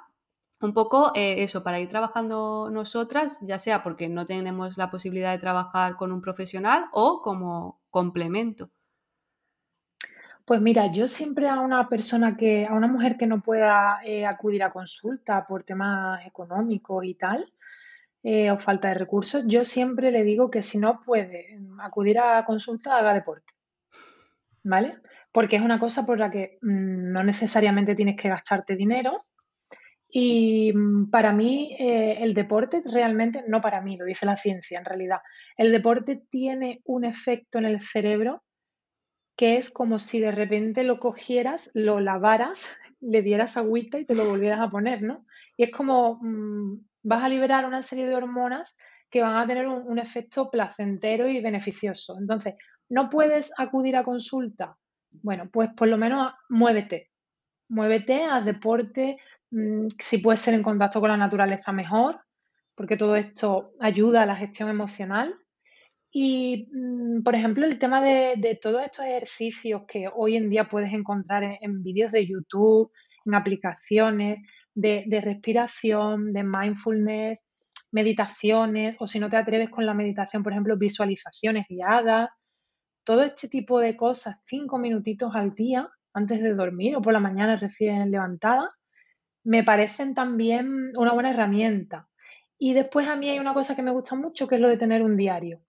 un 0.61 0.75
poco 0.75 1.13
eh, 1.15 1.45
eso, 1.45 1.63
para 1.63 1.79
ir 1.79 1.89
trabajando 1.89 2.69
nosotras, 2.73 3.39
ya 3.43 3.61
sea 3.61 3.85
porque 3.85 4.09
no 4.09 4.27
tenemos 4.27 4.77
la 4.77 4.91
posibilidad 4.91 5.31
de 5.31 5.39
trabajar 5.39 5.95
con 5.95 6.11
un 6.11 6.21
profesional 6.21 6.87
o 6.91 7.23
como 7.23 7.81
complemento. 7.91 8.71
Pues 10.45 10.61
mira, 10.61 10.91
yo 10.91 11.07
siempre 11.07 11.49
a 11.49 11.61
una 11.61 11.89
persona 11.89 12.37
que, 12.37 12.67
a 12.67 12.75
una 12.75 12.89
mujer 12.89 13.17
que 13.17 13.29
no 13.29 13.41
pueda 13.41 14.01
eh, 14.05 14.27
acudir 14.27 14.65
a 14.65 14.73
consulta 14.73 15.47
por 15.47 15.63
temas 15.63 16.27
económicos 16.27 17.05
y 17.05 17.15
tal, 17.15 17.53
eh, 18.23 18.51
o 18.51 18.59
falta 18.59 18.89
de 18.89 18.95
recursos, 18.95 19.45
yo 19.47 19.65
siempre 19.65 20.11
le 20.11 20.23
digo 20.23 20.51
que 20.51 20.63
si 20.63 20.79
no 20.79 21.01
puede 21.05 21.59
acudir 21.81 22.19
a 22.19 22.45
consulta, 22.45 22.97
haga 22.97 23.15
deporte. 23.15 23.53
¿Vale? 24.65 24.99
Porque 25.33 25.57
es 25.57 25.63
una 25.63 25.79
cosa 25.79 26.07
por 26.07 26.19
la 26.19 26.31
que 26.31 26.59
mm, 26.63 27.13
no 27.13 27.25
necesariamente 27.25 27.95
tienes 27.95 28.17
que 28.17 28.29
gastarte 28.29 28.77
dinero, 28.77 29.25
y 30.15 30.73
mm, 30.75 31.11
para 31.11 31.33
mí 31.33 31.75
eh, 31.79 32.19
el 32.21 32.35
deporte 32.35 32.83
realmente, 32.85 33.45
no 33.49 33.63
para 33.63 33.81
mí, 33.81 33.97
lo 33.97 34.05
dice 34.05 34.27
la 34.27 34.37
ciencia 34.37 34.79
en 34.79 34.85
realidad, 34.85 35.21
el 35.57 35.73
deporte 35.73 36.23
tiene 36.31 36.83
un 36.85 37.05
efecto 37.05 37.59
en 37.59 37.65
el 37.65 37.81
cerebro 37.81 38.43
que 39.37 39.57
es 39.57 39.71
como 39.71 39.99
si 39.99 40.21
de 40.21 40.31
repente 40.31 40.85
lo 40.85 41.01
cogieras, 41.01 41.71
lo 41.75 42.01
lavaras, 42.01 42.77
le 43.01 43.23
dieras 43.23 43.57
agüita 43.57 43.99
y 43.99 44.05
te 44.05 44.15
lo 44.15 44.27
volvieras 44.27 44.61
a 44.61 44.71
poner, 44.71 45.03
¿no? 45.03 45.25
Y 45.57 45.65
es 45.65 45.71
como 45.71 46.19
mm, 46.23 46.85
vas 47.03 47.23
a 47.23 47.29
liberar 47.29 47.67
una 47.67 47.83
serie 47.83 48.07
de 48.07 48.15
hormonas 48.15 48.77
que 49.11 49.23
van 49.23 49.37
a 49.37 49.47
tener 49.47 49.69
un, 49.69 49.99
efecto 49.99 50.51
placentero 50.51 51.29
y 51.29 51.41
beneficioso. 51.41 52.17
Entonces, 52.19 52.55
¿no 52.89 53.11
puedes 53.11 53.53
acudir 53.59 53.97
a 53.97 54.05
consulta? 54.05 54.77
Bueno, 55.11 55.51
pues 55.53 55.71
por 55.77 55.89
lo 55.89 55.99
menos 55.99 56.33
muévete, 56.49 57.11
muévete, 57.69 58.25
haz 58.25 58.45
deporte, 58.47 59.19
Mm, 59.53 59.89
si 59.99 60.19
puedes 60.19 60.41
ser 60.41 60.55
en 60.55 60.63
contacto 60.63 61.01
con 61.01 61.11
la 61.11 61.17
naturaleza 61.17 61.73
mejor, 61.73 62.21
porque 62.75 62.97
todo 62.97 63.17
esto 63.17 63.73
ayuda 63.81 64.23
a 64.23 64.27
la 64.27 64.37
gestión 64.37 64.71
emocional. 64.71 65.35
Y, 66.11 66.69
mm, 66.73 67.23
por 67.23 67.35
ejemplo, 67.35 67.67
el 67.67 67.79
tema 67.79 68.03
de, 68.03 68.59
todos 68.63 68.83
estos 68.83 69.05
ejercicios 69.05 69.83
que 69.87 70.09
hoy 70.15 70.37
en 70.37 70.51
día 70.51 70.69
puedes 70.69 70.93
encontrar 70.93 71.43
en, 71.61 71.83
vídeos 71.83 72.13
de 72.13 72.27
YouTube, 72.27 72.93
en 73.27 73.35
aplicaciones 73.35 74.39
de, 74.75 75.21
respiración, 75.23 76.33
de 76.33 76.43
mindfulness, 76.43 77.47
meditaciones, 77.91 78.97
o 78.99 79.07
si 79.07 79.19
no 79.19 79.29
te 79.29 79.37
atreves 79.37 79.71
con 79.71 79.87
la 79.87 79.95
meditación, 79.95 80.43
por 80.43 80.53
ejemplo, 80.53 80.77
visualizaciones 80.77 81.67
guiadas, 81.69 82.35
todo 83.05 83.23
este 83.23 83.49
tipo 83.49 83.81
de 83.81 83.97
cosas, 83.97 84.41
cinco 84.45 84.79
minutitos 84.79 85.35
al 85.35 85.55
día 85.55 85.91
antes 86.15 86.41
de 86.43 86.55
dormir 86.55 86.97
o 86.97 87.03
por 87.03 87.13
la 87.13 87.21
mañana 87.21 87.57
recién 87.57 88.11
levantada, 88.11 88.69
me 89.45 89.65
parecen 89.65 90.15
también 90.15 90.93
una 90.97 91.13
buena 91.13 91.31
herramienta. 91.31 92.09
Y 92.59 92.75
después 92.75 93.09
a 93.09 93.17
mí 93.17 93.29
hay 93.29 93.41
una 93.41 93.55
cosa 93.55 93.75
que 93.75 93.83
me 93.83 93.91
gusta 93.91 94.15
mucho, 94.15 94.47
que 94.47 94.55
es 94.55 94.61
lo 94.61 94.69
de 94.69 94.77
tener 94.77 95.03
un 95.03 95.17
diario. 95.17 95.61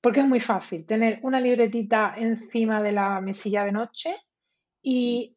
Porque 0.00 0.20
es 0.20 0.26
muy 0.26 0.40
fácil 0.40 0.84
tener 0.84 1.20
una 1.22 1.40
libretita 1.40 2.12
encima 2.16 2.82
de 2.82 2.92
la 2.92 3.20
mesilla 3.20 3.64
de 3.64 3.70
noche 3.70 4.16
y 4.82 5.36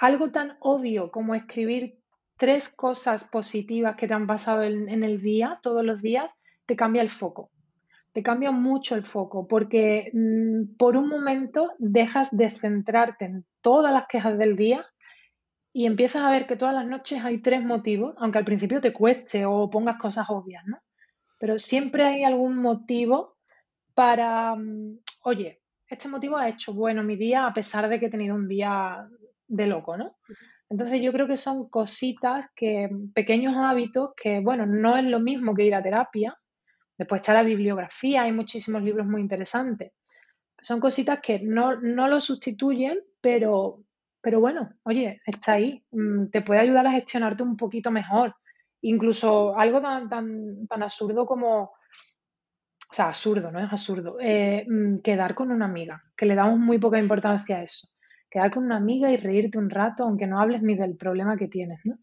algo 0.00 0.30
tan 0.30 0.56
obvio 0.60 1.10
como 1.10 1.34
escribir 1.34 1.98
tres 2.38 2.74
cosas 2.74 3.24
positivas 3.24 3.96
que 3.96 4.08
te 4.08 4.14
han 4.14 4.26
pasado 4.26 4.62
en, 4.62 5.04
el 5.04 5.20
día, 5.20 5.60
todos 5.62 5.84
los 5.84 6.00
días, 6.00 6.30
te 6.64 6.74
cambia 6.74 7.02
el 7.02 7.10
foco. 7.10 7.50
Te 8.12 8.22
cambia 8.22 8.50
mucho 8.50 8.94
el 8.96 9.02
foco 9.02 9.46
porque 9.46 10.10
mm, 10.14 10.76
por 10.78 10.96
un 10.96 11.06
momento 11.06 11.74
dejas 11.78 12.34
de 12.34 12.50
centrarte 12.50 13.26
en 13.26 13.44
todas 13.60 13.92
las 13.92 14.06
quejas 14.08 14.38
del 14.38 14.56
día 14.56 14.86
y 15.70 15.84
empiezas 15.84 16.22
a 16.22 16.30
ver 16.30 16.46
que 16.46 16.56
todas 16.56 16.74
las 16.74 16.86
noches 16.86 17.22
hay 17.22 17.42
tres 17.42 17.62
motivos, 17.62 18.14
aunque 18.18 18.38
al 18.38 18.46
principio 18.46 18.80
te 18.80 18.94
cueste 18.94 19.44
o 19.44 19.68
pongas 19.68 19.98
cosas 19.98 20.30
obvias, 20.30 20.64
¿no? 20.66 20.78
Pero 21.38 21.58
siempre 21.58 22.04
hay 22.04 22.24
algún 22.24 22.56
motivo 22.56 23.36
para, 23.94 24.56
mm, 24.56 24.98
oye, 25.24 25.60
este 25.86 26.08
motivo 26.08 26.38
ha 26.38 26.48
hecho 26.48 26.72
bueno 26.72 27.02
mi 27.02 27.16
día 27.16 27.46
a 27.46 27.52
pesar 27.52 27.86
de 27.90 28.00
que 28.00 28.06
he 28.06 28.10
tenido 28.10 28.34
un 28.34 28.48
día 28.48 29.06
de 29.50 29.66
loco, 29.66 29.96
¿no? 29.96 30.16
Entonces 30.68 31.02
yo 31.02 31.12
creo 31.12 31.26
que 31.26 31.36
son 31.36 31.68
cositas 31.68 32.46
que, 32.54 32.88
pequeños 33.14 33.54
hábitos 33.56 34.10
que, 34.16 34.40
bueno, 34.40 34.64
no 34.66 34.96
es 34.96 35.04
lo 35.04 35.20
mismo 35.20 35.54
que 35.54 35.64
ir 35.64 35.74
a 35.74 35.82
terapia. 35.82 36.34
Después 36.96 37.20
está 37.20 37.34
la 37.34 37.42
bibliografía, 37.42 38.22
hay 38.22 38.32
muchísimos 38.32 38.82
libros 38.82 39.06
muy 39.06 39.20
interesantes. 39.20 39.92
Son 40.62 40.80
cositas 40.80 41.20
que 41.20 41.40
no, 41.40 41.80
no 41.80 42.08
lo 42.08 42.20
sustituyen, 42.20 43.00
pero 43.20 43.84
pero 44.20 44.40
bueno, 44.40 44.70
oye, 44.82 45.20
está 45.24 45.54
ahí, 45.54 45.82
mm, 45.90 46.26
te 46.26 46.42
puede 46.42 46.60
ayudar 46.60 46.86
a 46.86 46.92
gestionarte 46.92 47.42
un 47.42 47.56
poquito 47.56 47.90
mejor. 47.90 48.34
Incluso 48.82 49.56
algo 49.58 49.80
tan, 49.80 50.08
tan, 50.08 50.66
tan 50.66 50.82
absurdo 50.82 51.26
como, 51.26 51.62
o 51.62 51.74
sea, 52.92 53.06
absurdo, 53.08 53.50
no 53.50 53.60
es 53.60 53.72
absurdo, 53.72 54.16
eh, 54.20 54.66
mm, 54.68 54.98
quedar 54.98 55.34
con 55.34 55.50
una 55.50 55.66
amiga, 55.66 56.02
que 56.16 56.26
le 56.26 56.34
damos 56.34 56.58
muy 56.58 56.78
poca 56.78 56.98
importancia 56.98 57.58
a 57.58 57.62
eso. 57.62 57.88
Quedar 58.30 58.50
con 58.50 58.64
una 58.64 58.76
amiga 58.76 59.10
y 59.10 59.16
reírte 59.16 59.58
un 59.58 59.70
rato, 59.70 60.04
aunque 60.04 60.26
no 60.26 60.40
hables 60.40 60.62
ni 60.62 60.76
del 60.76 60.96
problema 60.96 61.36
que 61.36 61.48
tienes, 61.48 61.80
¿no? 61.84 61.98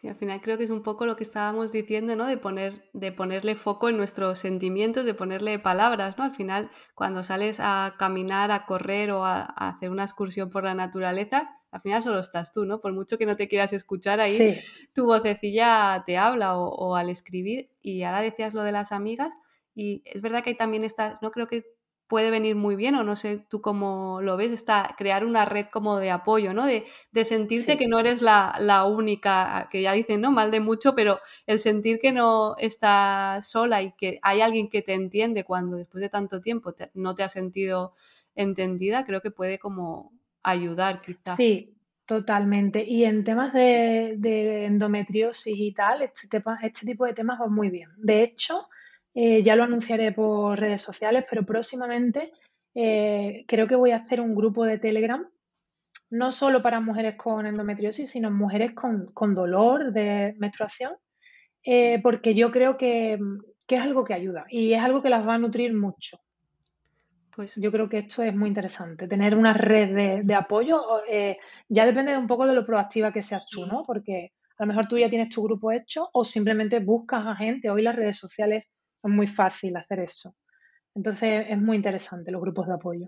Sí, 0.00 0.08
al 0.08 0.16
final 0.16 0.40
creo 0.40 0.56
que 0.56 0.64
es 0.64 0.70
un 0.70 0.82
poco 0.82 1.04
lo 1.04 1.16
que 1.16 1.24
estábamos 1.24 1.72
diciendo, 1.72 2.16
¿no? 2.16 2.26
De, 2.26 2.38
poner, 2.38 2.88
de 2.94 3.12
ponerle 3.12 3.54
foco 3.54 3.90
en 3.90 3.98
nuestros 3.98 4.38
sentimientos, 4.38 5.04
de 5.04 5.12
ponerle 5.12 5.58
palabras, 5.58 6.16
¿no? 6.16 6.24
Al 6.24 6.34
final, 6.34 6.70
cuando 6.94 7.22
sales 7.22 7.58
a 7.60 7.94
caminar, 7.98 8.50
a 8.50 8.64
correr 8.64 9.10
o 9.10 9.26
a, 9.26 9.42
hacer 9.42 9.90
una 9.90 10.04
excursión 10.04 10.48
por 10.48 10.64
la 10.64 10.74
naturaleza, 10.74 11.50
al 11.70 11.82
final 11.82 12.02
solo 12.02 12.18
estás 12.18 12.50
tú, 12.52 12.64
¿no? 12.64 12.80
Por 12.80 12.94
mucho 12.94 13.18
que 13.18 13.26
no 13.26 13.36
te 13.36 13.48
quieras 13.48 13.74
escuchar 13.74 14.20
ahí, 14.20 14.58
tu 14.94 15.04
vocecilla 15.04 16.02
te 16.06 16.16
habla 16.16 16.56
o, 16.56 16.68
o, 16.68 16.96
al 16.96 17.10
escribir. 17.10 17.70
Y 17.82 18.02
ahora 18.02 18.22
decías 18.22 18.54
lo 18.54 18.62
de 18.62 18.72
las 18.72 18.92
amigas 18.92 19.34
y 19.74 20.02
es 20.06 20.22
verdad 20.22 20.42
que 20.42 20.50
hay 20.50 20.56
también 20.56 20.84
estas, 20.84 21.20
no 21.22 21.30
creo 21.30 21.46
que 21.46 21.64
puede 22.10 22.30
venir 22.32 22.56
muy 22.56 22.74
bien, 22.74 22.96
o 22.96 23.04
no 23.04 23.14
sé 23.14 23.38
tú 23.48 23.60
cómo 23.60 24.20
lo 24.20 24.36
ves, 24.36 24.50
está 24.50 24.96
crear 24.98 25.24
una 25.24 25.44
red 25.44 25.66
como 25.66 25.98
de 25.98 26.10
apoyo, 26.10 26.52
¿no? 26.52 26.66
De, 26.66 26.84
sentirte 27.24 27.78
que 27.78 27.86
no 27.86 28.00
eres 28.00 28.20
la, 28.20 28.84
única, 28.84 29.68
que 29.70 29.80
ya 29.80 29.92
dicen, 29.92 30.20
¿no? 30.20 30.32
Mal 30.32 30.50
de 30.50 30.58
mucho, 30.58 30.96
pero 30.96 31.20
el 31.46 31.60
sentir 31.60 32.00
que 32.00 32.10
no 32.10 32.56
estás 32.58 33.48
sola 33.48 33.80
y 33.80 33.92
que 33.92 34.18
hay 34.22 34.40
alguien 34.40 34.68
que 34.68 34.82
te 34.82 34.94
entiende 34.94 35.44
cuando 35.44 35.76
después 35.76 36.02
de 36.02 36.08
tanto 36.08 36.40
tiempo 36.40 36.74
no 36.94 37.14
te 37.14 37.22
has 37.22 37.32
sentido 37.32 37.94
entendida, 38.34 39.06
creo 39.06 39.20
que 39.20 39.30
puede 39.30 39.60
como 39.60 40.12
ayudar 40.42 40.98
quizás. 40.98 41.36
Sí, 41.36 41.76
totalmente. 42.06 42.82
Y 42.84 43.04
en 43.04 43.22
temas 43.22 43.52
de, 43.52 44.64
endometriosis 44.66 45.56
y 45.56 45.72
tal, 45.72 46.02
este, 46.02 46.42
este 46.64 46.86
tipo 46.86 47.06
de 47.06 47.12
temas 47.12 47.40
va 47.40 47.46
muy 47.46 47.70
bien. 47.70 47.90
De 47.98 48.24
hecho, 48.24 48.62
eh, 49.14 49.42
ya 49.42 49.56
lo 49.56 49.64
anunciaré 49.64 50.12
por 50.12 50.58
redes 50.58 50.82
sociales, 50.82 51.24
pero 51.28 51.44
próximamente 51.44 52.32
eh, 52.74 53.44
creo 53.48 53.66
que 53.66 53.74
voy 53.74 53.90
a 53.90 53.96
hacer 53.96 54.20
un 54.20 54.34
grupo 54.34 54.64
de 54.64 54.78
Telegram, 54.78 55.26
no 56.10 56.30
solo 56.30 56.62
para 56.62 56.80
mujeres 56.80 57.16
con 57.16 57.46
endometriosis, 57.46 58.10
sino 58.10 58.30
mujeres 58.30 58.72
con, 58.72 59.34
dolor 59.34 59.92
de 59.92 60.34
menstruación, 60.38 60.92
eh, 61.64 62.00
porque 62.02 62.34
yo 62.34 62.50
creo 62.50 62.76
que, 62.76 63.18
es 63.68 63.80
algo 63.82 64.02
que 64.02 64.14
ayuda 64.14 64.46
y 64.48 64.72
es 64.72 64.82
algo 64.82 65.00
que 65.00 65.10
las 65.10 65.26
va 65.26 65.34
a 65.34 65.38
nutrir 65.38 65.72
mucho. 65.74 66.18
Pues 67.34 67.54
yo 67.54 67.70
creo 67.70 67.88
que 67.88 67.98
esto 67.98 68.24
es 68.24 68.34
muy 68.34 68.48
interesante, 68.48 69.06
tener 69.06 69.36
una 69.36 69.54
red 69.54 70.24
de, 70.24 70.34
apoyo. 70.34 70.82
ya 71.68 71.86
depende 71.86 72.16
un 72.18 72.26
poco 72.26 72.46
de 72.46 72.54
lo 72.54 72.66
proactiva 72.66 73.12
que 73.12 73.22
seas 73.22 73.46
tú, 73.48 73.66
¿no? 73.66 73.84
Porque 73.84 74.32
a 74.58 74.64
lo 74.64 74.66
mejor 74.66 74.88
tú 74.88 74.98
ya 74.98 75.08
tienes 75.08 75.28
tu 75.28 75.44
grupo 75.44 75.70
hecho 75.70 76.10
o 76.12 76.24
simplemente 76.24 76.80
buscas 76.80 77.24
a 77.26 77.36
gente. 77.36 77.70
Hoy 77.70 77.82
las 77.82 77.94
redes 77.94 78.18
sociales 78.18 78.72
Es 79.02 79.10
muy 79.10 79.26
fácil 79.26 79.76
hacer 79.76 80.00
eso. 80.00 80.34
Entonces 80.94 81.46
es 81.48 81.58
muy 81.58 81.76
interesante 81.76 82.30
los 82.30 82.40
grupos 82.40 82.66
de 82.66 82.74
apoyo. 82.74 83.06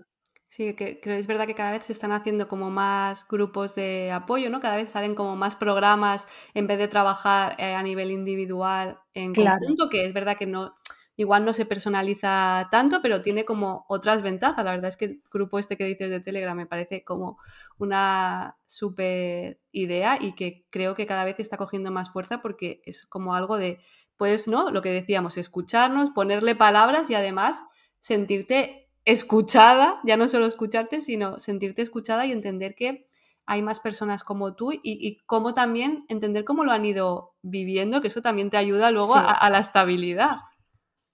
Sí, 0.53 0.75
que, 0.75 1.01
es 1.03 1.25
verdad 1.25 1.47
que 1.47 1.55
cada 1.55 1.71
vez 1.71 1.85
se 1.85 1.93
están 1.93 2.11
haciendo 2.11 2.47
como 2.47 2.69
más 2.69 3.27
grupos 3.27 3.73
de 3.73 4.11
apoyo, 4.11 4.51
¿no? 4.51 4.59
Cada 4.59 4.75
vez 4.75 4.91
salen 4.91 5.15
como 5.15 5.35
más 5.35 5.55
programas 5.55 6.27
en 6.53 6.67
vez 6.67 6.77
de 6.77 6.87
trabajar 6.87 7.55
eh, 7.57 7.73
a 7.73 7.81
nivel 7.81 8.11
individual 8.11 8.99
en 9.15 9.33
conjunto, 9.33 9.89
que 9.89 10.05
es 10.05 10.13
verdad 10.13 10.37
que 10.37 10.45
no, 10.45 10.75
igual 11.15 11.43
no 11.45 11.53
se 11.53 11.65
personaliza 11.65 12.67
tanto, 12.71 13.01
pero 13.01 13.23
tiene 13.23 13.45
como 13.45 13.85
otras 13.89 14.21
ventajas. 14.21 14.63
La 14.63 14.71
verdad 14.71 14.89
es 14.89 14.97
que 14.97 15.05
el 15.05 15.23
grupo 15.31 15.57
este 15.57 15.75
que 15.75 15.85
dices 15.85 16.11
de 16.11 16.19
Telegram 16.19 16.55
me 16.55 16.67
parece 16.67 17.03
como 17.03 17.39
una 17.79 18.57
súper 18.67 19.59
idea 19.71 20.17
y 20.21 20.35
que 20.35 20.67
creo 20.69 20.93
que 20.93 21.07
cada 21.07 21.25
vez 21.25 21.39
está 21.39 21.57
cogiendo 21.57 21.89
más 21.89 22.11
fuerza 22.11 22.43
porque 22.43 22.81
es 22.85 23.05
como 23.07 23.33
algo 23.33 23.57
de, 23.57 23.79
puedes, 24.17 24.47
¿no? 24.47 24.71
Lo 24.71 24.81
que 24.81 24.89
decíamos, 24.89 25.37
escucharnos, 25.37 26.11
ponerle 26.11 26.55
palabras 26.55 27.09
y 27.09 27.15
además 27.15 27.63
sentirte 27.99 28.89
escuchada, 29.05 29.99
ya 30.03 30.17
no 30.17 30.27
solo 30.27 30.45
escucharte, 30.45 31.01
sino 31.01 31.39
sentirte 31.39 31.81
escuchada 31.81 32.25
y 32.25 32.31
entender 32.31 32.75
que 32.75 33.07
hay 33.45 33.61
más 33.61 33.79
personas 33.79 34.23
como 34.23 34.55
tú 34.55 34.71
y, 34.71 35.17
cómo 35.25 35.53
también 35.53 36.05
entender 36.07 36.45
cómo 36.45 36.63
lo 36.63 36.71
han 36.71 36.85
ido 36.85 37.33
viviendo, 37.41 38.01
que 38.01 38.07
eso 38.07 38.21
también 38.21 38.49
te 38.49 38.57
ayuda 38.57 38.91
luego 38.91 39.15
a, 39.15 39.49
la 39.49 39.59
estabilidad. 39.59 40.37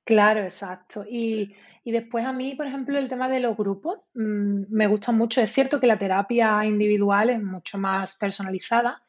Claro, 0.06 0.42
exacto. 0.42 1.06
Y, 1.10 1.56
después 1.86 2.24
a 2.24 2.34
mí, 2.34 2.54
por 2.54 2.68
ejemplo, 2.68 3.00
el 3.00 3.10
tema 3.10 3.28
de 3.30 3.40
los 3.40 3.58
grupos 3.58 4.08
mm, 4.14 4.66
me 4.70 4.86
gusta 4.86 5.12
mucho. 5.12 5.42
Es 5.42 5.52
cierto 5.52 5.80
que 5.80 5.88
la 5.88 5.98
terapia 5.98 6.64
individual 6.66 7.32
es 7.32 7.42
mucho 7.42 7.80
más 7.80 8.16
personalizada, 8.18 9.02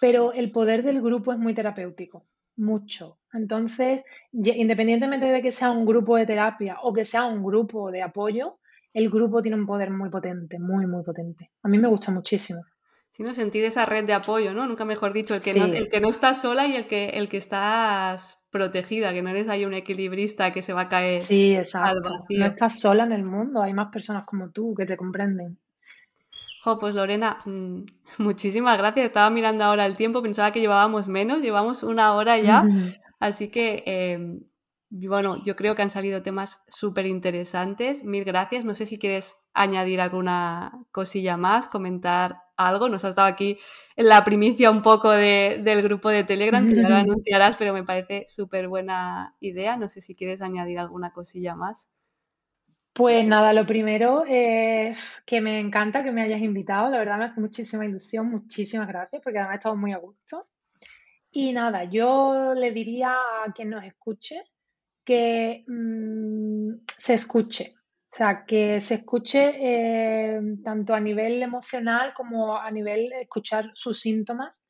pero 0.00 0.32
el 0.32 0.50
poder 0.50 0.82
del 0.82 1.02
grupo 1.02 1.32
es 1.32 1.38
muy 1.38 1.52
terapéutico 1.52 2.24
mucho. 2.56 3.18
Entonces, 3.32 4.02
independientemente 4.32 5.26
de 5.26 5.42
que 5.42 5.50
sea 5.50 5.70
un 5.70 5.84
grupo 5.84 6.16
de 6.16 6.26
terapia 6.26 6.76
o 6.82 6.92
que 6.92 7.04
sea 7.04 7.24
un 7.26 7.42
grupo 7.42 7.90
de 7.90 8.02
apoyo, 8.02 8.52
el 8.92 9.10
grupo 9.10 9.42
tiene 9.42 9.56
un 9.56 9.66
poder 9.66 9.90
muy 9.90 10.08
potente, 10.08 10.58
muy, 10.58 10.86
muy 10.86 11.02
potente. 11.02 11.50
A 11.62 11.68
mí 11.68 11.78
me 11.78 11.88
gusta 11.88 12.12
muchísimo. 12.12 12.62
Sino 13.10 13.34
sentir 13.34 13.64
esa 13.64 13.86
red 13.86 14.04
de 14.04 14.12
apoyo, 14.12 14.54
¿no? 14.54 14.66
Nunca 14.66 14.84
mejor 14.84 15.12
dicho, 15.12 15.34
el 15.34 15.40
que, 15.40 15.54
no, 15.54 15.66
el 15.66 15.88
que 15.88 16.00
no 16.00 16.08
estás 16.08 16.40
sola 16.40 16.66
y 16.66 16.74
el 16.74 16.86
que, 16.86 17.10
el 17.10 17.28
que 17.28 17.36
estás 17.36 18.46
protegida, 18.50 19.12
que 19.12 19.22
no 19.22 19.30
eres 19.30 19.48
ahí 19.48 19.64
un 19.64 19.74
equilibrista 19.74 20.52
que 20.52 20.62
se 20.62 20.72
va 20.72 20.82
a 20.82 20.88
caer 20.88 21.22
sí, 21.22 21.54
exacto. 21.54 22.24
No 22.28 22.46
estás 22.46 22.78
sola 22.78 23.04
en 23.04 23.12
el 23.12 23.24
mundo, 23.24 23.62
hay 23.62 23.72
más 23.72 23.92
personas 23.92 24.24
como 24.24 24.50
tú 24.50 24.74
que 24.74 24.86
te 24.86 24.96
comprenden 24.96 25.58
pues 26.80 26.94
Lorena, 26.94 27.38
mm, 27.44 27.84
muchísimas 28.18 28.78
gracias. 28.78 29.06
Estaba 29.06 29.30
mirando 29.30 29.64
ahora 29.64 29.86
el 29.86 29.96
tiempo, 29.96 30.22
pensaba 30.22 30.52
que 30.52 30.60
llevábamos 30.60 31.08
menos, 31.08 31.42
llevamos 31.42 31.82
una 31.82 32.14
hora 32.14 32.38
ya. 32.38 32.66
Así 33.20 33.50
que, 33.50 33.82
em, 33.86 34.44
bueno, 34.90 35.42
yo 35.44 35.56
creo 35.56 35.74
que 35.74 35.82
han 35.82 35.90
salido 35.90 36.22
temas 36.22 36.64
súper 36.68 37.06
interesantes. 37.06 38.04
Mil 38.04 38.24
gracias. 38.24 38.64
No 38.64 38.74
sé 38.74 38.86
si 38.86 38.98
quieres 38.98 39.36
añadir 39.52 40.00
alguna 40.00 40.84
cosilla 40.90 41.36
más, 41.36 41.68
comentar 41.68 42.42
algo. 42.56 42.88
Nos 42.88 43.04
has 43.04 43.14
dado 43.14 43.28
aquí 43.28 43.58
en 43.96 44.08
la 44.08 44.24
primicia 44.24 44.70
un 44.70 44.82
poco 44.82 45.10
del 45.10 45.82
grupo 45.82 46.08
de 46.08 46.24
Telegram, 46.24 46.66
que 46.66 46.74
ya 46.74 46.88
lo 46.88 46.96
anunciarás, 46.96 47.56
pero 47.56 47.72
me 47.72 47.84
parece 47.84 48.26
súper 48.28 48.68
buena 48.68 49.36
idea. 49.40 49.76
No 49.76 49.88
sé 49.88 50.00
si 50.00 50.14
quieres 50.14 50.40
añadir 50.42 50.78
alguna 50.78 51.12
cosilla 51.12 51.54
más. 51.54 51.88
Pues 52.94 53.26
nada, 53.26 53.52
lo 53.52 53.66
primero, 53.66 54.24
es 54.24 55.20
que 55.26 55.40
me 55.40 55.58
encanta 55.58 56.04
que 56.04 56.12
me 56.12 56.22
hayas 56.22 56.40
invitado, 56.40 56.90
la 56.90 56.98
verdad 56.98 57.18
me 57.18 57.24
hace 57.24 57.40
muchísima 57.40 57.84
ilusión, 57.84 58.30
muchísimas 58.30 58.86
gracias, 58.86 59.20
porque 59.20 59.38
además 59.38 59.54
he 59.54 59.58
estado 59.58 59.76
muy 59.76 59.92
a 59.92 59.98
gusto. 59.98 60.46
Y 61.32 61.52
nada, 61.52 61.84
yo 61.84 62.54
le 62.54 62.70
diría 62.70 63.12
a 63.44 63.52
quien 63.52 63.70
nos 63.70 63.82
escuche 63.84 64.42
que 65.04 65.64
mm, 65.66 66.84
se 66.86 67.14
escuche, 67.14 67.74
o 68.12 68.16
sea, 68.16 68.44
que 68.46 68.80
se 68.80 68.94
escuche 68.94 69.52
eh, 69.56 70.40
tanto 70.62 70.94
a 70.94 71.00
nivel 71.00 71.42
emocional 71.42 72.14
como 72.14 72.56
a 72.56 72.70
nivel 72.70 73.12
escuchar 73.14 73.72
sus 73.74 74.00
síntomas 74.00 74.68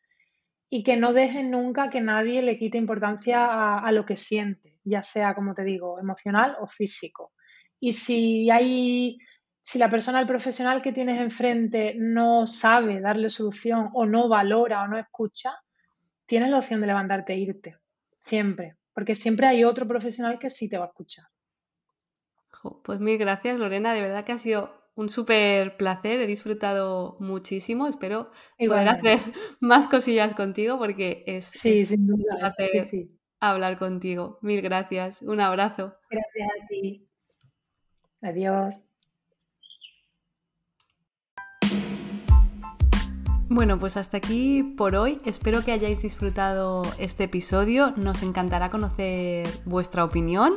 y 0.71 0.83
que 0.83 0.97
no 0.97 1.13
dejen 1.13 1.51
nunca 1.51 1.91
que 1.91 2.01
nadie 2.01 2.41
le 2.41 2.57
quite 2.59 2.79
importancia 2.79 3.79
a 3.79 3.93
lo 3.93 4.07
que 4.07 4.17
siente, 4.17 4.79
ya 4.83 5.03
sea, 5.03 5.35
como 5.35 5.53
te 5.53 5.63
digo, 5.65 6.01
emocional 6.01 6.57
o 6.59 6.67
físico. 6.67 7.35
Y 7.85 7.93
si 7.93 8.51
hay, 8.51 9.19
si 9.61 9.79
la 9.79 9.91
persona, 9.91 10.19
el 10.19 10.27
profesional 10.27 10.81
que 10.81 10.91
tienes 10.91 11.21
enfrente 11.21 11.95
no 11.99 12.47
sabe 12.47 13.03
darle 13.03 13.29
solución 13.29 13.91
o 13.93 14.07
no 14.07 14.27
valora 14.27 14.85
o 14.85 14.89
no 14.89 14.99
escucha, 14.99 15.53
tienes 16.25 16.49
la 16.49 16.61
opción 16.61 16.81
de 16.81 16.87
levantarte 16.87 17.35
e 17.35 17.41
irte. 17.41 17.77
Siempre. 18.17 18.77
Porque 18.95 19.15
siempre 19.15 19.49
hay 19.49 19.65
otro 19.65 19.87
profesional 19.87 20.39
que 20.39 20.49
sí 20.49 20.67
te 20.67 20.79
va 20.79 20.87
a 20.87 20.89
escuchar. 20.89 21.27
Pues 22.83 23.01
mil 23.01 23.19
gracias, 23.19 23.59
Lorena. 23.59 23.93
De 23.93 24.01
verdad 24.01 24.25
que 24.25 24.33
ha 24.33 24.39
sido 24.39 24.73
un 24.95 25.11
súper 25.11 25.77
placer. 25.77 26.21
He 26.21 26.27
disfrutado 26.27 27.19
muchísimo. 27.21 27.87
Espero 27.87 28.31
poder 28.67 28.89
hacer 28.89 29.19
más 29.61 29.89
cosillas 29.89 30.33
contigo 30.33 30.79
porque 30.79 31.23
es, 31.27 31.45
sí, 31.45 31.85
sin 31.85 32.11
un 32.11 32.25
placer 32.39 32.83
hablar 33.41 33.79
contigo. 33.79 34.39
Mil 34.41 34.63
gracias. 34.63 35.21
Un 35.21 35.41
abrazo. 35.41 35.99
Gracias 36.09 36.49
a 36.49 36.67
ti. 36.67 37.11
Adiós. 38.25 38.75
Bueno, 43.51 43.79
pues 43.79 43.99
hasta 43.99 44.17
aquí 44.17 44.63
por 44.63 44.97
hoy. 44.97 45.21
Espero 45.27 45.63
que 45.63 45.73
hayáis 45.73 46.01
disfrutado 46.01 46.83
este 46.99 47.25
episodio. 47.25 47.93
Nos 47.97 48.23
encantará 48.23 48.71
conocer 48.71 49.47
vuestra 49.67 50.05
opinión. 50.05 50.55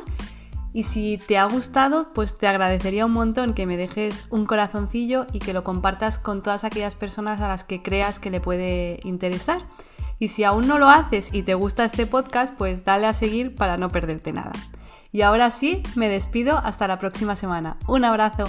Y 0.72 0.84
si 0.84 1.18
te 1.18 1.36
ha 1.36 1.44
gustado, 1.44 2.14
pues 2.14 2.38
te 2.38 2.48
agradecería 2.48 3.04
un 3.04 3.12
montón 3.12 3.52
que 3.52 3.66
me 3.66 3.76
dejes 3.76 4.26
un 4.30 4.46
corazoncillo 4.46 5.26
y 5.34 5.38
que 5.38 5.52
lo 5.52 5.62
compartas 5.62 6.18
con 6.18 6.42
todas 6.42 6.64
aquellas 6.64 6.94
personas 6.94 7.42
a 7.42 7.48
las 7.48 7.64
que 7.64 7.82
creas 7.82 8.18
que 8.18 8.30
le 8.30 8.40
puede 8.40 9.00
interesar. 9.04 9.60
Y 10.18 10.28
si 10.28 10.44
aún 10.44 10.66
no 10.66 10.78
lo 10.78 10.88
haces 10.88 11.34
y 11.34 11.42
te 11.42 11.54
gusta 11.54 11.84
este 11.84 12.06
podcast, 12.06 12.54
pues 12.54 12.86
dale 12.86 13.06
a 13.06 13.12
seguir 13.12 13.54
para 13.54 13.76
no 13.76 13.90
perderte 13.90 14.32
nada. 14.32 14.52
Y 15.12 15.22
ahora 15.22 15.50
sí, 15.50 15.82
me 15.94 16.08
despido 16.08 16.58
hasta 16.58 16.86
la 16.86 16.98
próxima 16.98 17.36
semana. 17.36 17.78
Un 17.86 18.04
abrazo. 18.04 18.44